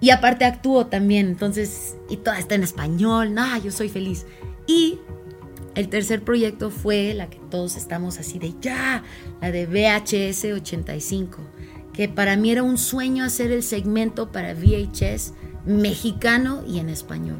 Y 0.00 0.10
aparte 0.10 0.44
actúo 0.44 0.86
también, 0.86 1.26
entonces, 1.26 1.96
y 2.08 2.16
toda 2.16 2.38
está 2.38 2.54
en 2.54 2.62
español, 2.62 3.34
no, 3.34 3.62
yo 3.62 3.70
soy 3.70 3.88
feliz. 3.88 4.26
Y 4.66 4.98
el 5.74 5.88
tercer 5.88 6.22
proyecto 6.22 6.70
fue 6.70 7.14
la 7.14 7.28
que 7.28 7.38
todos 7.50 7.76
estamos 7.76 8.18
así 8.18 8.38
de 8.38 8.54
ya, 8.60 9.02
la 9.40 9.50
de 9.52 9.66
VHS 9.66 10.44
85 10.54 11.38
que 11.92 12.08
para 12.08 12.36
mí 12.36 12.50
era 12.50 12.62
un 12.62 12.78
sueño 12.78 13.24
hacer 13.24 13.50
el 13.50 13.62
segmento 13.62 14.32
para 14.32 14.54
VHS 14.54 15.34
mexicano 15.66 16.64
y 16.66 16.78
en 16.78 16.88
español. 16.88 17.38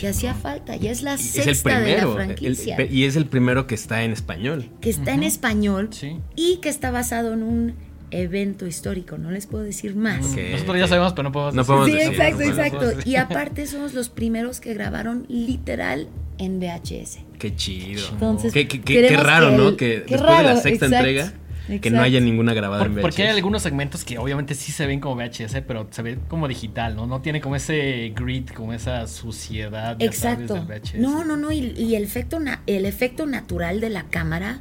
Que 0.00 0.08
hacía 0.08 0.34
falta, 0.34 0.76
ya 0.76 0.90
es 0.90 1.02
la 1.02 1.18
sexta 1.18 1.80
de 1.80 1.96
la 1.98 2.08
franquicia. 2.08 2.76
y 2.90 3.04
es 3.04 3.16
el 3.16 3.26
primero 3.26 3.66
que 3.66 3.74
está 3.74 4.02
en 4.02 4.12
español. 4.12 4.70
Que 4.80 4.90
está 4.90 5.14
en 5.14 5.22
español 5.22 5.90
y 6.34 6.56
que 6.56 6.68
está 6.68 6.90
basado 6.90 7.32
en 7.32 7.42
un 7.42 7.74
evento 8.10 8.66
histórico, 8.66 9.18
no 9.18 9.30
les 9.30 9.46
puedo 9.46 9.64
decir 9.64 9.94
más. 9.94 10.34
Nosotros 10.34 10.78
ya 10.78 10.88
sabemos, 10.88 11.12
pero 11.12 11.24
no 11.24 11.32
podemos, 11.32 11.66
no 11.66 11.84
decir. 11.84 12.00
Sí, 12.00 12.06
exacto, 12.08 12.42
exacto. 12.42 12.92
Y 13.04 13.16
aparte 13.16 13.66
somos 13.66 13.94
los 13.94 14.08
primeros 14.08 14.60
que 14.60 14.74
grabaron 14.74 15.26
literal 15.28 16.08
en 16.38 16.58
VHS. 16.58 17.18
Qué 17.38 17.54
chido. 17.54 18.02
Entonces, 18.12 18.52
qué, 18.52 18.66
qué, 18.66 19.16
raro, 19.16 19.50
¿no? 19.50 19.76
Que 19.76 20.00
después 20.08 20.38
de 20.38 20.42
la 20.42 20.56
sexta 20.56 20.86
entrega 20.86 21.32
que 21.80 21.90
no 21.90 22.00
haya 22.00 22.20
ninguna 22.20 22.54
grabada 22.54 22.86
en 22.86 22.94
VHS. 22.94 23.02
Porque 23.02 23.22
hay 23.24 23.28
algunos 23.28 23.62
segmentos 23.62 24.04
que 24.04 24.18
obviamente 24.18 24.54
sí 24.54 24.72
se 24.72 24.86
ven 24.86 25.00
como 25.00 25.16
VHS, 25.16 25.62
pero 25.66 25.86
se 25.90 26.02
ve 26.02 26.18
como 26.28 26.48
digital, 26.48 26.96
¿no? 26.96 27.06
No 27.06 27.20
tiene 27.20 27.40
como 27.40 27.56
ese 27.56 28.12
grid, 28.14 28.48
como 28.48 28.72
esa 28.72 29.06
suciedad. 29.06 29.96
Exacto. 30.00 30.66
No, 30.94 31.24
no, 31.24 31.36
no. 31.36 31.52
Y, 31.52 31.94
el, 31.94 32.02
efecto 32.02 32.38
el 32.66 32.86
efecto 32.86 33.26
natural 33.26 33.80
de 33.80 33.90
la 33.90 34.04
cámara 34.04 34.60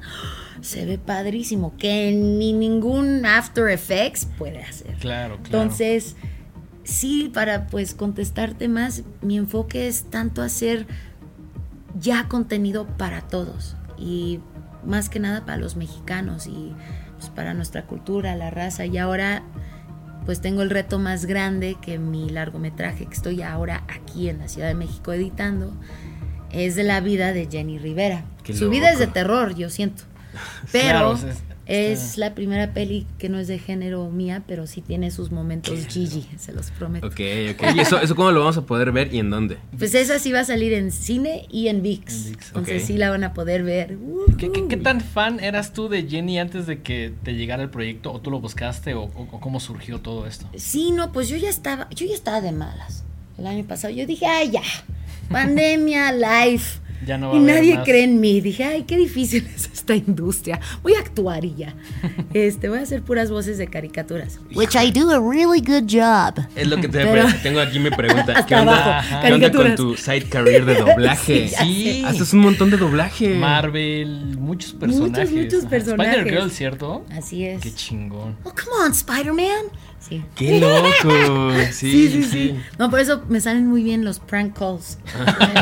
se 0.61 0.85
ve 0.85 0.97
padrísimo, 0.97 1.75
que 1.77 2.11
ni 2.11 2.53
ningún 2.53 3.25
After 3.25 3.69
Effects 3.69 4.27
puede 4.37 4.63
hacer. 4.63 4.95
Claro, 4.95 5.37
claro. 5.37 5.45
Entonces, 5.45 6.15
sí, 6.83 7.31
para 7.33 7.67
pues 7.67 7.93
contestarte 7.93 8.67
más, 8.67 9.03
mi 9.21 9.37
enfoque 9.37 9.87
es 9.87 10.09
tanto 10.09 10.41
hacer 10.41 10.87
ya 11.99 12.27
contenido 12.27 12.85
para 12.97 13.21
todos. 13.21 13.75
Y 13.97 14.39
más 14.87 15.09
que 15.09 15.19
nada 15.19 15.45
para 15.45 15.57
los 15.57 15.75
mexicanos 15.75 16.47
y 16.47 16.73
pues, 17.17 17.29
para 17.29 17.53
nuestra 17.53 17.85
cultura, 17.85 18.35
la 18.35 18.49
raza. 18.49 18.85
Y 18.85 18.97
ahora 18.97 19.43
pues 20.25 20.41
tengo 20.41 20.61
el 20.61 20.69
reto 20.69 20.99
más 20.99 21.25
grande 21.25 21.77
que 21.81 21.99
mi 21.99 22.29
largometraje 22.29 23.05
que 23.05 23.13
estoy 23.13 23.41
ahora 23.41 23.83
aquí 23.87 24.27
en 24.27 24.39
la 24.39 24.49
Ciudad 24.49 24.67
de 24.67 24.73
México 24.73 25.13
editando 25.13 25.71
es 26.51 26.75
de 26.75 26.83
la 26.83 26.99
vida 26.99 27.31
de 27.31 27.47
Jenny 27.49 27.77
Rivera. 27.79 28.25
Su 28.53 28.69
vida 28.69 28.91
es 28.91 28.99
de 28.99 29.07
terror, 29.07 29.55
yo 29.55 29.69
siento. 29.69 30.03
Pero 30.71 31.17
es 31.67 32.17
la 32.17 32.33
primera 32.33 32.73
peli 32.73 33.05
que 33.17 33.27
no 33.27 33.39
es 33.39 33.47
de 33.47 33.59
género 33.59 34.09
mía, 34.09 34.43
pero 34.47 34.67
sí 34.67 34.81
tiene 34.81 35.11
sus 35.11 35.31
momentos 35.31 35.85
Gigi, 35.87 36.25
se 36.37 36.53
los 36.53 36.71
prometo. 36.71 37.07
Ok, 37.07 37.19
ok. 37.51 37.75
¿Y 37.75 37.79
eso, 37.81 37.99
eso 37.99 38.15
cómo 38.15 38.31
lo 38.31 38.39
vamos 38.39 38.57
a 38.57 38.65
poder 38.65 38.93
ver 38.93 39.13
y 39.13 39.19
en 39.19 39.29
dónde? 39.29 39.57
Pues 39.77 39.93
esa 39.93 40.17
sí 40.17 40.31
va 40.31 40.41
a 40.41 40.45
salir 40.45 40.71
en 40.73 40.91
cine 40.91 41.45
y 41.51 41.67
en 41.67 41.81
VIX. 41.81 42.27
Entonces 42.47 42.83
sí 42.85 42.97
la 42.97 43.09
van 43.09 43.25
a 43.25 43.33
poder 43.33 43.63
ver. 43.63 43.97
¿Qué, 44.37 44.77
tan 44.77 45.01
fan 45.01 45.41
eras 45.41 45.73
tú 45.73 45.89
de 45.89 46.07
Jenny 46.07 46.39
antes 46.39 46.67
de 46.67 46.81
que 46.81 47.13
te 47.23 47.33
llegara 47.33 47.63
el 47.63 47.69
proyecto? 47.69 48.13
¿O 48.13 48.21
tú 48.21 48.31
lo 48.31 48.39
buscaste? 48.39 48.93
O, 48.93 49.09
cómo 49.09 49.59
surgió 49.59 49.99
todo 49.99 50.25
esto? 50.25 50.47
Sí, 50.55 50.91
no, 50.91 51.11
pues 51.11 51.27
yo 51.27 51.35
ya 51.35 51.49
estaba, 51.49 51.89
yo 51.89 52.07
ya 52.07 52.13
estaba 52.13 52.39
de 52.39 52.53
malas. 52.53 53.03
El 53.37 53.45
año 53.45 53.65
pasado 53.65 53.93
yo 53.93 54.05
dije, 54.05 54.25
ay, 54.25 54.51
ya, 54.51 54.63
pandemia, 55.29 56.11
life 56.47 56.79
y 57.05 57.39
nadie 57.39 57.79
cree 57.83 58.03
en 58.03 58.19
mí. 58.19 58.41
Dije, 58.41 58.63
ay, 58.63 58.83
qué 58.83 58.97
difícil 58.97 59.47
es 59.55 59.69
esta 59.73 59.95
industria. 59.95 60.59
Voy 60.83 60.93
a 60.95 60.99
actuar 60.99 61.45
y 61.45 61.55
ya. 61.55 61.73
Este, 62.33 62.69
voy 62.69 62.79
a 62.79 62.81
hacer 62.81 63.01
puras 63.01 63.31
voces 63.31 63.57
de 63.57 63.67
caricaturas. 63.67 64.39
Which 64.53 64.75
I 64.75 64.91
do 64.91 65.09
a 65.09 65.19
really 65.19 65.61
good 65.61 65.85
job. 65.89 66.45
Es 66.55 66.67
lo 66.67 66.77
que 66.77 66.87
te 66.87 67.05
tengo 67.41 67.59
aquí 67.59 67.79
mi 67.79 67.89
pregunta. 67.89 68.45
¿Qué 68.47 68.55
onda, 68.55 69.51
con 69.51 69.75
tu 69.75 69.95
side 69.95 70.25
career 70.29 70.65
de 70.65 70.75
doblaje? 70.75 71.47
sí, 71.47 72.03
haces 72.05 72.33
un 72.33 72.41
montón 72.41 72.69
de 72.69 72.77
doblaje. 72.77 73.35
Marvel, 73.35 74.37
muchos 74.37 74.73
personajes. 74.73 75.31
Muchos, 75.31 75.53
muchos 75.53 75.65
personajes. 75.69 76.17
Spider-Girl, 76.17 76.51
¿cierto? 76.51 77.05
Así 77.11 77.45
es. 77.45 77.61
Qué 77.61 77.73
chingón. 77.73 78.37
Oh, 78.43 78.51
come 78.51 78.85
on, 78.85 78.91
Spider-Man. 78.91 79.71
Sí. 80.07 80.23
¡Qué 80.35 80.59
loco! 80.59 81.51
Sí 81.71 82.09
sí, 82.09 82.23
sí, 82.23 82.59
No, 82.79 82.89
por 82.89 82.99
eso 82.99 83.23
me 83.27 83.41
salen 83.41 83.67
muy 83.67 83.83
bien 83.83 84.05
los 84.05 84.19
prank 84.19 84.57
calls. 84.57 84.99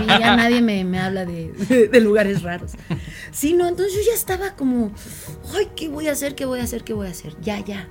ya 0.08 0.36
nadie 0.36 0.62
me, 0.62 0.84
me 0.84 1.00
habla 1.00 1.26
de, 1.26 1.52
de, 1.92 2.02
lugares 2.02 2.44
raros. 2.44 2.74
Sí, 3.32 3.54
no, 3.54 3.68
entonces 3.68 3.96
yo 3.96 4.02
ya 4.12 4.16
estaba 4.16 4.56
como, 4.56 4.92
ay, 5.56 5.70
¿qué 5.76 5.90
voy 5.90 6.08
a 6.08 6.12
hacer? 6.12 6.36
¿Qué 6.36 6.46
voy 6.46 6.60
a 6.60 6.64
hacer? 6.64 6.84
¿Qué 6.84 6.94
voy 6.94 7.08
a 7.08 7.12
hacer? 7.12 7.36
Ya, 7.42 7.60
ya. 7.60 7.88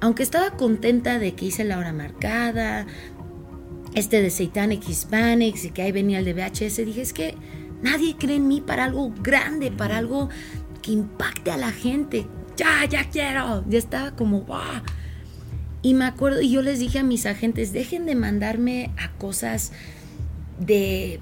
Aunque 0.00 0.22
estaba 0.22 0.50
contenta 0.56 1.18
de 1.18 1.34
que 1.34 1.46
hice 1.46 1.64
la 1.64 1.78
hora 1.78 1.92
marcada, 1.92 2.86
este 3.94 4.20
de 4.20 4.30
Satanic 4.30 4.86
Hispanics 4.86 5.64
y 5.64 5.70
que 5.70 5.82
ahí 5.82 5.92
venía 5.92 6.18
el 6.18 6.24
de 6.24 6.34
VHS, 6.34 6.76
dije, 6.84 7.00
es 7.00 7.12
que 7.12 7.34
nadie 7.82 8.16
cree 8.16 8.36
en 8.36 8.48
mí 8.48 8.60
para 8.60 8.84
algo 8.84 9.12
grande, 9.22 9.70
para 9.70 9.98
algo 9.98 10.28
que 10.82 10.92
impacte 10.92 11.50
a 11.50 11.56
la 11.56 11.70
gente. 11.70 12.26
Ya, 12.56 12.84
ya 12.84 13.08
quiero. 13.08 13.64
Ya 13.68 13.78
estaba 13.78 14.14
como, 14.14 14.42
¡wow! 14.42 14.82
Y 15.84 15.94
me 15.94 16.06
acuerdo, 16.06 16.40
y 16.40 16.50
yo 16.50 16.62
les 16.62 16.80
dije 16.80 16.98
a 16.98 17.02
mis 17.04 17.26
agentes, 17.26 17.72
dejen 17.72 18.06
de 18.06 18.14
mandarme 18.14 18.90
a 18.96 19.10
cosas 19.18 19.70
de 20.58 21.20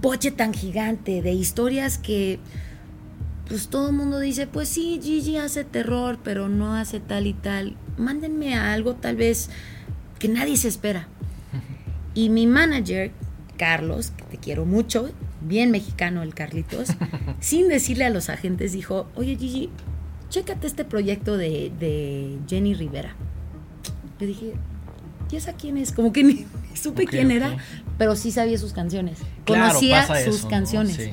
boche 0.00 0.30
tan 0.30 0.54
gigante, 0.54 1.20
de 1.20 1.32
historias 1.32 1.98
que 1.98 2.40
pues 3.46 3.68
todo 3.68 3.90
el 3.90 3.94
mundo 3.94 4.18
dice, 4.18 4.46
pues 4.46 4.70
sí, 4.70 4.98
Gigi 5.02 5.36
hace 5.36 5.64
terror, 5.64 6.18
pero 6.24 6.48
no 6.48 6.74
hace 6.74 6.98
tal 6.98 7.26
y 7.26 7.34
tal. 7.34 7.76
Mándenme 7.98 8.54
a 8.54 8.72
algo 8.72 8.94
tal 8.94 9.16
vez 9.16 9.50
que 10.18 10.28
nadie 10.28 10.56
se 10.56 10.68
espera. 10.68 11.08
Y 12.14 12.30
mi 12.30 12.46
manager, 12.46 13.10
Carlos, 13.58 14.10
que 14.10 14.24
te 14.24 14.36
quiero 14.38 14.64
mucho, 14.64 15.10
bien 15.42 15.70
mexicano 15.70 16.22
el 16.22 16.34
Carlitos, 16.34 16.88
sin 17.40 17.68
decirle 17.68 18.04
a 18.06 18.10
los 18.10 18.30
agentes, 18.30 18.72
dijo, 18.72 19.08
oye 19.14 19.36
Gigi, 19.36 19.70
chécate 20.30 20.66
este 20.66 20.86
proyecto 20.86 21.36
de, 21.36 22.38
Jenny 22.48 22.74
Rivera. 22.74 23.14
Le 24.22 24.28
dije, 24.28 24.52
¿y 25.32 25.34
esa 25.36 25.54
quién 25.54 25.76
es? 25.76 25.90
Como 25.90 26.12
que 26.12 26.22
ni, 26.22 26.46
supe 26.74 27.06
quién 27.06 27.32
era, 27.32 27.56
pero 27.98 28.14
sí 28.14 28.30
sabía 28.30 28.56
sus 28.56 28.72
canciones. 28.72 29.18
Conocía 29.44 30.06
sus 30.24 30.46
canciones. 30.46 31.10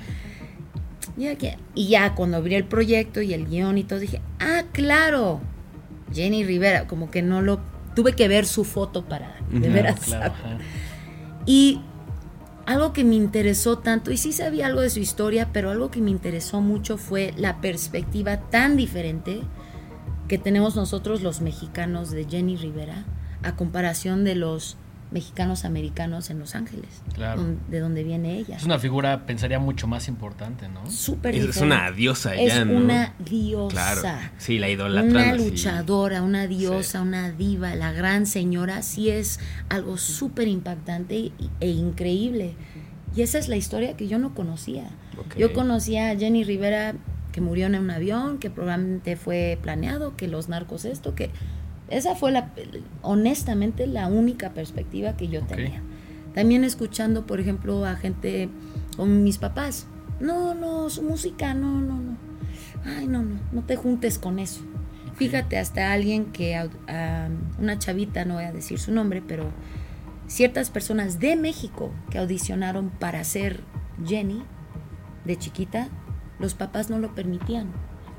Y 1.73 1.87
ya 1.87 2.13
cuando 2.13 2.37
abrí 2.37 2.53
el 2.53 2.65
proyecto 2.65 3.19
y 3.23 3.33
el 3.33 3.47
guion 3.47 3.79
y 3.79 3.83
todo, 3.83 3.97
dije, 3.97 4.21
ah, 4.39 4.65
claro, 4.73 5.39
Jenny 6.13 6.43
Rivera, 6.43 6.85
como 6.85 7.09
que 7.09 7.23
no 7.23 7.41
lo, 7.41 7.61
tuve 7.95 8.13
que 8.13 8.27
ver 8.27 8.45
su 8.45 8.63
foto 8.63 9.05
para 9.05 9.37
de 9.49 9.69
veras. 9.69 10.01
y 11.47 11.81
algo 12.67 12.93
que 12.93 13.03
me 13.03 13.15
interesó 13.15 13.79
tanto, 13.79 14.11
y 14.11 14.17
sí 14.17 14.33
sabía 14.33 14.67
algo 14.67 14.81
de 14.81 14.91
su 14.91 14.99
historia, 14.99 15.49
pero 15.51 15.71
algo 15.71 15.89
que 15.89 15.99
me 15.99 16.11
interesó 16.11 16.61
mucho 16.61 16.99
fue 16.99 17.33
la 17.37 17.59
perspectiva 17.59 18.37
tan 18.51 18.77
diferente 18.77 19.41
que 20.29 20.37
tenemos 20.37 20.77
nosotros 20.77 21.21
los 21.21 21.41
mexicanos 21.41 22.11
de 22.11 22.25
Jenny 22.25 22.55
Rivera 22.55 23.03
a 23.43 23.55
comparación 23.55 24.23
de 24.23 24.35
los 24.35 24.77
mexicanos 25.11 25.65
americanos 25.65 26.29
en 26.29 26.37
Los 26.37 26.53
Ángeles, 26.53 27.01
de 27.67 27.79
donde 27.79 28.03
viene 28.03 28.37
ella. 28.37 28.57
Es 28.57 28.63
una 28.63 28.77
figura, 28.77 29.25
pensaría, 29.25 29.57
mucho 29.57 29.87
más 29.87 30.07
importante, 30.07 30.69
¿no? 30.69 30.87
Súper 30.89 31.33
Es, 31.33 31.57
una 31.57 31.91
diosa 31.91 32.35
ya, 32.35 32.41
Es 32.43 32.59
una 32.59 33.15
diosa. 33.17 34.31
Sí, 34.37 34.59
la 34.59 34.69
idolatran. 34.69 35.09
Una 35.09 35.35
luchadora, 35.35 36.21
una 36.21 36.45
diosa, 36.45 37.01
una 37.01 37.31
diva, 37.31 37.73
la 37.73 37.91
gran 37.91 38.27
señora, 38.27 38.83
sí 38.83 39.09
es 39.09 39.39
algo 39.69 39.97
súper 39.97 40.47
impactante 40.47 41.31
e 41.59 41.67
increíble. 41.67 42.53
Y 43.15 43.23
esa 43.23 43.39
es 43.39 43.47
la 43.47 43.55
historia 43.55 43.97
que 43.97 44.07
yo 44.07 44.19
no 44.19 44.35
conocía. 44.35 44.91
Yo 45.35 45.53
conocía 45.53 46.11
a 46.11 46.15
Jenny 46.15 46.43
Rivera 46.43 46.93
que 47.31 47.41
murió 47.41 47.67
en 47.67 47.75
un 47.75 47.91
avión, 47.91 48.39
que 48.39 48.49
probablemente 48.49 49.15
fue 49.15 49.57
planeado, 49.61 50.15
que 50.15 50.27
los 50.27 50.49
narcos 50.49 50.85
esto, 50.85 51.15
que 51.15 51.31
esa 51.89 52.15
fue 52.15 52.31
la, 52.31 52.51
honestamente 53.01 53.87
la 53.87 54.07
única 54.07 54.51
perspectiva 54.51 55.17
que 55.17 55.27
yo 55.27 55.41
tenía. 55.43 55.81
También 56.33 56.63
escuchando, 56.63 57.25
por 57.25 57.39
ejemplo, 57.39 57.85
a 57.85 57.95
gente 57.95 58.49
con 58.95 59.23
mis 59.23 59.37
papás. 59.37 59.87
No, 60.19 60.53
no, 60.53 60.89
su 60.89 61.01
música, 61.01 61.53
no, 61.53 61.81
no, 61.81 61.99
no. 61.99 62.17
Ay, 62.85 63.07
no, 63.07 63.23
no, 63.23 63.39
no 63.51 63.63
te 63.63 63.75
juntes 63.75 64.19
con 64.19 64.39
eso. 64.39 64.61
Fíjate, 65.15 65.57
hasta 65.57 65.91
alguien 65.91 66.25
que, 66.25 66.69
una 67.59 67.79
chavita, 67.79 68.23
no 68.25 68.35
voy 68.35 68.45
a 68.45 68.53
decir 68.53 68.79
su 68.79 68.91
nombre, 68.91 69.21
pero 69.25 69.51
ciertas 70.27 70.69
personas 70.69 71.19
de 71.19 71.35
México 71.35 71.91
que 72.09 72.19
audicionaron 72.19 72.89
para 72.89 73.23
ser 73.23 73.61
Jenny 74.05 74.43
de 75.25 75.37
chiquita, 75.37 75.89
los 76.39 76.53
papás 76.53 76.89
no 76.89 76.99
lo 76.99 77.13
permitían 77.13 77.67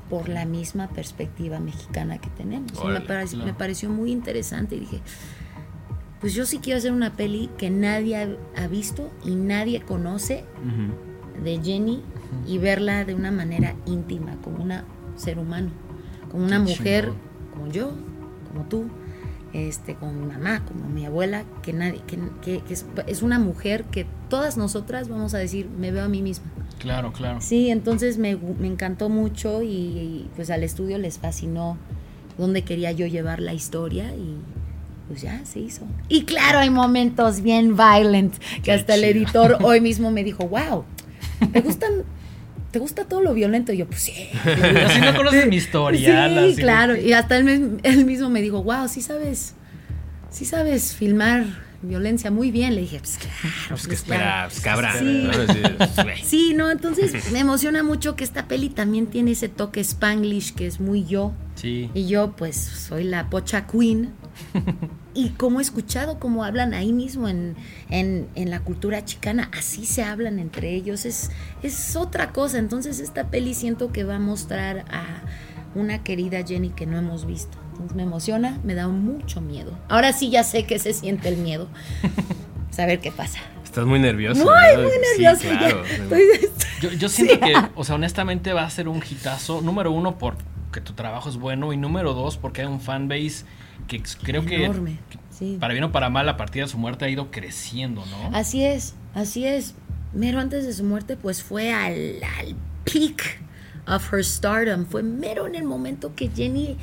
por 0.09 0.27
la 0.27 0.45
misma 0.45 0.89
perspectiva 0.89 1.59
mexicana 1.59 2.19
que 2.19 2.29
tenemos. 2.31 2.73
me, 2.83 3.53
pareció, 3.53 3.89
muy 3.89 4.11
interesante 4.11 4.75
y 4.75 4.81
dije, 4.81 5.01
pues 6.19 6.33
yo 6.33 6.45
sí 6.45 6.59
quiero 6.59 6.77
hacer 6.77 6.91
una 6.91 7.13
peli 7.13 7.49
que 7.57 7.69
nadie 7.69 8.37
ha, 8.55 8.67
visto 8.67 9.09
y 9.23 9.35
nadie 9.35 9.81
conoce 9.81 10.43
de 11.43 11.61
Jenny 11.63 12.03
y 12.45 12.57
verla 12.57 13.05
de 13.05 13.15
una 13.15 13.31
manera 13.31 13.75
íntima, 13.85 14.35
como 14.43 14.63
un 14.63 14.73
ser 15.15 15.39
humano, 15.39 15.69
como 16.29 16.43
una 16.43 16.59
mujer 16.59 17.13
como 17.51 17.67
yo, 17.67 17.93
como 18.49 18.65
tú, 18.65 18.85
este, 19.53 19.95
como 19.95 20.13
mi 20.13 20.25
mamá, 20.25 20.65
como 20.65 20.87
mi 20.87 21.05
abuela, 21.05 21.43
que 21.61 21.73
nadie, 21.73 22.01
que, 22.41 22.61
es, 22.69 22.85
es, 23.07 23.21
una 23.21 23.39
mujer 23.39 23.85
que 23.85 24.05
todas 24.29 24.57
nosotras 24.57 25.09
vamos 25.09 25.33
a 25.33 25.37
decir, 25.37 25.69
me 25.69 25.91
veo 25.91 26.03
a 26.03 26.09
mí 26.09 26.21
misma. 26.21 26.51
Claro, 26.81 27.13
claro. 27.13 27.41
Sí, 27.41 27.69
entonces 27.69 28.17
me, 28.17 28.31
encantó 28.31 29.07
mucho 29.07 29.61
y, 29.61 30.27
pues 30.35 30.49
al 30.49 30.63
estudio 30.63 30.97
les 30.97 31.19
fascinó 31.19 31.77
dónde 32.39 32.63
quería 32.63 32.91
yo 32.91 33.05
llevar 33.05 33.39
la 33.39 33.53
historia 33.53 34.15
y 34.15 34.37
pues 35.07 35.21
ya 35.21 35.45
se 35.45 35.59
hizo. 35.59 35.83
Y 36.09 36.23
claro, 36.23 36.57
hay 36.57 36.71
momentos 36.71 37.41
bien 37.41 37.77
violent 37.77 38.33
que 38.63 38.71
hasta 38.71 38.95
el 38.95 39.03
editor 39.03 39.59
hoy 39.61 39.79
mismo 39.79 40.09
me 40.09 40.23
dijo, 40.23 40.47
wow, 40.47 40.83
¿te 41.53 41.61
gustan? 41.61 42.03
¿Te 42.71 42.79
gusta 42.79 43.05
todo 43.05 43.21
lo 43.21 43.35
violento? 43.35 43.73
Y 43.73 43.77
yo, 43.77 43.85
pues 43.85 44.01
sí. 44.01 44.29
Así 44.85 45.01
no 45.01 45.15
conoces 45.15 45.47
mi 45.47 45.57
historia. 45.57 46.29
Sí, 46.47 46.55
claro. 46.55 46.95
Y 46.95 47.13
hasta 47.13 47.37
él, 47.37 47.79
él 47.83 48.05
mismo 48.05 48.29
me 48.29 48.41
dijo, 48.41 48.63
wow, 48.63 48.87
sí 48.87 49.01
sabes, 49.01 49.53
sí 50.31 50.45
sabes 50.45 50.95
filmar 50.95 51.45
violencia 51.81 52.31
muy 52.31 52.51
bien. 52.51 52.75
Le 52.75 52.81
dije, 52.81 52.99
pues 52.99 53.17
claro. 53.17 53.69
Pues, 53.69 53.87
que 53.87 53.95
espera, 53.95 54.47
pues, 54.49 54.61
cabra. 54.61 54.93
Sí. 56.23 56.53
¿no? 56.55 56.69
entonces 56.71 57.13
me 57.31 57.39
emociona 57.39 57.83
mucho 57.83 58.15
que 58.15 58.23
esta 58.23 58.47
peli 58.47 58.69
también 58.69 59.07
tiene 59.07 59.31
ese 59.31 59.49
toque 59.49 59.81
spanglish 59.81 60.53
que 60.53 60.67
es 60.67 60.79
muy 60.79 61.05
yo. 61.05 61.33
Sí. 61.55 61.89
Y 61.93 62.07
yo, 62.07 62.35
pues, 62.35 62.55
soy 62.55 63.03
la 63.03 63.29
pocha 63.29 63.67
queen. 63.67 64.13
y 65.13 65.29
como 65.29 65.59
he 65.59 65.63
escuchado 65.63 66.19
cómo 66.19 66.43
hablan 66.43 66.73
ahí 66.73 66.93
mismo 66.93 67.27
en, 67.27 67.55
en, 67.89 68.27
en, 68.35 68.49
la 68.49 68.61
cultura 68.61 69.03
chicana, 69.03 69.49
así 69.53 69.85
se 69.85 70.03
hablan 70.03 70.39
entre 70.39 70.73
ellos, 70.73 71.05
es, 71.05 71.31
es 71.63 71.95
otra 71.95 72.31
cosa. 72.31 72.57
Entonces 72.57 72.99
esta 72.99 73.29
peli 73.29 73.53
siento 73.53 73.91
que 73.91 74.03
va 74.03 74.15
a 74.15 74.19
mostrar 74.19 74.85
a 74.89 75.21
una 75.75 76.03
querida 76.03 76.43
Jenny 76.45 76.69
que 76.69 76.85
no 76.85 76.97
hemos 76.97 77.25
visto 77.25 77.60
me 77.95 78.03
emociona, 78.03 78.59
me 78.63 78.75
da 78.75 78.87
mucho 78.87 79.41
miedo. 79.41 79.77
Ahora 79.89 80.13
sí 80.13 80.29
ya 80.29 80.43
sé 80.43 80.65
que 80.65 80.79
se 80.79 80.93
siente 80.93 81.29
el 81.29 81.37
miedo. 81.37 81.67
Saber 82.71 82.99
qué 82.99 83.11
pasa. 83.11 83.39
Estás 83.63 83.85
muy 83.85 83.99
nervioso. 83.99 84.43
Muy, 84.43 84.83
muy 84.83 84.91
nervioso. 84.99 85.47
yo, 86.97 87.09
siento 87.09 87.39
que, 87.39 87.53
o 87.75 87.83
sea, 87.83 87.95
honestamente 87.95 88.53
va 88.53 88.63
a 88.63 88.69
ser 88.69 88.87
un 88.87 88.97
hitazo. 88.97 89.61
Número 89.61 89.91
uno, 89.91 90.17
porque 90.17 90.81
tu 90.81 90.93
trabajo 90.93 91.29
es 91.29 91.37
bueno. 91.37 91.71
Y 91.71 91.77
número 91.77 92.13
dos, 92.13 92.37
porque 92.37 92.61
hay 92.61 92.67
un 92.67 92.81
fanbase 92.81 93.45
que 93.87 94.01
creo 94.23 94.41
Enorme. 94.41 94.99
que, 95.09 95.57
para 95.57 95.73
bien 95.73 95.85
o 95.85 95.91
para 95.91 96.09
mal, 96.09 96.27
a 96.29 96.37
partir 96.37 96.63
de 96.63 96.69
su 96.69 96.77
muerte 96.77 97.05
ha 97.05 97.09
ido 97.09 97.31
creciendo, 97.31 98.03
¿no? 98.05 98.35
Así 98.35 98.63
es, 98.63 98.95
así 99.13 99.45
es. 99.45 99.75
Mero 100.13 100.39
antes 100.39 100.65
de 100.65 100.73
su 100.73 100.83
muerte, 100.83 101.15
pues 101.15 101.41
fue 101.41 101.71
al, 101.71 102.21
al 102.39 102.55
peak 102.83 103.41
of 103.87 104.13
her 104.13 104.23
stardom. 104.23 104.85
Fue 104.85 105.03
mero 105.03 105.47
en 105.47 105.55
el 105.55 105.63
momento 105.63 106.13
que 106.15 106.29
Jenny 106.29 106.77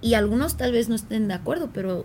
y 0.00 0.14
algunos 0.14 0.56
tal 0.56 0.72
vez 0.72 0.88
no 0.88 0.94
estén 0.94 1.28
de 1.28 1.34
acuerdo, 1.34 1.70
pero 1.72 2.04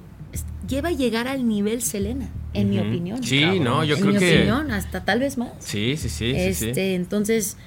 lleva 0.68 0.90
a 0.90 0.92
llegar 0.92 1.28
al 1.28 1.48
nivel 1.48 1.82
Selena, 1.82 2.30
en 2.54 2.70
mi 2.70 2.80
opinión. 2.80 3.24
Sí, 3.24 3.60
no, 3.60 3.84
yo 3.84 3.96
en 3.96 4.02
creo 4.02 4.14
mi 4.14 4.20
que. 4.20 4.36
opinión, 4.38 4.72
hasta 4.72 5.06
tal 5.06 5.20
vez 5.20 5.38
más. 5.38 5.52
Sí, 5.60 5.98
sí, 5.98 6.10
sí. 6.10 6.32
Este, 6.36 6.96
entonces, 6.96 7.58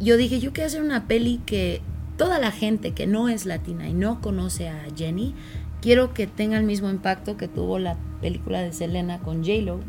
yo 0.00 0.16
dije, 0.16 0.40
yo 0.40 0.52
quiero 0.52 0.66
hacer 0.66 0.82
una 0.82 1.06
peli 1.06 1.40
que 1.46 1.80
toda 2.16 2.38
la 2.38 2.50
gente 2.50 2.92
que 2.92 3.06
no 3.06 3.28
es 3.28 3.46
latina 3.46 3.88
y 3.88 3.94
no 3.94 4.20
conoce 4.20 4.68
a 4.68 4.84
Jenny, 4.96 5.34
quiero 5.80 6.14
que 6.14 6.26
tenga 6.26 6.56
el 6.58 6.64
mismo 6.64 6.90
impacto 6.90 7.36
que 7.36 7.46
tuvo 7.48 7.78
la 7.78 7.96
película 8.20 8.62
de 8.62 8.72
Selena 8.72 9.18
con 9.20 9.44
J-Lo, 9.44 9.80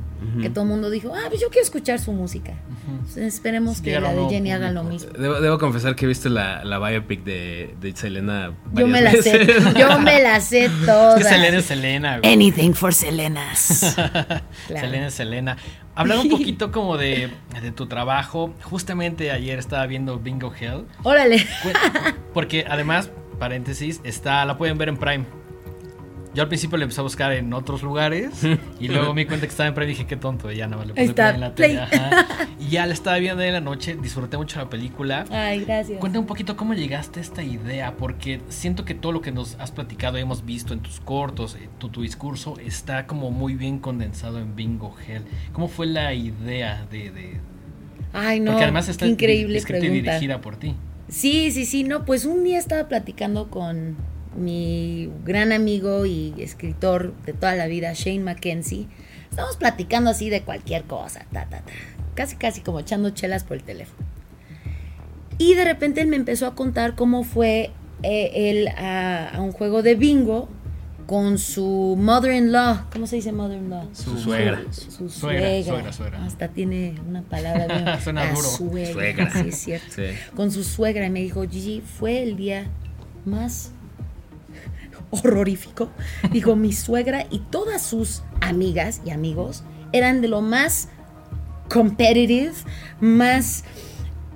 que 0.42 0.50
todo 0.50 0.64
el 0.64 0.70
mundo 0.70 0.90
dijo, 0.90 1.14
ah, 1.16 1.26
pues 1.30 1.42
yo 1.42 1.50
quiero 1.50 1.64
escuchar 1.64 2.00
su 2.00 2.12
música. 2.12 2.54
Esperemos 3.16 3.82
que 3.82 4.00
la 4.00 4.14
de 4.14 4.30
Jenny 4.30 4.52
haga 4.52 4.72
lo 4.72 4.84
mismo. 4.84 5.12
Debo, 5.12 5.58
confesar 5.58 5.96
que 5.96 6.06
he 6.06 6.08
visto 6.08 6.30
la, 6.30 6.64
la 6.64 6.80
biopic 6.80 7.24
de, 7.24 7.76
de 7.80 7.96
Selena. 7.96 8.54
Yo 8.74 8.88
me 8.88 9.02
la 9.02 9.12
sé, 9.12 9.48
yo 9.80 10.00
me 10.00 10.22
la 10.22 10.40
sé 10.42 10.70
toda. 10.86 11.20
Selena 11.22 11.58
es 11.58 11.66
Selena. 11.66 12.22
Anything 12.24 12.74
for 12.74 12.94
Selenas. 12.94 13.60
Selena 14.68 15.08
es 15.08 15.14
Selena. 15.14 15.58
Hablar 15.96 16.20
un 16.20 16.30
poquito 16.30 16.72
como 16.72 16.98
de, 16.98 17.32
de, 17.62 17.72
tu 17.72 17.88
trabajo. 17.88 18.54
Justamente 18.64 19.32
ayer 19.32 19.58
estaba 19.58 19.86
viendo 19.88 20.20
Bingo 20.20 20.54
Hell. 20.54 20.86
Órale. 21.04 21.46
Porque 22.34 22.66
además, 22.70 23.10
paréntesis, 23.40 24.00
está, 24.04 24.46
la 24.46 24.58
pueden 24.58 24.78
ver 24.78 24.90
en 24.90 24.98
Prime. 24.98 25.26
Yo 26.38 26.44
al 26.44 26.50
principio 26.50 26.78
le 26.78 26.84
empecé 26.84 27.02
a 27.02 27.04
buscar 27.04 27.32
en 27.32 27.52
otros 27.52 27.82
lugares 27.82 28.44
y 28.80 28.90
luego 28.90 29.12
me 29.16 29.22
di 29.22 29.26
cuenta 29.28 29.48
que 29.48 29.50
estaba 29.50 29.70
en 29.70 29.74
Prime 29.74 29.92
y 29.92 29.96
dije, 29.96 30.06
qué 30.06 30.18
tonto, 30.18 30.52
ya 30.52 30.68
nada 30.68 30.78
más 30.78 30.86
le 30.86 30.94
puse 30.94 31.30
en 31.34 31.40
la 31.40 31.56
tele. 31.56 31.82
Y 32.60 32.70
ya 32.70 32.86
le 32.86 32.94
estaba 32.94 33.18
viendo 33.18 33.42
en 33.42 33.54
la 33.54 33.60
noche, 33.60 33.98
disfruté 34.00 34.38
mucho 34.38 34.60
la 34.60 34.70
película. 34.70 35.26
Ay, 35.32 35.66
gracias. 35.66 36.00
Cuéntame 36.00 36.20
un 36.20 36.28
poquito 36.28 36.56
cómo 36.56 36.76
llegaste 36.76 37.22
a 37.22 37.24
esta 37.24 37.42
idea, 37.42 37.96
porque 37.98 38.40
siento 38.50 38.86
que 38.86 38.94
todo 38.94 39.14
lo 39.14 39.22
que 39.22 39.32
nos 39.32 39.56
has 39.56 39.72
platicado 39.72 40.20
y 40.20 40.22
hemos 40.22 40.46
visto 40.46 40.76
en 40.76 40.82
tus 40.82 41.00
cortos, 41.00 41.56
eh, 41.56 41.70
tu, 41.80 41.90
tu 41.90 42.04
discurso, 42.04 42.60
está 42.64 43.08
como 43.08 43.32
muy 43.32 43.56
bien 43.56 43.80
condensado 43.80 44.38
en 44.38 44.56
Bingo 44.56 44.96
Hell. 45.08 45.24
¿Cómo 45.54 45.68
fue 45.68 45.88
la 45.88 46.14
idea 46.14 46.86
de, 46.92 47.40
Ay, 48.14 48.42
no. 48.42 48.52
Porque 48.52 48.66
además 48.66 48.90
está 48.90 49.08
increíble 49.08 49.58
escrita 49.58 49.88
y 49.88 49.90
dirigida 49.90 50.40
por 50.40 50.58
ti. 50.58 50.76
Sí, 51.10 51.50
sí, 51.50 51.66
sí, 51.66 51.84
no, 51.84 52.06
pues 52.06 52.26
un 52.26 52.44
día 52.44 52.60
estaba 52.60 52.88
platicando 52.88 53.50
con 53.50 53.98
mi 54.38 55.10
gran 55.26 55.52
amigo 55.52 56.06
y 56.06 56.34
escritor 56.38 57.14
de 57.26 57.34
toda 57.34 57.56
la 57.56 57.68
vida, 57.68 57.92
Shane 57.94 58.20
Mackenzie. 58.20 58.88
Estábamos 59.30 59.58
platicando 59.58 60.10
así 60.10 60.30
de 60.30 60.42
cualquier 60.42 60.84
cosa, 60.84 61.26
ta, 61.34 61.46
ta, 61.50 61.60
ta. 61.62 61.72
Casi, 62.16 62.36
casi 62.36 62.62
como 62.62 62.80
echando 62.80 63.10
chelas 63.12 63.44
por 63.44 63.58
el 63.58 63.64
teléfono. 63.64 64.06
Y 65.38 65.54
de 65.54 65.66
repente 65.66 66.02
él 66.02 66.08
me 66.08 66.16
empezó 66.16 66.48
a 66.48 66.56
contar 66.56 66.96
cómo 66.96 67.24
fue 67.24 67.72
eh, 68.04 68.32
él 68.34 68.68
a, 68.70 69.30
a 69.30 69.42
un 69.42 69.52
juego 69.52 69.84
de 69.84 69.96
bingo 69.96 70.50
con 71.06 71.38
su 71.38 71.96
mother-in-law. 72.00 72.90
¿Cómo 72.92 73.06
se 73.08 73.18
dice 73.18 73.32
mother-in-law? 73.32 73.90
Su 73.94 74.18
suegra. 74.18 74.62
Su, 74.72 74.92
su 74.92 75.10
Suegra, 75.10 75.42
suegra. 75.48 75.64
suegra, 75.64 75.94
suegra. 75.94 76.26
Hasta 76.26 76.48
tiene 76.50 76.96
una 77.08 77.22
palabra 77.22 77.68
bien. 77.68 77.86
Suena 78.04 78.26
La 78.26 78.32
duro. 78.34 78.42
Suegra. 78.48 78.94
Suegra. 78.94 79.32
Sí, 79.32 79.50
es 79.50 79.58
cierto. 79.58 79.88
Sí. 79.96 80.04
Con 80.36 80.52
su 80.52 80.64
suegra 80.64 81.06
y 81.06 81.10
me 81.10 81.22
dijo, 81.22 81.48
Gigi, 81.48 81.82
fue 81.82 82.24
el 82.24 82.36
día 82.36 82.68
más 83.26 83.72
horrorífico. 85.10 85.90
Dijo, 86.32 86.56
mi 86.56 86.74
suegra 86.74 87.26
y 87.30 87.40
todas 87.40 87.82
sus 87.82 88.24
amigas 88.42 89.02
y 89.06 89.12
amigos 89.12 89.64
eran 89.94 90.22
de 90.22 90.28
lo 90.28 90.42
más 90.42 90.90
competitive, 91.70 92.52
más 93.00 93.64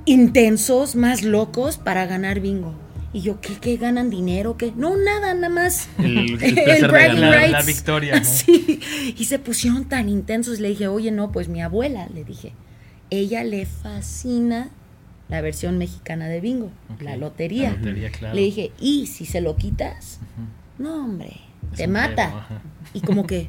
intensos, 0.05 0.95
más 0.95 1.23
locos 1.23 1.77
para 1.77 2.05
ganar 2.05 2.39
bingo. 2.39 2.73
Y 3.13 3.21
yo, 3.21 3.41
¿qué, 3.41 3.55
qué 3.59 3.75
ganan 3.75 4.09
dinero? 4.09 4.55
¿Qué? 4.57 4.71
No, 4.75 4.95
nada, 4.95 5.33
nada 5.33 5.49
más. 5.49 5.89
El- 5.99 6.41
el 6.41 6.55
de 6.55 6.63
ganar. 6.65 7.49
La- 7.49 7.61
victoria, 7.61 8.17
¿no? 8.19 8.23
Sí. 8.25 8.79
Y 9.17 9.25
se 9.25 9.37
pusieron 9.37 9.85
tan 9.85 10.07
intensos. 10.07 10.59
Le 10.59 10.69
dije, 10.69 10.87
oye, 10.87 11.11
no, 11.11 11.31
pues 11.31 11.49
mi 11.49 11.61
abuela, 11.61 12.07
le 12.13 12.23
dije, 12.23 12.53
ella 13.09 13.43
le 13.43 13.65
fascina 13.65 14.69
la 15.27 15.41
versión 15.41 15.77
mexicana 15.77 16.27
de 16.27 16.39
bingo, 16.41 16.71
la 17.01 17.15
lotería. 17.17 17.71
La 17.71 17.77
lotería, 17.77 18.11
claro. 18.11 18.35
Le 18.35 18.41
dije, 18.41 18.71
y 18.79 19.07
si 19.07 19.25
se 19.25 19.41
lo 19.41 19.55
quitas, 19.57 20.19
no, 20.81 21.05
hombre, 21.05 21.37
Es 21.71 21.77
te 21.77 21.87
mata. 21.87 22.61
Y 22.93 23.01
como 23.01 23.25
que, 23.27 23.47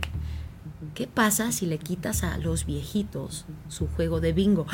¿qué 0.94 1.06
pasa 1.06 1.50
si 1.52 1.66
le 1.66 1.78
quitas 1.78 2.22
a 2.24 2.38
los 2.38 2.66
viejitos 2.66 3.46
su 3.68 3.88
juego 3.88 4.20
de 4.20 4.32
bingo? 4.32 4.66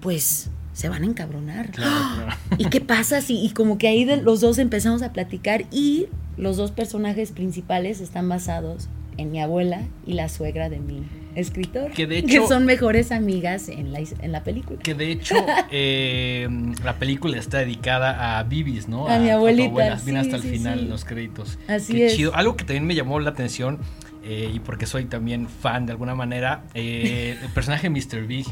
Pues 0.00 0.50
se 0.72 0.88
van 0.88 1.02
a 1.02 1.06
encabronar. 1.06 1.70
Claro, 1.70 2.14
claro. 2.16 2.36
¿Y 2.58 2.66
qué 2.66 2.80
pasa 2.80 3.20
si? 3.20 3.44
Y 3.44 3.50
como 3.50 3.78
que 3.78 3.88
ahí 3.88 4.04
de- 4.04 4.18
los 4.22 4.40
dos 4.40 4.58
empezamos 4.58 5.02
a 5.02 5.12
platicar 5.12 5.64
y 5.70 6.06
los 6.36 6.56
dos 6.56 6.72
personajes 6.72 7.30
principales 7.32 8.00
están 8.00 8.28
basados 8.28 8.88
en 9.16 9.30
mi 9.30 9.40
abuela 9.40 9.82
y 10.06 10.14
la 10.14 10.28
suegra 10.28 10.68
de 10.68 10.80
mi 10.80 11.02
escritor. 11.34 11.90
Que 11.92 12.06
de 12.06 12.18
hecho- 12.18 12.46
son 12.48 12.64
mejores 12.64 13.12
amigas 13.12 13.68
en 13.68 13.92
la, 13.92 14.00
en 14.00 14.32
la 14.32 14.42
película. 14.44 14.78
Que 14.82 14.94
de 14.94 15.10
hecho, 15.12 15.34
eh, 15.70 16.48
la 16.84 16.94
película 16.98 17.36
está 17.38 17.58
dedicada 17.58 18.38
a 18.38 18.42
Bibis, 18.44 18.88
¿no? 18.88 19.08
A 19.08 19.18
mi 19.18 19.30
abuelita, 19.30 19.68
abuela. 19.68 20.00
Viene 20.04 20.20
sí, 20.22 20.26
hasta 20.30 20.36
el 20.36 20.52
final 20.52 20.80
sí. 20.80 20.86
los 20.86 21.04
créditos. 21.04 21.58
Así 21.68 21.94
Qué 21.94 22.06
es. 22.06 22.16
chido. 22.16 22.34
Algo 22.34 22.56
que 22.56 22.64
también 22.64 22.86
me 22.86 22.94
llamó 22.94 23.18
la 23.20 23.30
atención, 23.30 23.78
eh, 24.24 24.50
y 24.54 24.60
porque 24.60 24.86
soy 24.86 25.04
también 25.04 25.48
fan 25.48 25.86
de 25.86 25.92
alguna 25.92 26.14
manera, 26.14 26.64
eh, 26.74 27.36
el 27.42 27.48
personaje 27.50 27.90
Mr. 27.90 28.26
Big. 28.26 28.46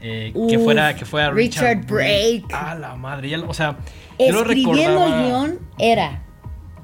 eh, 0.00 0.32
que 0.48 0.58
fuera 0.58 0.96
que 0.96 1.04
fuera 1.04 1.30
Richard, 1.30 1.76
Richard 1.78 1.86
Brake. 1.86 2.44
A 2.52 2.74
la 2.74 2.96
madre. 2.96 3.28
ya 3.28 3.38
o 3.40 3.54
sea, 3.54 3.76
yo 4.18 4.32
lo 4.32 4.40
Escribiendo 4.40 5.06
el 5.06 5.26
guion 5.26 5.58
era 5.78 6.24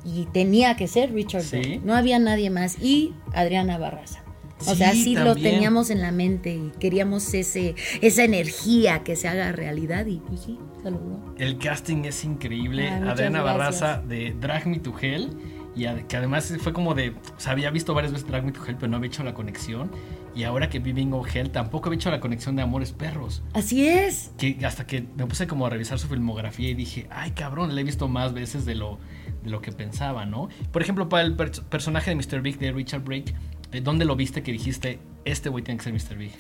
y 0.05 0.26
tenía 0.26 0.76
que 0.76 0.86
ser 0.86 1.12
Richard 1.12 1.42
Sí. 1.42 1.57
Brake. 1.59 1.80
No 1.84 1.96
había 1.96 2.20
nadie 2.20 2.49
más. 2.51 2.80
Y 2.80 3.14
Adriana 3.34 3.76
Barraza. 3.76 4.22
O 4.61 4.70
Sí, 4.72 4.76
sea, 4.76 4.92
sí 4.92 5.14
lo 5.14 5.26
también. 5.34 5.54
teníamos 5.54 5.90
en 5.90 6.00
la 6.00 6.11
mente 6.12 6.54
y 6.54 6.72
queríamos 6.80 7.32
ese, 7.34 7.74
esa 8.00 8.24
energía 8.24 9.04
que 9.04 9.14
se 9.16 9.28
haga 9.28 9.52
realidad 9.52 10.06
y 10.06 10.16
pues 10.18 10.40
sí, 10.40 10.59
logró. 10.84 11.34
El 11.38 11.59
casting 11.59 12.04
es 12.04 12.24
increíble. 12.24 12.90
Muchas 12.90 13.09
Adriana. 13.11 13.42
Barraza 13.42 14.02
de 14.02 14.34
Drag 14.40 14.66
Me 14.66 14.78
to 14.80 14.94
Hell. 15.00 15.30
Y 15.76 15.84
ad- 15.86 16.06
que 16.09 16.16
además 16.16 16.52
fue 16.61 16.72
como 16.72 16.94
de. 16.94 17.11
O 17.11 17.14
sea, 17.40 17.52
había 17.52 17.70
visto 17.70 17.94
varias 17.94 18.12
veces 18.12 18.26
Drag 18.26 18.44
Me 18.44 18.50
to 18.50 18.64
Hell, 18.66 18.74
pero 18.76 18.88
no 18.90 18.96
había 18.96 19.06
hecho 19.09 19.22
la 19.22 19.32
conexión. 19.34 19.92
Y 20.34 20.42
ahora 20.42 20.68
que 20.68 20.80
vi 20.80 20.92
Bingo 20.92 21.24
Hell, 21.24 21.50
tampoco 21.50 21.88
había 21.88 21.96
hecho 21.98 22.11
la 22.11 22.18
conexión 22.20 22.56
de 22.56 22.62
Amores 22.62 22.90
Perros. 22.92 23.42
Así 23.54 23.86
es. 23.86 24.32
Que 24.38 24.59
hasta 24.66 24.86
que 24.86 25.04
me 25.16 25.26
puse 25.26 25.46
como 25.46 25.66
a 25.66 25.70
revisar 25.70 25.98
su 26.00 26.09
filmografía 26.09 26.68
y 26.70 26.74
dije, 26.74 27.06
ay 27.11 27.30
cabrón, 27.32 27.74
la 27.76 27.80
he 27.80 27.84
visto 27.84 28.09
más 28.09 28.32
veces 28.34 28.64
de 28.64 28.74
lo, 28.74 28.98
de 29.44 29.50
lo 29.50 29.61
que 29.61 29.70
pensaba, 29.72 30.26
¿no? 30.26 30.48
Por 30.72 30.82
ejemplo, 30.82 31.09
para 31.09 31.22
el 31.22 31.34
per- 31.36 31.62
personaje 31.68 32.11
de 32.11 32.16
Mr. 32.16 32.40
Big 32.40 32.59
de 32.59 32.72
Richard 32.72 33.02
Brake, 33.04 33.34
¿dónde 33.82 34.04
lo 34.04 34.16
viste 34.16 34.42
que 34.42 34.52
dijiste, 34.52 34.98
este 35.24 35.48
güey 35.48 35.62
tiene 35.64 35.78
que 35.78 35.84
ser 35.84 35.92
Mr. 35.92 36.30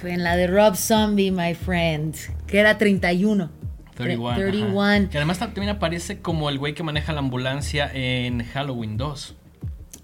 Fue 0.00 0.12
en 0.12 0.22
la 0.22 0.36
de 0.36 0.46
Rob 0.46 0.76
Zombie, 0.76 1.30
my 1.30 1.54
friend, 1.54 2.14
que 2.46 2.58
era 2.58 2.78
31. 2.78 3.50
31. 3.96 4.28
ajá. 4.30 4.40
31. 4.40 5.10
Que 5.10 5.18
además 5.18 5.38
también 5.38 5.68
aparece 5.68 6.20
como 6.20 6.48
el 6.48 6.58
güey 6.58 6.74
que 6.74 6.82
maneja 6.82 7.12
la 7.12 7.18
ambulancia 7.18 7.90
en 7.92 8.44
Halloween 8.44 8.96
2. 8.96 9.36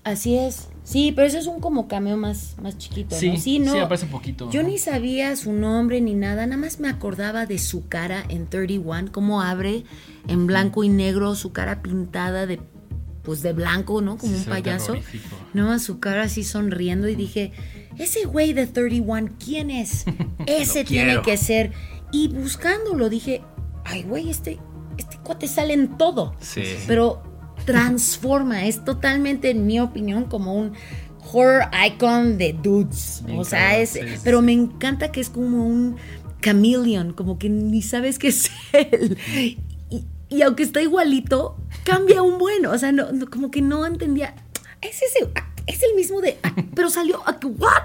Así 0.05 0.37
es. 0.37 0.69
Sí, 0.85 1.13
pero 1.17 1.27
eso 1.27 1.37
es 1.39 1.49
un 1.49 1.59
como 1.59 1.89
cameo 1.89 2.17
más, 2.17 2.55
más 2.63 2.79
chiquito, 2.79 3.17
Sí, 3.17 3.31
¿no? 3.31 3.37
sí, 3.39 3.59
no. 3.59 3.81
aparece 3.81 4.07
poquito. 4.07 4.49
Yo 4.53 4.63
ni 4.63 4.79
sabía 4.79 5.35
su 5.35 5.53
nombre 5.53 6.01
ni 6.01 6.15
nada, 6.15 6.47
nada 6.47 6.61
más 6.61 6.79
me 6.79 6.89
acordaba 6.89 7.45
de 7.45 7.59
su 7.59 7.89
cara 7.89 8.23
en 8.29 8.47
31, 8.47 9.11
cómo 9.11 9.43
abre 9.43 9.83
en 10.29 10.47
blanco 10.47 10.85
y 10.85 10.89
negro, 10.91 11.35
su 11.35 11.51
cara 11.53 11.83
pintada 11.83 12.47
de 12.47 12.61
pues 13.27 13.43
de 13.43 13.53
blanco, 13.53 14.01
¿no? 14.01 14.17
Como 14.17 14.33
Sí, 14.33 14.39
un 14.39 14.45
payaso. 14.47 14.95
No, 15.53 15.79
su 15.79 15.99
cara 16.01 16.23
así 16.23 16.45
sonriendo 16.45 17.09
y 17.09 17.15
dije, 17.17 17.53
ese 17.99 18.25
güey 18.25 18.55
de 18.55 18.67
31, 18.67 19.31
¿quién 19.45 19.71
es? 19.71 20.05
Ese 20.47 20.85
tiene 20.85 21.21
que 21.23 21.37
ser. 21.37 21.73
Y 22.13 22.29
buscándolo 22.29 23.11
dije, 23.11 23.43
ay, 23.85 24.05
güey, 24.05 24.31
este, 24.31 24.59
este 24.97 25.19
cuate 25.19 25.49
sale 25.49 25.75
en 25.75 25.99
todo 25.99 26.35
Sí. 26.41 26.63
pero 26.87 27.21
transforma, 27.67 28.65
es 28.67 28.85
totalmente, 28.85 29.51
en 29.51 29.67
mi 29.67 29.81
opinión, 29.81 30.25
como 30.27 30.55
un 30.55 30.73
horror 31.33 31.65
icon 31.87 32.39
de 32.39 32.53
dudes. 32.53 33.25
O 33.37 33.45
sea, 33.45 33.77
es, 33.79 33.91
sí, 33.91 34.01
pero 34.23 34.41
me 34.41 34.53
encanta 34.53 35.11
que 35.11 35.21
es 35.21 35.29
como 35.31 35.67
un 35.67 35.97
chameleon, 36.43 37.13
como 37.13 37.39
que 37.39 37.49
ni 37.49 37.83
sabes 37.83 38.19
qué 38.21 38.29
es 38.29 38.51
él. 38.73 39.19
Y, 39.91 40.05
y 40.29 40.43
aunque 40.43 40.63
está 40.63 40.81
igualito, 40.81 41.57
cambia 41.87 42.21
un 42.23 42.39
buen, 42.39 42.67
o 42.67 42.77
sea, 42.77 42.91
no, 42.93 43.13
no, 43.13 43.27
como 43.31 43.51
que 43.51 43.63
no 43.63 43.87
entendía, 43.87 44.35
es 44.83 45.01
ese, 45.03 45.31
es 45.67 45.83
el 45.83 45.95
mismo 45.95 46.21
de, 46.21 46.37
ah, 46.43 46.53
pero 46.75 46.91
salió, 46.91 47.23
ah, 47.27 47.39
¿what? 47.45 47.85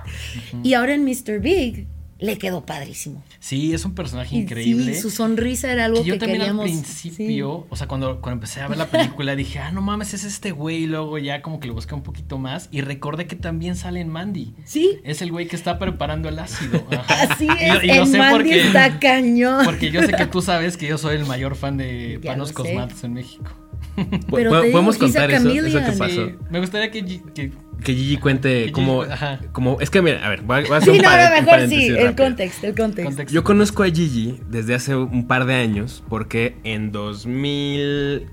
Y 0.63 0.73
ahora 0.73 0.93
en 0.95 1.05
Mr. 1.05 1.39
Big 1.39 1.87
le 2.19 2.37
quedó 2.37 2.63
padrísimo. 2.67 3.23
Sí, 3.39 3.73
es 3.73 3.83
un 3.83 3.95
personaje 3.95 4.35
increíble. 4.35 4.93
Sí, 4.93 5.01
su 5.01 5.09
sonrisa 5.09 5.71
era 5.71 5.85
algo 5.85 5.97
que 5.97 6.03
que, 6.03 6.09
yo 6.09 6.17
también 6.19 6.39
queríamos. 6.41 6.65
al 6.65 6.71
principio, 6.71 7.65
o 7.67 7.75
sea, 7.75 7.87
cuando, 7.87 8.21
cuando 8.21 8.33
empecé 8.37 8.61
a 8.61 8.67
ver 8.67 8.77
la 8.77 8.85
película 8.91 9.35
dije, 9.35 9.57
ah, 9.57 9.71
no 9.71 9.81
mames, 9.81 10.13
es 10.13 10.23
este 10.23 10.51
güey. 10.51 10.83
Y 10.83 10.85
luego 10.85 11.17
ya 11.17 11.41
como 11.41 11.59
que 11.59 11.67
lo 11.67 11.73
busqué 11.73 11.95
un 11.95 12.03
poquito 12.03 12.37
más. 12.37 12.69
Y 12.71 12.81
recordé 12.81 13.25
que 13.25 13.35
también 13.35 13.75
sale 13.75 14.01
en 14.01 14.09
Mandy. 14.09 14.53
Sí, 14.65 14.99
Es 15.03 15.23
el 15.23 15.31
güey 15.31 15.47
que 15.47 15.55
está 15.55 15.79
preparando 15.79 16.29
el 16.29 16.37
ácido. 16.37 16.85
Ajá. 16.91 17.23
Así 17.33 17.47
Y- 17.47 17.89
es, 17.89 17.97
lo 17.97 18.05
sé 18.05 18.17
Mandy 18.19 18.37
porque- 18.37 18.67
está 18.67 18.99
cañón. 18.99 19.65
Porque 19.65 19.89
yo 19.89 20.03
sé 20.03 20.11
que 20.13 20.27
tú 20.27 20.43
sabes 20.43 20.77
que 20.77 20.87
yo 20.87 20.99
soy 20.99 21.15
el 21.15 21.25
mayor 21.25 21.55
fan 21.55 21.77
de 21.77 22.19
Ya 22.21 22.33
Panos. 22.33 22.51
Cosmatos 22.51 23.03
en 23.03 23.13
México. 23.13 23.49
Pero 23.95 24.61
digo, 24.61 24.71
Podemos 24.71 24.97
contar 24.97 25.29
eso, 25.31 25.49
eso 25.49 25.79
que 25.79 25.91
pasó. 25.97 26.25
Sí, 26.27 26.35
me 26.49 26.59
gustaría 26.59 26.89
que, 26.91 27.05
que- 27.05 27.51
Que 27.83 27.93
Gigi 27.95 28.17
cuente 28.17 28.65
Que 28.65 28.71
cómo, 28.71 29.03
Gigi- 29.03 29.11
ajá. 29.11 29.39
cómo... 29.51 29.77
Es 29.81 29.89
que, 29.89 30.01
mira, 30.01 30.25
a 30.25 30.29
ver, 30.29 30.41
voy 30.43 30.59
a, 30.59 30.61
voy 30.61 30.71
a 30.71 30.77
hacer 30.77 30.93
Sí, 30.93 30.99
un, 30.99 31.03
no, 31.03 31.09
pare- 31.09 31.23
no, 31.23 31.27
un 31.29 31.33
mejor 31.33 31.45
sí, 31.45 31.49
paréntesis 31.51 31.89
el 31.89 31.95
rápido. 32.05 32.25
contexto, 32.25 32.67
el 32.67 32.75
contexto. 32.75 33.23
Yo 33.33 33.43
conozco 33.43 33.83
a 33.83 33.87
Gigi 33.87 34.39
desde 34.49 34.75
hace 34.75 34.95
un 34.95 35.27
par 35.27 35.45
de 35.45 35.55
años 35.55 36.03
porque 36.09 36.55
en 36.63 36.91
2000 36.91 38.27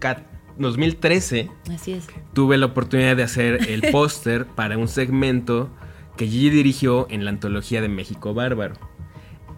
ca- 0.00 0.24
2013 0.58 1.48
Así 1.72 1.92
es. 1.92 2.06
tuve 2.34 2.58
la 2.58 2.66
oportunidad 2.66 3.16
de 3.16 3.22
hacer 3.22 3.70
el 3.70 3.80
póster 3.92 4.44
para 4.46 4.76
un 4.76 4.88
segmento 4.88 5.70
que 6.16 6.26
Gigi 6.26 6.50
dirigió 6.50 7.06
en 7.10 7.24
la 7.24 7.30
antología 7.30 7.80
de 7.80 7.88
México 7.88 8.34
Bárbaro. 8.34 8.74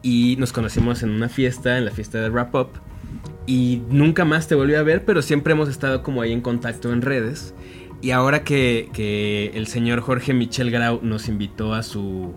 Y 0.03 0.36
nos 0.38 0.53
conocimos 0.53 1.03
en 1.03 1.11
una 1.11 1.28
fiesta, 1.28 1.78
en 1.78 1.84
la 1.84 1.90
fiesta 1.90 2.20
de 2.20 2.28
Wrap 2.28 2.55
Up. 2.55 2.68
Y 3.47 3.82
nunca 3.90 4.24
más 4.24 4.47
te 4.49 4.55
volví 4.55 4.74
a 4.74 4.82
ver, 4.82 5.05
pero 5.05 5.22
siempre 5.22 5.53
hemos 5.53 5.68
estado 5.68 6.03
como 6.03 6.22
ahí 6.22 6.32
en 6.32 6.40
contacto 6.40 6.93
en 6.93 7.03
redes. 7.03 7.55
Y 8.01 8.11
ahora 8.11 8.45
que, 8.45 8.88
que 8.93 9.53
el 9.55 9.66
señor 9.66 10.01
Jorge 10.01 10.34
Michel 10.34 10.70
Grau 10.70 11.01
nos 11.03 11.28
invitó 11.28 11.74
a 11.74 11.82
su, 11.82 12.34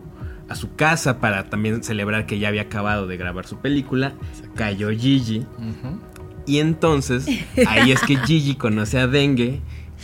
a 0.47 0.55
su 0.55 0.75
casa 0.75 1.19
para 1.19 1.49
también 1.49 1.83
celebrar 1.83 2.25
que 2.25 2.39
ya 2.39 2.49
había 2.49 2.63
acabado 2.63 3.07
de 3.07 3.17
grabar 3.17 3.47
su 3.47 3.57
película, 3.57 4.13
cayó 4.55 4.89
Gigi. 4.89 5.45
Y 6.45 6.59
entonces, 6.59 7.27
ahí 7.67 7.91
es 7.91 8.01
que 8.01 8.17
Gigi 8.25 8.55
conoce 8.55 8.99
a 8.99 9.07
Dengue 9.07 9.61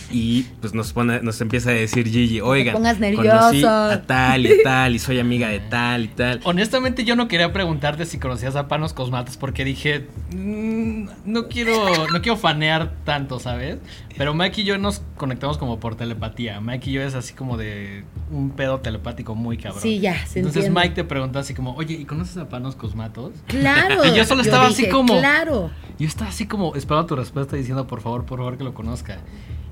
y 0.09 0.43
pues 0.61 0.73
nos 0.73 0.93
pone, 0.93 1.21
nos 1.21 1.39
empieza 1.41 1.69
a 1.69 1.73
decir 1.73 2.07
Gigi, 2.07 2.41
oigan, 2.41 2.73
pongas 2.73 2.97
conocí 2.97 3.15
nervioso". 3.17 3.69
a 3.69 4.01
tal 4.01 4.45
y 4.45 4.51
tal, 4.63 4.95
y 4.95 4.99
soy 4.99 5.19
amiga 5.19 5.49
de 5.49 5.59
tal 5.59 6.05
y 6.05 6.07
tal. 6.09 6.39
Honestamente, 6.43 7.03
yo 7.03 7.15
no 7.15 7.27
quería 7.27 7.51
preguntarte 7.53 8.05
si 8.05 8.17
conocías 8.17 8.55
a 8.55 8.67
Panos 8.67 8.93
Cosmatos 8.93 9.37
porque 9.37 9.63
dije, 9.65 10.07
"Mm, 10.35 11.07
no 11.25 11.47
quiero, 11.47 12.07
no 12.11 12.21
quiero 12.21 12.37
fanear 12.37 12.93
tanto, 13.03 13.39
¿sabes? 13.39 13.77
Pero 14.17 14.33
Mike 14.33 14.61
y 14.61 14.63
yo 14.65 14.77
nos 14.77 15.01
conectamos 15.17 15.57
como 15.57 15.79
por 15.79 15.95
telepatía. 15.95 16.59
Mike 16.61 16.89
y 16.89 16.93
yo 16.93 17.01
es 17.01 17.15
así 17.15 17.33
como 17.33 17.57
de 17.57 18.03
un 18.29 18.51
pedo 18.51 18.79
telepático 18.79 19.35
muy 19.35 19.57
cabrón. 19.57 19.81
Sí, 19.81 19.99
ya, 19.99 20.25
se 20.27 20.39
Entonces 20.39 20.65
entiende. 20.65 20.79
Mike 20.81 20.95
te 20.95 21.03
preguntó 21.03 21.39
así 21.39 21.53
como, 21.53 21.75
oye, 21.75 21.95
¿y 21.95 22.05
conoces 22.05 22.37
a 22.37 22.47
Panos 22.49 22.75
Cosmatos? 22.75 23.31
Claro. 23.47 24.01
Y 24.11 24.15
yo 24.15 24.25
solo 24.25 24.41
estaba 24.41 24.67
así 24.67 24.83
dije, 24.83 24.89
como- 24.91 25.17
Claro. 25.19 25.71
Yo 25.99 26.07
estaba 26.07 26.29
así 26.29 26.45
como 26.47 26.75
esperando 26.75 27.07
tu 27.07 27.15
respuesta 27.15 27.55
diciendo, 27.55 27.87
por 27.87 28.01
favor, 28.01 28.25
por 28.25 28.39
favor, 28.39 28.57
que 28.57 28.63
lo 28.63 28.73
conozca. 28.73 29.19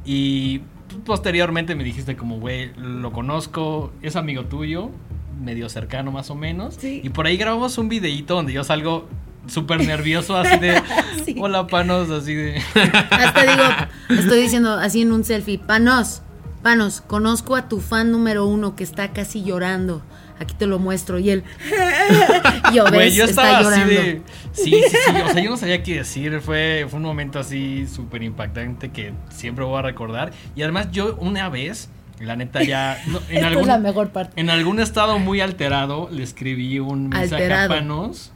Y 0.06 0.62
posteriormente 1.06 1.76
me 1.76 1.84
dijiste 1.84 2.16
como, 2.16 2.40
güey, 2.40 2.72
lo 2.76 3.12
conozco, 3.12 3.92
es 4.02 4.16
amigo 4.16 4.46
tuyo, 4.46 4.90
medio 5.42 5.70
cercano 5.70 6.12
más 6.12 6.30
o 6.30 6.36
menos. 6.36 6.76
Sí. 6.76 7.02
Y 7.04 7.10
por 7.10 7.26
ahí 7.28 7.38
grabamos 7.38 7.78
un 7.78 7.90
videíto 7.90 8.36
donde 8.36 8.54
yo 8.54 8.64
salgo 8.64 9.08
súper 9.48 9.86
nervioso, 9.86 10.36
así 10.38 10.58
de, 10.60 10.82
Sí. 11.26 11.36
hola 11.40 11.68
panos, 11.68 12.10
así 12.10 12.34
de... 12.34 12.62
Hasta 13.12 13.42
digo, 13.42 13.64
estoy 14.22 14.42
diciendo 14.42 14.74
así 14.74 15.02
en 15.02 15.12
un 15.12 15.24
selfie, 15.24 15.58
panos, 15.60 16.22
panos, 16.62 17.02
conozco 17.02 17.56
a 17.56 17.68
tu 17.68 17.80
fan 17.80 18.12
número 18.12 18.46
uno 18.46 18.76
que 18.76 18.84
está 18.84 19.12
casi 19.12 19.44
llorando. 19.44 20.02
Aquí 20.40 20.56
te 20.58 20.66
lo 20.68 20.80
muestro. 20.80 21.20
Y 21.20 21.30
él, 21.32 21.44
yo 22.74 22.86
ves, 22.92 23.14
yo 23.16 23.26
está 23.26 23.60
estaba 23.60 23.60
así 23.60 23.82
llorando. 23.82 23.94
de... 24.02 24.22
Sí, 24.54 24.64
sí, 24.72 24.82
sí, 24.90 25.22
o 25.22 25.34
sea, 25.34 25.44
yo 25.44 25.50
no 25.50 25.58
sabía 25.58 25.84
qué 25.84 25.96
decir, 25.98 26.40
fue, 26.42 26.86
fue 26.90 26.98
un 26.98 27.06
momento 27.06 27.40
así 27.40 27.86
súper 27.88 28.24
impactante 28.24 28.90
que 28.90 29.14
siempre 29.30 29.66
voy 29.66 29.78
a 29.80 29.82
recordar. 29.82 30.32
Y 30.56 30.62
además 30.64 30.90
yo 30.92 31.16
una 31.18 31.50
vez, 31.50 31.90
la 32.20 32.36
neta 32.36 32.64
ya... 32.64 33.02
no, 33.08 33.20
en 33.30 33.44
algún, 33.46 33.62
es 33.62 33.68
la 33.68 33.78
mejor 33.80 34.10
parte. 34.12 34.40
En 34.40 34.50
algún 34.50 34.80
estado 34.80 35.20
muy 35.20 35.42
alterado 35.42 36.08
le 36.12 36.24
escribí 36.24 36.80
un 36.80 37.10
mensaje 37.10 37.44
Alterado. 37.44 37.74
a 37.74 37.78
Panos 37.78 38.32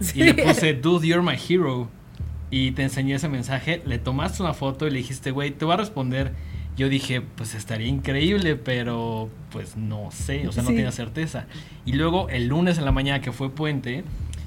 Sí. 0.00 0.20
y 0.20 0.24
le 0.24 0.34
puse, 0.34 0.74
dude, 0.74 1.06
you're 1.08 1.22
my 1.22 1.36
hero. 1.36 1.88
Y 2.50 2.70
te 2.72 2.82
enseñé 2.82 3.14
ese 3.16 3.28
mensaje, 3.28 3.82
le 3.84 3.98
tomaste 3.98 4.42
una 4.42 4.54
foto 4.54 4.86
y 4.86 4.90
le 4.90 4.98
dijiste, 4.98 5.32
güey, 5.32 5.50
te 5.50 5.64
voy 5.64 5.74
a 5.74 5.78
responder. 5.78 6.32
Yo 6.78 6.88
dije, 6.88 7.20
pues 7.20 7.54
estaría 7.54 7.88
increíble, 7.88 8.56
pero 8.56 9.28
pues 9.50 9.76
no 9.76 10.08
sé, 10.12 10.48
o 10.48 10.52
sea, 10.52 10.62
no 10.62 10.70
Sí. 10.70 10.76
tenía 10.76 10.92
certeza. 10.92 11.44
Y 11.84 11.92
luego 11.92 12.28
el 12.30 12.46
lunes 12.46 12.78
en 12.78 12.84
la 12.86 12.92
mañana 12.92 13.20
que 13.20 13.32
fue 13.32 13.50
puente, 13.50 14.04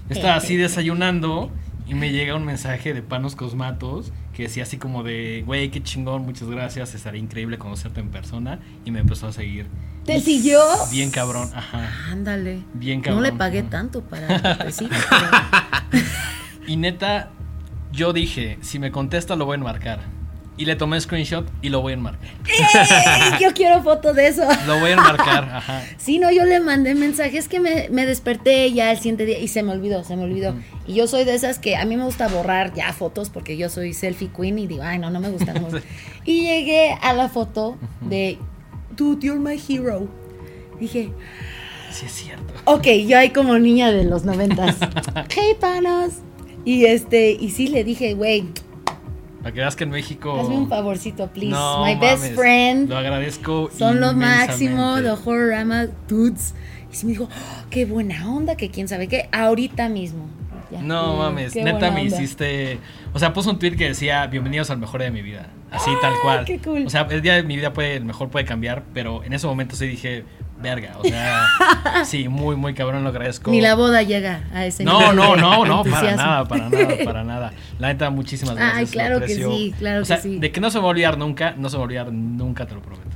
estaba 0.10 0.36
así 0.36 0.56
desayunando 0.58 1.52
y 1.88 1.94
me 1.94 2.12
llega 2.12 2.34
un 2.36 2.46
mensaje 2.46 2.94
de 2.94 3.02
Panos 3.02 3.36
Cosmatos 3.36 4.14
que 4.34 4.44
decía 4.44 4.64
así 4.64 4.78
como 4.78 5.04
de, 5.04 5.44
güey, 5.46 5.70
qué 5.72 5.84
chingón, 5.84 6.22
muchas 6.24 6.48
gracias, 6.50 6.96
estaría 6.96 7.20
increíble 7.22 7.58
conocerte 7.58 8.00
en 8.00 8.08
persona. 8.10 8.60
Y 8.86 8.92
me 8.92 9.00
empezó 9.00 9.28
a 9.28 9.34
seguir. 9.34 9.68
¿Te 10.06 10.20
siguió? 10.22 10.60
Bien 10.90 11.12
cabrón, 11.12 11.50
ajá. 11.54 11.92
Ándale. 12.12 12.62
Bien 12.74 13.00
No 13.00 13.04
cabrón. 13.04 13.24
le 13.24 13.34
pagué 13.34 13.64
tanto 13.64 14.02
para 14.04 14.28
pero- 14.42 14.70
Y 16.66 16.78
neta, 16.78 17.30
yo 17.92 18.14
dije, 18.14 18.58
si 18.62 18.80
me 18.80 18.90
contesta 18.92 19.36
lo 19.36 19.46
voy 19.46 19.56
a 19.56 19.58
enmarcar. 19.58 20.00
Y 20.58 20.66
le 20.66 20.76
tomé 20.76 21.00
screenshot 21.02 21.48
y 21.62 21.70
lo 21.70 21.82
voy 21.82 21.94
a 21.94 21.96
enmarcar. 21.96 22.30
¡Ey! 22.48 23.40
Yo 23.40 23.54
quiero 23.54 23.82
foto 23.82 24.14
de 24.14 24.28
eso. 24.28 24.44
Lo 24.68 24.80
voy 24.80 24.92
a 24.92 24.94
enmarcar, 24.94 25.44
ajá. 25.54 25.82
Sí, 25.98 26.20
no, 26.20 26.30
yo 26.32 26.46
le 26.46 26.60
mandé 26.60 26.94
mensajes 26.94 27.48
que 27.48 27.60
me, 27.60 27.88
me 27.90 28.06
desperté 28.06 28.72
ya 28.72 28.92
el 28.92 28.98
siguiente 28.98 29.26
día 29.26 29.40
y 29.40 29.48
se 29.48 29.64
me 29.64 29.72
olvidó, 29.72 30.04
se 30.04 30.16
me 30.16 30.24
olvidó. 30.24 30.54
Y 30.86 30.94
yo 30.94 31.08
soy 31.08 31.24
de 31.24 31.34
esas 31.34 31.58
que 31.58 31.78
a 31.78 31.86
mí 31.86 31.98
me 31.98 32.04
gusta 32.04 32.28
borrar 32.28 32.74
ya 32.74 32.92
fotos 32.94 33.30
porque 33.30 33.58
yo 33.58 33.70
soy 33.70 33.94
selfie 33.94 34.30
queen 34.30 34.60
y 34.60 34.68
digo, 34.68 34.84
ay, 34.84 35.00
no, 35.00 35.10
no 35.10 35.20
me 35.20 35.30
gusta. 35.30 35.54
no 35.54 35.62
me 35.68 35.70
gusta". 35.72 35.88
y 36.26 36.42
llegué 36.42 36.96
a 37.02 37.14
la 37.14 37.30
foto 37.30 37.78
de, 38.02 38.38
dude, 38.96 39.26
you're 39.26 39.40
my 39.40 39.60
hero. 39.68 40.08
Dije, 40.80 41.12
Sí 41.92 42.06
es 42.06 42.12
cierto. 42.12 42.54
ok, 42.66 42.88
yo 43.08 43.18
ahí 43.18 43.32
como 43.32 43.58
niña 43.58 43.92
de 43.92 44.04
los 44.04 44.26
noventas. 44.26 44.78
hey, 45.30 45.56
panos. 45.60 46.14
Y 46.66 46.86
este, 46.86 47.32
y 47.32 47.50
sí 47.52 47.68
le 47.68 47.84
dije, 47.84 48.14
güey, 48.14 48.46
Para 49.42 49.54
que 49.54 49.60
veas 49.60 49.76
que 49.76 49.84
en 49.86 49.90
México. 49.90 50.40
hazme 50.40 50.56
un 50.56 50.70
favorcito, 50.70 51.28
please. 51.28 51.50
No 51.52 51.84
my 51.86 51.96
best 51.96 52.34
friend. 52.36 52.90
Lo 52.90 52.98
agradezco. 52.98 53.70
Son 53.78 54.00
lo 54.00 54.14
máximo, 54.14 54.98
de 55.02 55.10
Horrorama 55.12 55.88
Dudes. 56.08 56.54
Y 56.92 56.96
sí 56.96 57.06
me 57.06 57.14
dijo, 57.14 57.24
"Oh, 57.32 57.64
qué 57.70 57.86
buena 57.86 58.30
onda, 58.30 58.56
que 58.56 58.70
quién 58.70 58.88
sabe 58.88 59.08
qué, 59.08 59.30
ahorita 59.32 59.90
mismo. 59.90 60.28
Ya, 60.72 60.82
No 60.82 61.18
mames, 61.18 61.52
qué 61.54 61.64
neta 61.64 61.92
me 61.92 62.02
onda. 62.02 62.16
hiciste. 62.16 62.80
O 63.14 63.20
sea, 63.20 63.34
puso 63.34 63.50
un 63.50 63.60
tweet 63.60 63.76
que 63.76 63.88
decía: 63.90 64.28
Bienvenidos 64.28 64.70
al 64.70 64.78
mejor 64.78 65.02
día 65.02 65.10
de 65.10 65.14
mi 65.14 65.22
vida. 65.22 65.48
Así, 65.72 65.90
tal 66.02 66.14
cual. 66.22 66.46
qué 66.46 66.60
cool. 66.60 66.86
O 66.86 66.90
sea, 66.90 67.08
el 67.10 67.22
día 67.22 67.36
de 67.36 67.44
mi 67.44 67.56
vida 67.56 67.74
puede, 67.74 67.96
el 67.96 68.06
mejor 68.06 68.30
puede 68.30 68.46
cambiar, 68.46 68.84
pero 68.94 69.24
en 69.24 69.34
ese 69.34 69.48
momento 69.48 69.76
sí 69.76 69.88
dije: 69.88 70.24
Verga. 70.62 70.98
O 71.00 71.04
sea, 71.04 71.46
sí, 72.06 72.28
muy, 72.28 72.56
muy 72.56 72.74
cabrón, 72.74 73.04
lo 73.04 73.10
agradezco. 73.10 73.50
Ni 73.52 73.62
la 73.62 73.76
boda 73.76 74.04
llega 74.04 74.44
a 74.54 74.66
ese 74.66 74.84
No, 74.84 75.00
nivel 75.00 75.16
no, 75.16 75.36
no, 75.36 75.66
no, 75.66 75.84
para 75.84 76.16
nada, 76.16 76.46
para 76.48 76.70
nada, 76.70 76.88
para 77.04 77.24
nada. 77.24 77.54
La 77.80 77.88
neta, 77.88 78.10
muchísimas 78.10 78.56
Ay, 78.58 78.64
gracias. 78.64 78.90
lo 78.90 78.92
claro 78.94 79.20
que 79.22 79.28
sí, 79.36 79.74
claro 79.80 80.02
o 80.02 80.06
sea, 80.06 80.18
que 80.18 80.22
sí. 80.24 80.40
De 80.40 80.52
que 80.52 80.62
no 80.62 80.70
se 80.70 80.78
me 80.78 80.82
va 80.84 80.88
a 80.88 80.92
olvidar 80.92 81.18
nunca, 81.18 81.56
no 81.58 81.70
se 81.70 81.76
me 81.76 81.80
va 81.80 81.84
a 81.84 81.86
olvidar 81.86 82.12
nunca, 82.14 82.66
te 82.68 82.76
lo 82.76 82.82
prometo. 82.82 83.10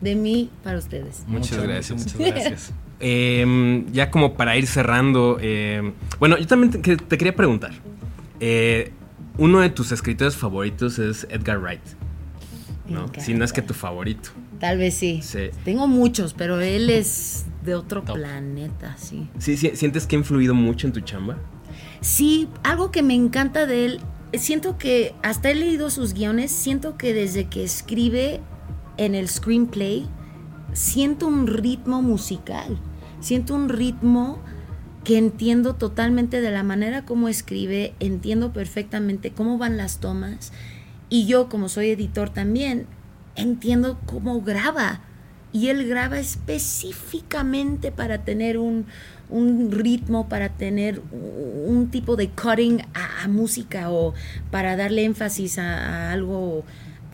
De 0.00 0.14
mí 0.14 0.50
para 0.64 0.78
ustedes. 0.78 1.24
Muchas 1.26 1.62
gracias. 1.62 1.98
Muchas, 1.98 2.18
gracias. 2.18 2.72
Eh, 3.02 3.82
ya 3.92 4.10
como 4.10 4.34
para 4.34 4.58
ir 4.58 4.66
cerrando, 4.66 5.38
eh, 5.40 5.92
bueno, 6.18 6.36
yo 6.36 6.46
también 6.46 6.70
te, 6.70 6.82
que- 6.82 6.98
te 6.98 7.16
quería 7.16 7.34
preguntar. 7.34 7.70
Eh, 8.40 8.92
uno 9.38 9.60
de 9.60 9.70
tus 9.70 9.90
escritores 9.90 10.36
favoritos 10.36 10.98
es 10.98 11.26
Edgar 11.30 11.58
Wright, 11.60 11.80
¿no? 12.88 13.06
Si 13.18 13.32
no 13.32 13.42
es 13.46 13.54
que 13.54 13.62
tu 13.62 13.72
favorito. 13.72 14.28
Tal 14.60 14.78
vez 14.78 14.94
sí. 14.94 15.20
Sí. 15.22 15.50
Tengo 15.64 15.88
muchos, 15.88 16.34
pero 16.34 16.60
él 16.60 16.90
es 16.90 17.46
de 17.64 17.74
otro 17.74 18.02
Top. 18.02 18.16
planeta, 18.16 18.96
sí. 18.98 19.28
Sí, 19.38 19.56
sí, 19.56 19.72
¿Sientes 19.74 20.06
que 20.06 20.16
ha 20.16 20.18
influido 20.18 20.54
mucho 20.54 20.86
en 20.86 20.92
tu 20.92 21.00
chamba? 21.00 21.38
Sí, 22.00 22.48
algo 22.62 22.90
que 22.90 23.02
me 23.02 23.14
encanta 23.14 23.66
de 23.66 23.86
él, 23.86 24.00
siento 24.34 24.78
que 24.78 25.14
hasta 25.22 25.50
he 25.50 25.54
leído 25.54 25.90
sus 25.90 26.14
guiones, 26.14 26.50
siento 26.50 26.96
que 26.96 27.12
desde 27.14 27.48
que 27.48 27.64
escribe 27.64 28.40
en 28.96 29.14
el 29.14 29.28
screenplay, 29.28 30.06
siento 30.72 31.26
un 31.26 31.46
ritmo 31.46 32.02
musical, 32.02 32.78
siento 33.20 33.54
un 33.54 33.68
ritmo 33.68 34.40
que 35.04 35.16
entiendo 35.18 35.74
totalmente 35.76 36.40
de 36.40 36.50
la 36.50 36.62
manera 36.62 37.04
como 37.06 37.28
escribe, 37.28 37.94
entiendo 38.00 38.52
perfectamente 38.52 39.32
cómo 39.32 39.56
van 39.58 39.76
las 39.76 39.98
tomas 39.98 40.52
y 41.08 41.26
yo 41.26 41.48
como 41.48 41.68
soy 41.68 41.90
editor 41.90 42.30
también, 42.30 42.86
entiendo 43.36 43.98
cómo 44.06 44.40
graba. 44.40 45.00
Y 45.52 45.68
él 45.68 45.88
graba 45.88 46.20
específicamente 46.20 47.90
para 47.90 48.24
tener 48.24 48.56
un, 48.56 48.86
un 49.28 49.72
ritmo, 49.72 50.28
para 50.28 50.48
tener 50.50 51.02
un 51.10 51.88
tipo 51.90 52.14
de 52.14 52.28
cutting 52.28 52.82
a, 52.94 53.24
a 53.24 53.28
música 53.28 53.90
o 53.90 54.14
para 54.52 54.76
darle 54.76 55.04
énfasis 55.04 55.58
a, 55.58 56.08
a 56.08 56.12
algo, 56.12 56.64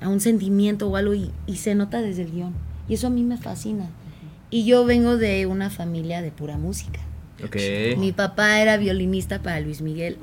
a 0.02 0.08
un 0.08 0.20
sentimiento 0.20 0.88
o 0.88 0.96
algo 0.96 1.14
y, 1.14 1.30
y 1.46 1.56
se 1.56 1.74
nota 1.74 2.02
desde 2.02 2.22
el 2.22 2.32
guion. 2.32 2.52
Y 2.88 2.94
eso 2.94 3.06
a 3.06 3.10
mí 3.10 3.22
me 3.22 3.38
fascina. 3.38 3.88
Y 4.50 4.64
yo 4.64 4.84
vengo 4.84 5.16
de 5.16 5.46
una 5.46 5.70
familia 5.70 6.22
de 6.22 6.30
pura 6.30 6.56
música. 6.56 7.00
Ok. 7.44 7.56
Mi 7.98 8.12
papá 8.12 8.60
era 8.60 8.76
violinista 8.76 9.42
para 9.42 9.60
Luis 9.60 9.82
Miguel. 9.82 10.18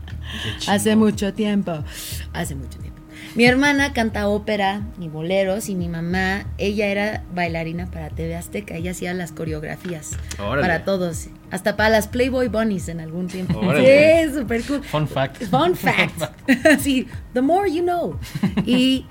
Hace 0.68 0.96
mucho 0.96 1.32
tiempo. 1.32 1.72
Hace 2.32 2.54
mucho 2.54 2.78
tiempo. 2.78 2.89
Mi 3.36 3.44
hermana 3.44 3.92
canta 3.92 4.28
ópera 4.28 4.82
y 5.00 5.08
boleros 5.08 5.68
y 5.68 5.76
mi 5.76 5.88
mamá, 5.88 6.46
ella 6.58 6.86
era 6.86 7.24
bailarina 7.32 7.88
para 7.90 8.10
TV 8.10 8.34
Azteca. 8.34 8.74
Ella 8.74 8.90
hacía 8.90 9.14
las 9.14 9.30
coreografías 9.30 10.16
Órale. 10.38 10.62
para 10.62 10.84
todos. 10.84 11.28
Hasta 11.50 11.76
para 11.76 11.90
las 11.90 12.08
Playboy 12.08 12.48
Bunnies 12.48 12.88
en 12.88 13.00
algún 13.00 13.28
tiempo. 13.28 13.60
Órale. 13.60 14.28
Sí, 14.28 14.34
súper 14.34 14.62
cool. 14.64 14.82
Fun 14.82 15.06
fact. 15.06 15.44
Fun 15.44 15.76
fact. 15.76 16.22
sí, 16.80 17.06
the 17.32 17.40
more 17.40 17.70
you 17.70 17.82
know. 17.82 18.18
Y 18.66 19.06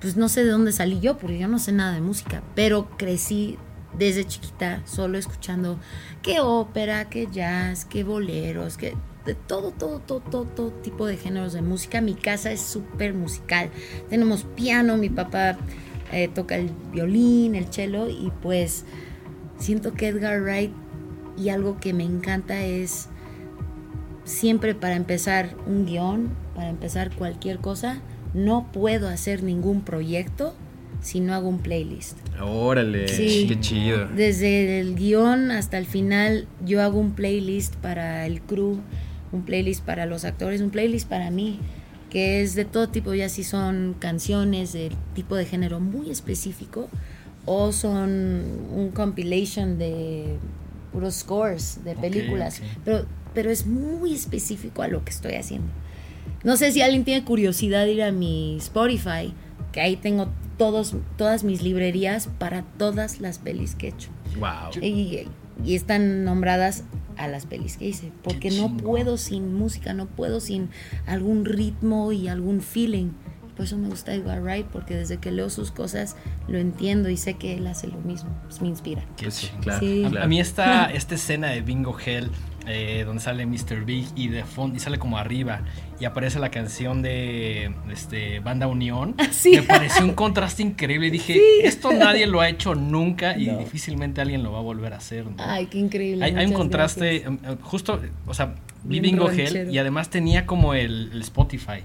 pues 0.00 0.16
no 0.16 0.28
sé 0.28 0.44
de 0.44 0.50
dónde 0.50 0.72
salí 0.72 1.00
yo, 1.00 1.18
porque 1.18 1.38
yo 1.38 1.48
no 1.48 1.58
sé 1.58 1.72
nada 1.72 1.92
de 1.92 2.00
música, 2.00 2.42
pero 2.54 2.88
crecí 2.96 3.58
desde 3.98 4.24
chiquita 4.24 4.80
solo 4.86 5.18
escuchando 5.18 5.78
qué 6.22 6.40
ópera, 6.40 7.08
qué 7.08 7.28
jazz, 7.30 7.84
qué 7.84 8.04
boleros, 8.04 8.76
que 8.76 8.94
de 9.26 9.34
todo, 9.34 9.70
todo, 9.70 10.00
todo, 10.00 10.20
todo, 10.20 10.44
todo 10.44 10.70
tipo 10.70 11.06
de 11.06 11.16
géneros 11.16 11.52
de 11.52 11.62
música. 11.62 12.00
Mi 12.00 12.14
casa 12.14 12.50
es 12.52 12.60
súper 12.60 13.14
musical. 13.14 13.70
Tenemos 14.10 14.44
piano, 14.54 14.96
mi 14.96 15.08
papá 15.08 15.56
eh, 16.12 16.28
toca 16.28 16.56
el 16.56 16.70
violín, 16.92 17.54
el 17.54 17.66
cello 17.72 18.08
y 18.08 18.30
pues 18.42 18.84
siento 19.58 19.94
que 19.94 20.08
Edgar 20.08 20.40
Wright 20.42 20.72
y 21.38 21.48
algo 21.48 21.78
que 21.80 21.92
me 21.92 22.04
encanta 22.04 22.62
es 22.64 23.08
siempre 24.24 24.74
para 24.74 24.96
empezar 24.96 25.54
un 25.66 25.86
guion, 25.86 26.30
para 26.54 26.68
empezar 26.70 27.10
cualquier 27.14 27.58
cosa, 27.58 28.00
no 28.32 28.70
puedo 28.72 29.08
hacer 29.08 29.42
ningún 29.42 29.82
proyecto 29.82 30.54
si 31.00 31.20
no 31.20 31.34
hago 31.34 31.48
un 31.48 31.58
playlist. 31.58 32.16
Órale, 32.40 33.08
Sí. 33.08 33.46
qué 33.48 33.60
chido. 33.60 34.06
Desde 34.08 34.80
el 34.80 34.94
guion 34.94 35.50
hasta 35.50 35.76
el 35.76 35.84
final 35.86 36.46
yo 36.64 36.80
hago 36.82 36.98
un 36.98 37.12
playlist 37.12 37.74
para 37.76 38.26
el 38.26 38.40
crew, 38.40 38.78
un 39.34 39.42
playlist 39.42 39.84
para 39.84 40.06
los 40.06 40.24
actores, 40.24 40.60
un 40.60 40.70
playlist 40.70 41.08
para 41.08 41.30
mí, 41.30 41.58
que 42.10 42.42
es 42.42 42.54
de 42.54 42.64
todo 42.64 42.88
tipo, 42.88 43.12
ya 43.14 43.28
si 43.28 43.44
son 43.44 43.96
canciones 43.98 44.72
de 44.72 44.90
tipo 45.14 45.36
de 45.36 45.44
género 45.44 45.80
muy 45.80 46.10
específico 46.10 46.88
o 47.44 47.72
son 47.72 48.44
un 48.72 48.90
compilation 48.94 49.78
de 49.78 50.36
puros 50.92 51.16
scores 51.16 51.80
de 51.84 51.94
películas, 51.96 52.62
pero 52.84 53.04
pero 53.34 53.50
es 53.50 53.66
muy 53.66 54.14
específico 54.14 54.82
a 54.82 54.88
lo 54.88 55.04
que 55.04 55.10
estoy 55.10 55.34
haciendo. 55.34 55.68
No 56.44 56.56
sé 56.56 56.72
si 56.72 56.80
alguien 56.80 57.04
tiene 57.04 57.24
curiosidad 57.24 57.84
de 57.84 57.92
ir 57.92 58.02
a 58.02 58.12
mi 58.12 58.56
Spotify, 58.58 59.34
que 59.72 59.80
ahí 59.80 59.96
tengo 59.96 60.28
todos, 60.56 60.94
todas 61.18 61.42
mis 61.42 61.62
librerías 61.62 62.28
para 62.38 62.62
todas 62.62 63.20
las 63.20 63.38
pelis 63.38 63.74
que 63.74 63.88
he 63.88 63.90
hecho. 63.90 64.10
Wow. 64.38 64.82
Y, 64.82 65.26
y 65.64 65.74
están 65.74 66.24
nombradas 66.24 66.84
a 67.16 67.28
las 67.28 67.46
pelis 67.46 67.76
que 67.76 67.88
hice, 67.88 68.12
porque 68.22 68.50
no 68.50 68.76
puedo 68.76 69.16
sin 69.16 69.54
música, 69.54 69.92
no 69.92 70.06
puedo 70.06 70.40
sin 70.40 70.70
algún 71.06 71.44
ritmo 71.44 72.12
y 72.12 72.28
algún 72.28 72.60
feeling. 72.60 73.10
Por 73.56 73.66
eso 73.66 73.78
me 73.78 73.88
gusta 73.88 74.12
Edgar 74.12 74.42
Wright, 74.42 74.66
porque 74.66 74.96
desde 74.96 75.18
que 75.18 75.30
leo 75.30 75.48
sus 75.48 75.70
cosas 75.70 76.16
lo 76.48 76.58
entiendo 76.58 77.08
y 77.08 77.16
sé 77.16 77.34
que 77.34 77.56
él 77.56 77.66
hace 77.68 77.86
lo 77.86 77.98
mismo, 77.98 78.30
pues 78.44 78.60
me 78.60 78.68
inspira. 78.68 79.04
Qué 79.16 79.30
sí, 79.30 79.48
claro, 79.60 79.78
Sí. 79.78 80.04
Claro. 80.08 80.24
A, 80.24 80.26
mí 80.26 80.40
esta, 80.40 80.86
esta 80.92 81.14
escena 81.14 81.48
de 81.48 81.60
Bingo 81.60 81.96
Hell, 82.04 82.30
eh, 82.66 83.02
donde 83.06 83.22
sale 83.22 83.46
Mr. 83.46 83.84
Big 83.84 84.06
y 84.16 84.28
de 84.28 84.44
fondo, 84.44 84.76
y 84.76 84.80
sale 84.80 84.98
como 84.98 85.18
arriba, 85.18 85.60
y 86.00 86.04
aparece 86.04 86.38
la 86.38 86.50
canción 86.50 87.02
de 87.02 87.72
este, 87.92 88.40
Banda 88.40 88.66
Unión, 88.66 89.14
Sí. 89.30 89.52
me 89.56 89.62
pareció 89.62 90.04
un 90.04 90.14
contraste 90.14 90.62
increíble. 90.62 91.08
Y 91.08 91.10
dije, 91.10 91.40
esto 91.66 91.92
nadie 91.92 92.26
lo 92.26 92.40
ha 92.40 92.48
hecho 92.48 92.74
nunca 92.74 93.36
y 93.38 93.46
No. 93.46 93.58
difícilmente 93.58 94.20
alguien 94.20 94.42
lo 94.42 94.52
va 94.52 94.58
a 94.58 94.62
volver 94.62 94.92
a 94.92 94.96
hacer. 94.96 95.26
¿no? 95.26 95.34
Ay, 95.38 95.66
qué 95.66 95.78
increíble. 95.78 96.24
hay, 96.24 96.34
hay 96.34 96.46
un 96.46 96.52
contraste, 96.52 97.20
gracias. 97.20 97.26
em, 97.44 97.52
em, 97.52 97.58
justo, 97.60 98.00
o 98.26 98.34
sea, 98.34 98.54
vi 98.82 99.00
Bien 99.00 99.14
Bingo 99.14 99.28
ranchero. 99.28 99.60
Hell 99.62 99.74
y 99.74 99.78
además 99.78 100.10
tenía 100.10 100.46
como 100.46 100.74
el, 100.74 101.10
el 101.12 101.20
Spotify. 101.22 101.82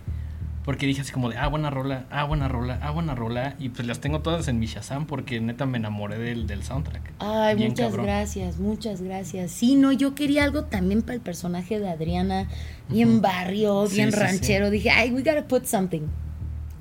Porque 0.65 0.85
dije 0.85 1.01
así 1.01 1.11
como 1.11 1.29
de, 1.29 1.37
ah, 1.37 1.47
buena 1.47 1.69
rola, 1.69 2.05
ah, 2.11 2.25
buena 2.25 2.47
rola, 2.47 2.79
ah, 2.83 2.91
buena 2.91 3.15
rola. 3.15 3.55
Y 3.59 3.69
pues 3.69 3.87
las 3.87 3.99
tengo 4.01 4.19
todas 4.19 4.47
en 4.49 4.59
mi 4.59 4.67
Shazam 4.67 5.05
porque 5.05 5.39
neta 5.39 5.65
me 5.65 5.77
enamoré 5.77 6.19
del, 6.19 6.47
del 6.47 6.63
soundtrack. 6.63 7.13
Ay, 7.19 7.55
Bien 7.55 7.69
muchas 7.69 7.87
cabrón. 7.87 8.05
gracias, 8.05 8.59
muchas 8.59 9.01
gracias. 9.01 9.51
Sí, 9.51 9.75
no, 9.75 9.91
yo 9.91 10.13
quería 10.15 10.43
algo 10.43 10.65
también 10.65 11.01
para 11.01 11.15
el 11.15 11.21
personaje 11.21 11.79
de 11.79 11.89
Adriana, 11.89 12.47
bien 12.89 13.21
barrio, 13.21 13.87
Sí, 13.87 13.95
bien 13.95 14.11
sí, 14.11 14.17
ranchero. 14.19 14.69
Dije, 14.69 14.91
ay, 14.91 15.11
we 15.11 15.21
gotta 15.21 15.47
put 15.47 15.65
something. 15.65 16.01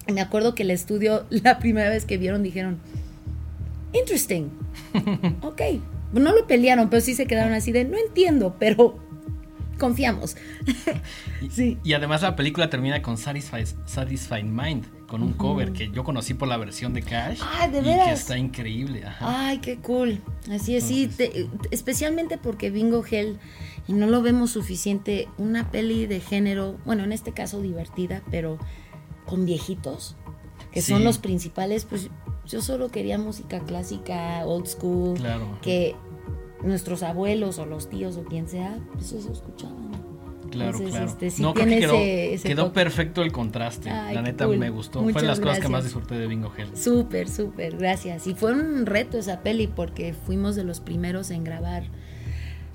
Y 0.07 0.13
me 0.13 0.21
acuerdo 0.21 0.55
que 0.55 0.65
el 0.65 0.71
estudio, 0.71 1.25
la 1.31 1.59
primera 1.59 1.89
vez 1.89 2.05
que 2.05 2.19
vieron, 2.19 2.43
dijeron, 2.43 2.79
interesting. 3.93 4.49
ok. 5.43 5.63
No 6.13 6.33
lo 6.35 6.47
pelearon, 6.47 6.89
pero 6.89 7.01
sí 7.03 7.15
se 7.15 7.27
quedaron 7.27 7.53
así 7.53 7.71
de, 7.71 7.85
no 7.85 7.97
entiendo, 7.99 8.57
pero 8.59 8.99
confiamos. 9.79 10.37
Y, 11.41 11.51
Sí. 11.51 11.79
y 11.85 11.93
además 11.95 12.23
la 12.23 12.37
película 12.37 12.69
termina 12.69 13.01
con 13.03 13.17
Satisfied, 13.17 13.67
Satisfied 13.87 14.45
Mind, 14.45 15.07
con 15.07 15.23
un 15.23 15.33
cover 15.33 15.73
que 15.73 15.91
yo 15.91 16.05
conocí 16.05 16.35
por 16.35 16.49
la 16.49 16.57
versión 16.57 16.93
de 16.93 17.03
Cash. 17.03 17.41
Ah, 17.43 17.69
¿de 17.69 17.79
y 17.79 17.83
veras? 17.83 18.07
que 18.09 18.13
está 18.15 18.37
increíble. 18.39 19.05
Ajá. 19.07 19.49
Ay, 19.49 19.59
qué 19.59 19.79
cool. 19.79 20.21
Así 20.51 20.77
es, 20.77 20.85
sí, 20.85 21.07
te- 21.09 21.49
especialmente 21.71 22.39
porque 22.39 22.71
Bingo 22.71 23.05
Hell, 23.09 23.39
y 23.87 23.93
no 23.95 24.07
lo 24.07 24.21
vemos 24.23 24.51
suficiente, 24.51 25.29
una 25.39 25.71
peli 25.71 26.07
de 26.07 26.21
género, 26.21 26.77
bueno, 26.85 27.05
en 27.05 27.13
este 27.13 27.33
caso 27.33 27.63
divertida, 27.63 28.23
pero 28.31 28.59
con 29.25 29.47
viejitos, 29.47 30.17
que 30.73 30.83
son 30.83 31.05
los 31.05 31.19
principales, 31.19 31.85
pues 31.87 32.11
yo 32.47 32.61
solo 32.63 32.89
quería 32.89 33.19
música 33.19 33.61
clásica, 33.61 34.45
old 34.47 34.67
school, 34.67 35.17
Claro. 35.17 35.59
que 35.63 35.95
nuestros 36.63 37.03
abuelos 37.03 37.59
o 37.59 37.67
los 37.67 37.89
tíos 37.89 38.17
o 38.17 38.25
quien 38.25 38.49
sea, 38.49 38.79
pues 38.95 39.13
eso 39.13 39.33
escuchaban. 39.33 39.89
Claro, 40.51 40.71
Entonces, 40.79 40.91
claro. 40.93 41.07
este, 41.11 41.31
sí 41.31 41.43
no, 41.43 41.53
creo 41.53 41.67
que 41.67 41.79
quedó, 41.79 41.95
ese- 41.95 42.35
ese 42.35 42.49
quedó 42.49 42.65
toque. 42.67 42.75
perfecto 42.75 43.23
el 43.23 43.33
contraste. 43.33 43.91
Ay, 43.91 44.15
la 44.15 44.23
neta 44.23 44.47
cool. 44.47 44.57
me 44.59 44.71
gustó. 44.71 45.01
Fue 45.01 45.09
de 45.09 45.13
Muchas 45.13 45.23
las 45.25 45.41
cosas 45.41 45.61
que 45.61 45.69
más 45.69 45.85
disfruté 45.85 46.15
de 46.19 46.27
Bingo 46.27 46.51
Hell. 46.57 46.75
Súper, 46.75 47.29
súper, 47.29 47.77
gracias. 47.77 48.27
Y 48.27 48.35
fue 48.35 48.53
un 48.53 48.87
reto 48.87 49.19
esa 49.19 49.41
peli 49.43 49.67
porque 49.67 50.15
fuimos 50.15 50.57
de 50.57 50.65
los 50.65 50.81
primeros 50.81 51.31
en 51.31 51.45
grabar 51.45 51.85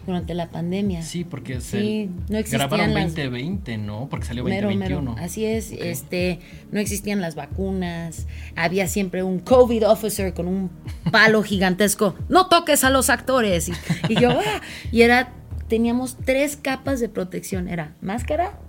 durante 0.05 0.33
la 0.33 0.49
pandemia. 0.49 1.01
Sí, 1.01 1.23
porque 1.23 1.61
Sí, 1.61 2.09
se 2.27 2.33
no 2.33 2.43
grabaron 2.49 2.93
las- 2.93 3.03
2020, 3.15 3.77
¿no? 3.77 4.07
Porque 4.09 4.25
salió 4.25 4.43
Mero, 4.43 4.67
mero. 4.69 4.95
2021. 4.97 5.15
Así 5.25 5.45
es, 5.45 5.71
este, 5.71 6.39
no 6.71 6.79
existían 6.79 7.21
las 7.21 7.35
vacunas, 7.35 8.27
había 8.55 8.87
siempre 8.87 9.23
un 9.23 9.39
COVID 9.39 9.87
officer 9.87 10.33
con 10.33 10.47
un 10.47 10.69
palo 11.11 11.41
gigantesco, 11.43 12.15
no 12.29 12.47
toques 12.47 12.83
a 12.83 12.89
los 12.89 13.09
actores. 13.09 13.69
Y, 13.69 13.73
y 14.09 14.15
yo, 14.19 14.31
"Ah", 14.31 14.61
y 14.91 15.01
era, 15.01 15.31
teníamos 15.69 16.17
tres 16.25 16.57
capas 16.57 16.99
de 16.99 17.09
protección, 17.09 17.67
era 17.67 17.93
máscara, 18.01 18.59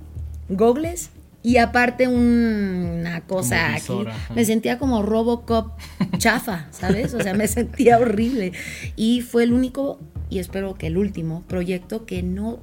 gogles 0.49 1.11
y 1.43 1.59
aparte 1.59 2.09
un- 2.09 2.99
una 3.01 3.21
cosa 3.23 3.75
aquí. 3.75 3.93
ajá. 4.07 4.35
Me 4.35 4.45
sentía 4.47 4.79
como 4.79 5.03
Robocop 5.03 5.73
chafa, 6.17 6.69
¿sabes? 6.71 7.13
O 7.13 7.21
sea, 7.21 7.35
me 7.35 7.49
sentía 7.49 7.99
horrible. 7.99 8.53
Y 8.97 9.21
fue 9.21 9.43
el 9.45 9.53
único, 9.53 10.01
y 10.31 10.39
espero 10.39 10.75
que 10.75 10.87
el 10.89 10.97
último, 10.99 11.43
proyecto 11.47 12.07
que 12.07 12.23
no 12.23 12.59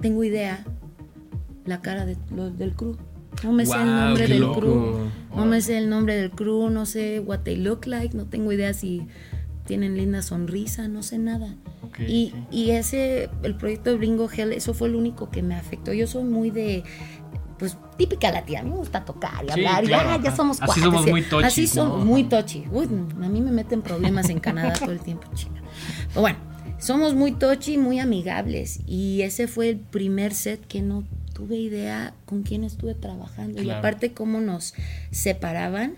tengo 0.00 0.24
idea 0.24 0.64
la 1.64 1.80
cara 1.80 2.04
de, 2.06 2.16
lo- 2.34 2.50
del 2.50 2.74
crew. 2.74 2.96
No 3.42 3.52
me 3.52 3.66
sé 3.66 3.76
el 3.80 3.86
nombre 3.86 4.28
del 4.28 4.40
loco. 4.40 4.60
crew. 4.60 4.96
No 5.34 5.46
me 5.46 5.60
sé 5.60 5.78
el 5.78 5.88
nombre 5.90 6.14
del 6.14 6.30
crew, 6.30 6.70
no 6.70 6.86
sé 6.86 7.20
what 7.20 7.40
they 7.40 7.56
look 7.56 7.86
like, 7.86 8.16
no 8.16 8.26
tengo 8.26 8.52
idea 8.52 8.72
si 8.74 9.06
tienen 9.66 9.96
linda 9.96 10.20
sonrisa, 10.22 10.88
no 10.88 11.02
sé 11.02 11.18
nada. 11.18 11.54
Y, 12.06 12.32
y 12.50 12.70
ese, 12.70 13.30
el 13.42 13.56
proyecto 13.56 13.90
de 13.90 13.96
Bringo 13.96 14.28
Hell, 14.30 14.52
eso 14.52 14.74
fue 14.74 14.88
lo 14.88 14.98
único 14.98 15.30
que 15.30 15.42
me 15.42 15.54
afectó. 15.54 15.92
Yo 15.92 16.06
soy 16.06 16.24
muy 16.24 16.50
de, 16.50 16.84
pues, 17.58 17.76
típica 17.96 18.30
latina. 18.30 18.60
A 18.60 18.62
mí 18.62 18.70
me 18.70 18.76
gusta 18.76 19.04
tocar 19.04 19.42
y 19.44 19.46
Sí, 19.46 19.52
hablar. 19.52 19.84
y, 19.84 19.86
claro, 19.86 20.10
ah, 20.10 20.20
ya 20.22 20.34
somos 20.36 20.58
Así 20.60 20.66
cuates, 20.66 20.84
somos 20.84 21.06
y- 21.06 21.10
muy 21.10 21.22
tochis, 21.22 21.46
Así 21.46 21.66
somos 21.66 21.98
¿no? 22.00 22.04
muy 22.04 22.24
tochi. 22.24 22.64
Uy, 22.70 22.84
a 22.86 23.28
mí 23.28 23.40
me 23.40 23.50
meten 23.52 23.80
problemas 23.82 24.28
en 24.28 24.38
Canadá 24.40 24.74
todo 24.74 24.92
el 24.92 25.00
tiempo, 25.00 25.26
chinga. 25.34 25.62
Pero 26.08 26.20
bueno, 26.20 26.38
somos 26.84 27.14
muy 27.14 27.32
tochi, 27.32 27.78
muy 27.78 27.98
amigables. 27.98 28.80
Y 28.86 29.22
ese 29.22 29.46
fue 29.48 29.70
el 29.70 29.78
primer 29.78 30.34
set 30.34 30.64
que 30.66 30.82
no 30.82 31.04
tuve 31.32 31.56
idea 31.56 32.14
con 32.26 32.42
quién 32.42 32.62
estuve 32.64 32.94
trabajando. 32.94 33.62
Y 33.62 33.70
aparte 33.70 34.12
cómo 34.12 34.40
nos 34.40 34.74
separaban, 35.10 35.94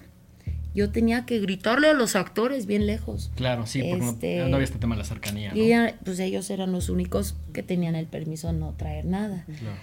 yo 0.75 0.91
tenía 0.91 1.25
que 1.27 1.41
gritarle 1.41 1.89
a 1.89 1.95
los 1.95 2.17
actores 2.17 2.67
bien 2.67 2.87
lejos. 2.87 3.31
Claro, 3.35 3.67
sí, 3.67 3.83
porque 3.83 3.97
no- 4.05 4.11
Este, 4.11 4.39
no, 4.49 4.55
había 4.57 4.65
este 4.65 4.79
tema 4.79 4.95
de 4.95 5.01
la 5.01 5.05
cercanía. 5.07 5.53
¿no? 5.53 5.57
Y 5.61 5.73
pues 6.05 6.19
ellos 6.21 6.49
eran 6.51 6.71
los 6.73 6.89
únicos 6.89 7.35
que 7.53 7.63
tenían 7.63 7.95
el 7.97 8.07
permiso 8.07 8.47
de 8.49 8.55
no 8.59 8.75
traer 8.75 9.07
nada. 9.07 9.45
Claro. 9.59 9.77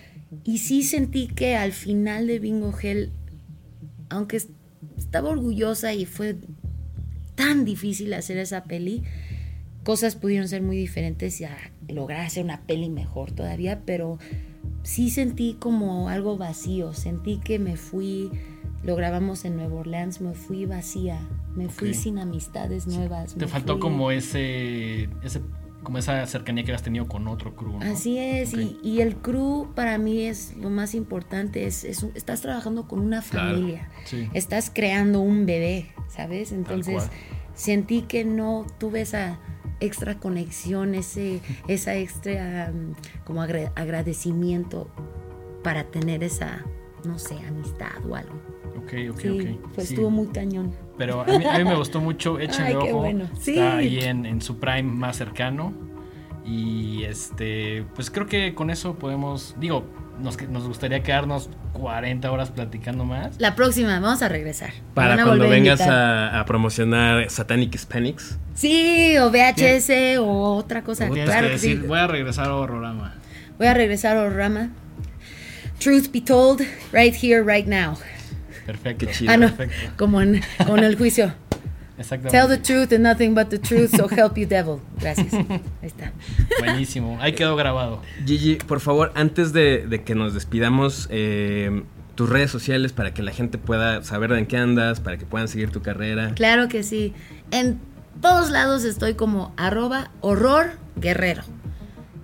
Y 0.44 0.60
sí 0.60 0.84
sentí 0.84 1.28
que 1.28 1.56
al 1.56 1.72
final 1.74 2.28
de 2.28 2.40
Bingo 2.40 2.74
Hell, 2.82 3.12
aunque 4.10 4.38
es- 4.38 4.50
estaba 4.98 5.30
orgullosa 5.30 5.94
y 5.94 6.06
fue 6.06 6.38
tan 7.36 7.66
difícil 7.66 8.14
hacer 8.14 8.38
esa 8.38 8.64
peli, 8.64 9.04
cosas 9.84 10.16
pudieron 10.16 10.48
ser 10.48 10.62
muy 10.62 10.78
diferentes 10.78 11.40
y 11.42 11.46
a 11.46 11.58
lograr 11.88 12.22
hacer 12.22 12.44
una 12.44 12.62
peli 12.62 12.90
mejor 12.90 13.32
todavía, 13.32 13.82
pero 13.86 14.18
sí 14.84 15.10
sentí 15.10 15.56
como 15.60 16.10
algo 16.10 16.38
vacío, 16.38 16.94
sentí 16.94 17.38
que 17.40 17.60
me 17.60 17.76
fui, 17.78 18.32
lo 18.84 18.96
grabamos 18.96 19.46
en 19.46 19.56
Nueva 19.58 19.76
Orleans, 19.76 20.22
me 20.22 20.34
fui 20.34 20.66
vacía, 20.66 21.20
me 21.56 21.70
fui 21.70 21.94
sin 21.94 22.18
amistades 22.20 22.88
nuevas. 22.88 23.36
Te 23.36 23.48
faltó 23.48 23.74
fui- 23.74 23.82
como 23.82 24.12
ese, 24.12 25.10
ese, 25.24 25.42
como 25.84 25.98
esa 25.98 26.26
cercanía 26.28 26.64
que 26.64 26.72
habías 26.72 26.84
tenido 26.84 27.08
con 27.08 27.28
otro 27.28 27.56
crew, 27.56 27.80
¿no? 27.80 27.86
Así 27.86 28.18
es, 28.18 28.54
y, 28.54 28.78
y 28.84 29.02
el 29.02 29.18
crew 29.18 29.68
para 29.76 29.98
mí 29.98 30.22
es 30.24 30.56
lo 30.58 30.70
más 30.70 30.96
importante, 30.96 31.66
es, 31.66 31.84
es 31.84 32.06
estás 32.16 32.42
trabajando 32.42 32.88
con 32.88 33.00
una 33.00 33.22
Claro, 33.22 33.50
familia, 33.58 33.90
sí. 34.06 34.30
estás 34.34 34.72
creando 34.74 35.20
un 35.22 35.46
bebé, 35.46 35.88
¿sabes? 36.10 36.52
Entonces 36.54 37.04
sentí 37.54 38.02
que 38.04 38.24
no 38.26 38.66
tuve 38.80 39.02
esa 39.02 39.40
extra 39.84 40.20
conexión, 40.20 40.96
ese, 40.96 41.42
esa 41.68 41.96
extra 41.96 42.72
um, 42.74 42.94
como 43.26 43.42
agra- 43.42 43.72
agradecimiento 43.76 44.88
para 45.64 45.86
tener 45.86 46.24
esa, 46.24 46.64
no 47.06 47.18
sé, 47.20 47.38
amistad 47.48 48.04
o 48.10 48.16
algo. 48.16 48.34
Ok, 48.78 48.94
ok, 49.12 49.20
Sí, 49.20 49.30
ok. 49.30 49.72
pues 49.76 49.88
Sí. 49.88 49.94
estuvo 49.94 50.10
muy 50.10 50.28
cañón. 50.28 50.74
Pero 50.98 51.22
a 51.22 51.26
mí, 51.26 51.46
a 51.46 51.58
mí 51.58 51.64
me 51.64 51.76
gustó 51.76 52.02
mucho, 52.02 52.40
échenle 52.40 52.76
ojo. 52.76 52.98
bueno. 53.00 53.28
Sí. 53.40 53.52
Está 53.52 53.78
ahí 53.78 54.00
en, 54.00 54.26
en 54.26 54.42
su 54.42 54.60
prime 54.60 54.84
más 54.84 55.18
cercano. 55.18 55.74
Y 56.46 57.04
este, 57.04 57.86
pues 57.96 58.10
creo 58.12 58.26
que 58.28 58.54
con 58.54 58.70
eso 58.70 58.96
podemos, 58.96 59.56
digo, 59.60 59.86
nos, 60.20 60.38
que- 60.38 60.48
nos 60.48 60.68
gustaría 60.68 61.02
quedarnos 61.04 61.50
40 61.74 62.32
horas 62.32 62.52
platicando 62.52 63.06
más. 63.06 63.40
La 63.40 63.56
próxima, 63.56 64.00
vamos 64.00 64.22
a 64.22 64.30
regresar. 64.30 64.72
Para 64.94 65.16
a 65.16 65.26
cuando 65.26 65.48
vengas 65.50 65.82
a, 65.82 66.40
a 66.40 66.46
promocionar 66.46 67.30
Satanic 67.30 67.74
Hispanics. 67.76 68.38
Sí, 68.54 69.18
o 69.18 69.30
VHS 69.32 70.18
o 70.20 70.56
otra 70.56 70.84
cosa. 70.84 71.08
Claro 71.10 71.48
que 71.48 71.54
que 71.54 71.60
sí. 71.60 71.70
decir, 71.70 71.88
voy 71.88 72.00
a 72.00 72.08
regresar 72.08 72.48
a 72.48 72.56
Horrorama. 72.56 73.16
Voy 73.58 73.68
a 73.68 73.74
regresar 73.74 74.18
a 74.18 74.22
Orama. 74.24 74.70
Truth 75.80 76.12
be 76.12 76.22
told, 76.22 76.62
right 76.92 77.14
here, 77.14 77.42
right 77.44 77.68
now. 77.68 77.98
Perfecto. 78.66 79.06
Qué 79.06 79.12
chido. 79.12 79.32
Ah, 79.32 79.38
no, 79.38 79.48
Perfecto. 79.54 79.92
como 79.98 80.22
en, 80.22 80.42
como 80.58 80.78
en 80.78 80.84
el 80.86 80.96
juicio. 80.98 81.34
Exactamente. 81.98 82.38
Tell 82.38 82.48
the 82.48 82.58
truth 82.58 82.92
and 82.92 83.04
nothing 83.04 83.34
but 83.36 83.50
the 83.50 83.60
truth, 83.60 83.96
so 83.96 84.08
help 84.12 84.38
you 84.38 84.48
devil. 84.48 84.80
Gracias. 85.00 85.34
Ahí 85.34 85.60
está. 85.84 86.12
Buenísimo. 86.60 87.18
Ahí 87.22 87.34
quedó 87.34 87.56
grabado. 87.56 88.02
Gigi, 88.26 88.56
por 88.56 88.80
favor, 88.80 89.12
antes 89.16 89.54
de, 89.54 89.86
de 89.88 90.04
que 90.04 90.16
nos 90.16 90.34
despidamos, 90.34 91.08
eh, 91.12 91.84
tus 92.16 92.30
redes 92.30 92.52
sociales 92.52 92.94
para 92.94 93.14
que 93.14 93.24
la 93.24 93.32
gente 93.32 93.58
pueda 93.58 94.04
saber 94.04 94.32
en 94.34 94.46
qué 94.46 94.58
andas, 94.58 95.00
para 95.00 95.18
que 95.18 95.26
puedan 95.26 95.48
seguir 95.48 95.72
tu 95.72 95.82
carrera. 95.82 96.32
Claro 96.36 96.68
que 96.68 96.84
sí. 96.84 97.14
En 97.52 97.80
todos 98.22 98.50
lados 98.52 98.84
estoy 98.84 99.16
como 99.16 99.54
arroba 99.58 100.12
horror 100.22 100.72
guerrero. 100.96 101.44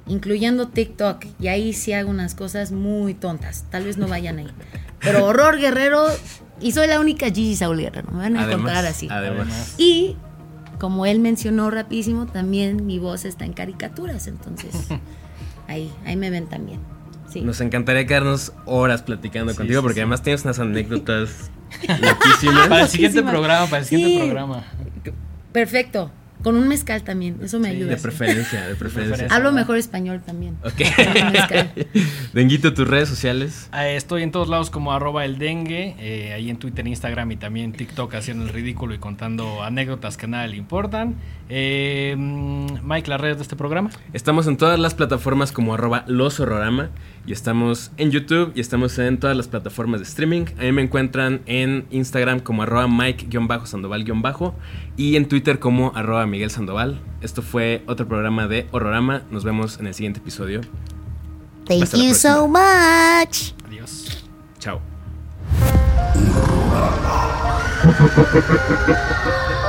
incluyendo 0.08 0.68
TikTok. 0.70 1.26
Y 1.40 1.48
ahí 1.50 1.74
sí 1.74 1.94
hago 1.94 2.10
unas 2.10 2.34
cosas 2.36 2.72
muy 2.72 3.14
tontas. 3.14 3.66
Tal 3.70 3.86
vez 3.86 3.98
no 3.98 4.08
vayan 4.08 4.40
ahí. 4.40 4.48
Pero 5.00 5.26
horror 5.26 5.60
guerrero. 5.60 6.08
Y 6.62 6.72
soy 6.72 6.88
la 6.88 7.00
única 7.00 7.28
Gigi 7.28 7.56
Saúl 7.56 7.78
Guerrero. 7.80 8.12
Me 8.12 8.18
van 8.20 8.38
a 8.38 8.46
encontrar 8.52 8.86
así. 8.86 9.08
Además. 9.10 9.76
Y 9.78 10.16
como 10.80 11.06
él 11.06 11.20
mencionó 11.20 11.70
rapidísimo, 11.72 12.26
también 12.26 12.86
mi 12.86 13.00
voz 13.00 13.26
está 13.26 13.46
en 13.46 13.54
caricaturas. 13.54 14.28
Entonces, 14.28 14.72
ahí, 15.68 15.92
ahí 16.06 16.16
me 16.16 16.30
ven 16.30 16.48
también. 16.48 16.80
Sí. 17.32 17.42
Nos 17.42 17.62
encantaría 17.62 18.06
quedarnos 18.08 18.54
horas 18.66 19.04
platicando 19.04 19.54
contigo 19.56 19.82
porque 19.84 20.02
además 20.02 20.24
tienes 20.24 20.44
unas 20.44 20.58
anécdotas 20.60 21.52
loquísimas. 21.88 22.68
Para 22.68 22.82
el 22.84 22.88
siguiente 22.88 23.18
Loquísimas. 23.22 23.32
programa, 23.32 23.66
para 23.68 23.78
el 23.80 23.86
siguiente 23.86 24.16
Sí. 24.16 24.20
programa. 24.26 24.64
Perfecto. 25.52 26.12
Con 26.44 26.56
un 26.56 26.68
mezcal 26.68 27.04
también. 27.04 27.38
Eso 27.44 27.60
me 27.60 27.70
Sí, 27.70 27.76
ayuda. 27.76 27.90
De 27.92 27.98
preferencia, 27.98 28.68
de 28.68 28.76
preferencia. 28.76 29.28
Hablo 29.30 29.52
mejor 29.52 29.78
español 29.78 30.22
también. 30.26 30.58
Ok. 30.64 30.74
Con 30.96 31.26
un 31.26 31.32
mezcal. 31.34 31.72
Denguito, 32.34 32.74
tus 32.74 32.88
redes 32.88 33.10
sociales. 33.10 33.70
Eh, 33.78 33.96
Estoy 33.98 34.24
en 34.24 34.32
todos 34.32 34.48
lados 34.48 34.70
como 34.70 34.94
arroba 34.94 35.26
el 35.26 35.38
dengue, 35.38 35.96
eh, 36.00 36.32
ahí 36.34 36.50
en 36.50 36.58
Twitter, 36.58 36.88
Instagram 36.88 37.32
y 37.32 37.36
también 37.38 37.74
TikTok 37.74 38.16
haciendo 38.16 38.46
el 38.46 38.50
ridículo 38.52 38.94
y 38.94 39.00
contando 39.00 39.64
anécdotas 39.64 40.16
que 40.16 40.26
a 40.28 40.30
nadie 40.30 40.50
le 40.50 40.58
importan. 40.58 41.16
Eh, 41.50 42.16
mm, 42.18 42.68
Mike, 42.84 43.10
las 43.10 43.20
redes 43.20 43.38
de 43.38 43.44
este 43.44 43.56
programa. 43.56 43.90
Estamos 44.14 44.48
en 44.48 44.56
todas 44.58 44.80
las 44.80 44.94
plataformas 44.94 45.52
como 45.52 45.74
arroba 45.74 46.06
los 46.08 46.40
horrorama 46.40 46.90
y 47.30 47.32
estamos 47.32 47.92
en 47.98 48.10
YouTube 48.10 48.54
y 48.56 48.60
estamos 48.60 48.98
en 48.98 49.20
todas 49.20 49.38
las 49.38 49.48
plataformas 49.48 50.00
de 50.00 50.06
streaming. 50.08 50.46
A 50.58 50.64
mí 50.64 50.72
me 50.72 50.82
encuentran 50.82 51.42
en 51.46 51.86
Instagram 51.92 52.40
como 52.40 52.64
arroba 52.64 52.88
Mike-Sandoval- 52.88 54.54
y 54.98 55.16
en 55.16 55.28
Twitter 55.28 55.60
como 55.60 55.92
arroba 55.96 56.26
Miguel 56.26 56.50
Sandoval. 56.50 57.00
Esto 57.22 57.44
fue 57.44 57.84
otro 57.86 58.08
programa 58.08 58.48
de 58.48 58.66
Horrorama. 58.72 59.22
Nos 59.30 59.44
vemos 59.44 59.80
en 59.80 59.86
el 59.86 59.94
siguiente 59.94 60.22
episodio. 60.22 60.62
Thank 61.68 61.84
Hasta 61.84 61.98
you 61.98 62.16
so 62.16 62.48
much. 62.48 63.54
Adiós. 63.68 64.26
Chao. 64.58 64.82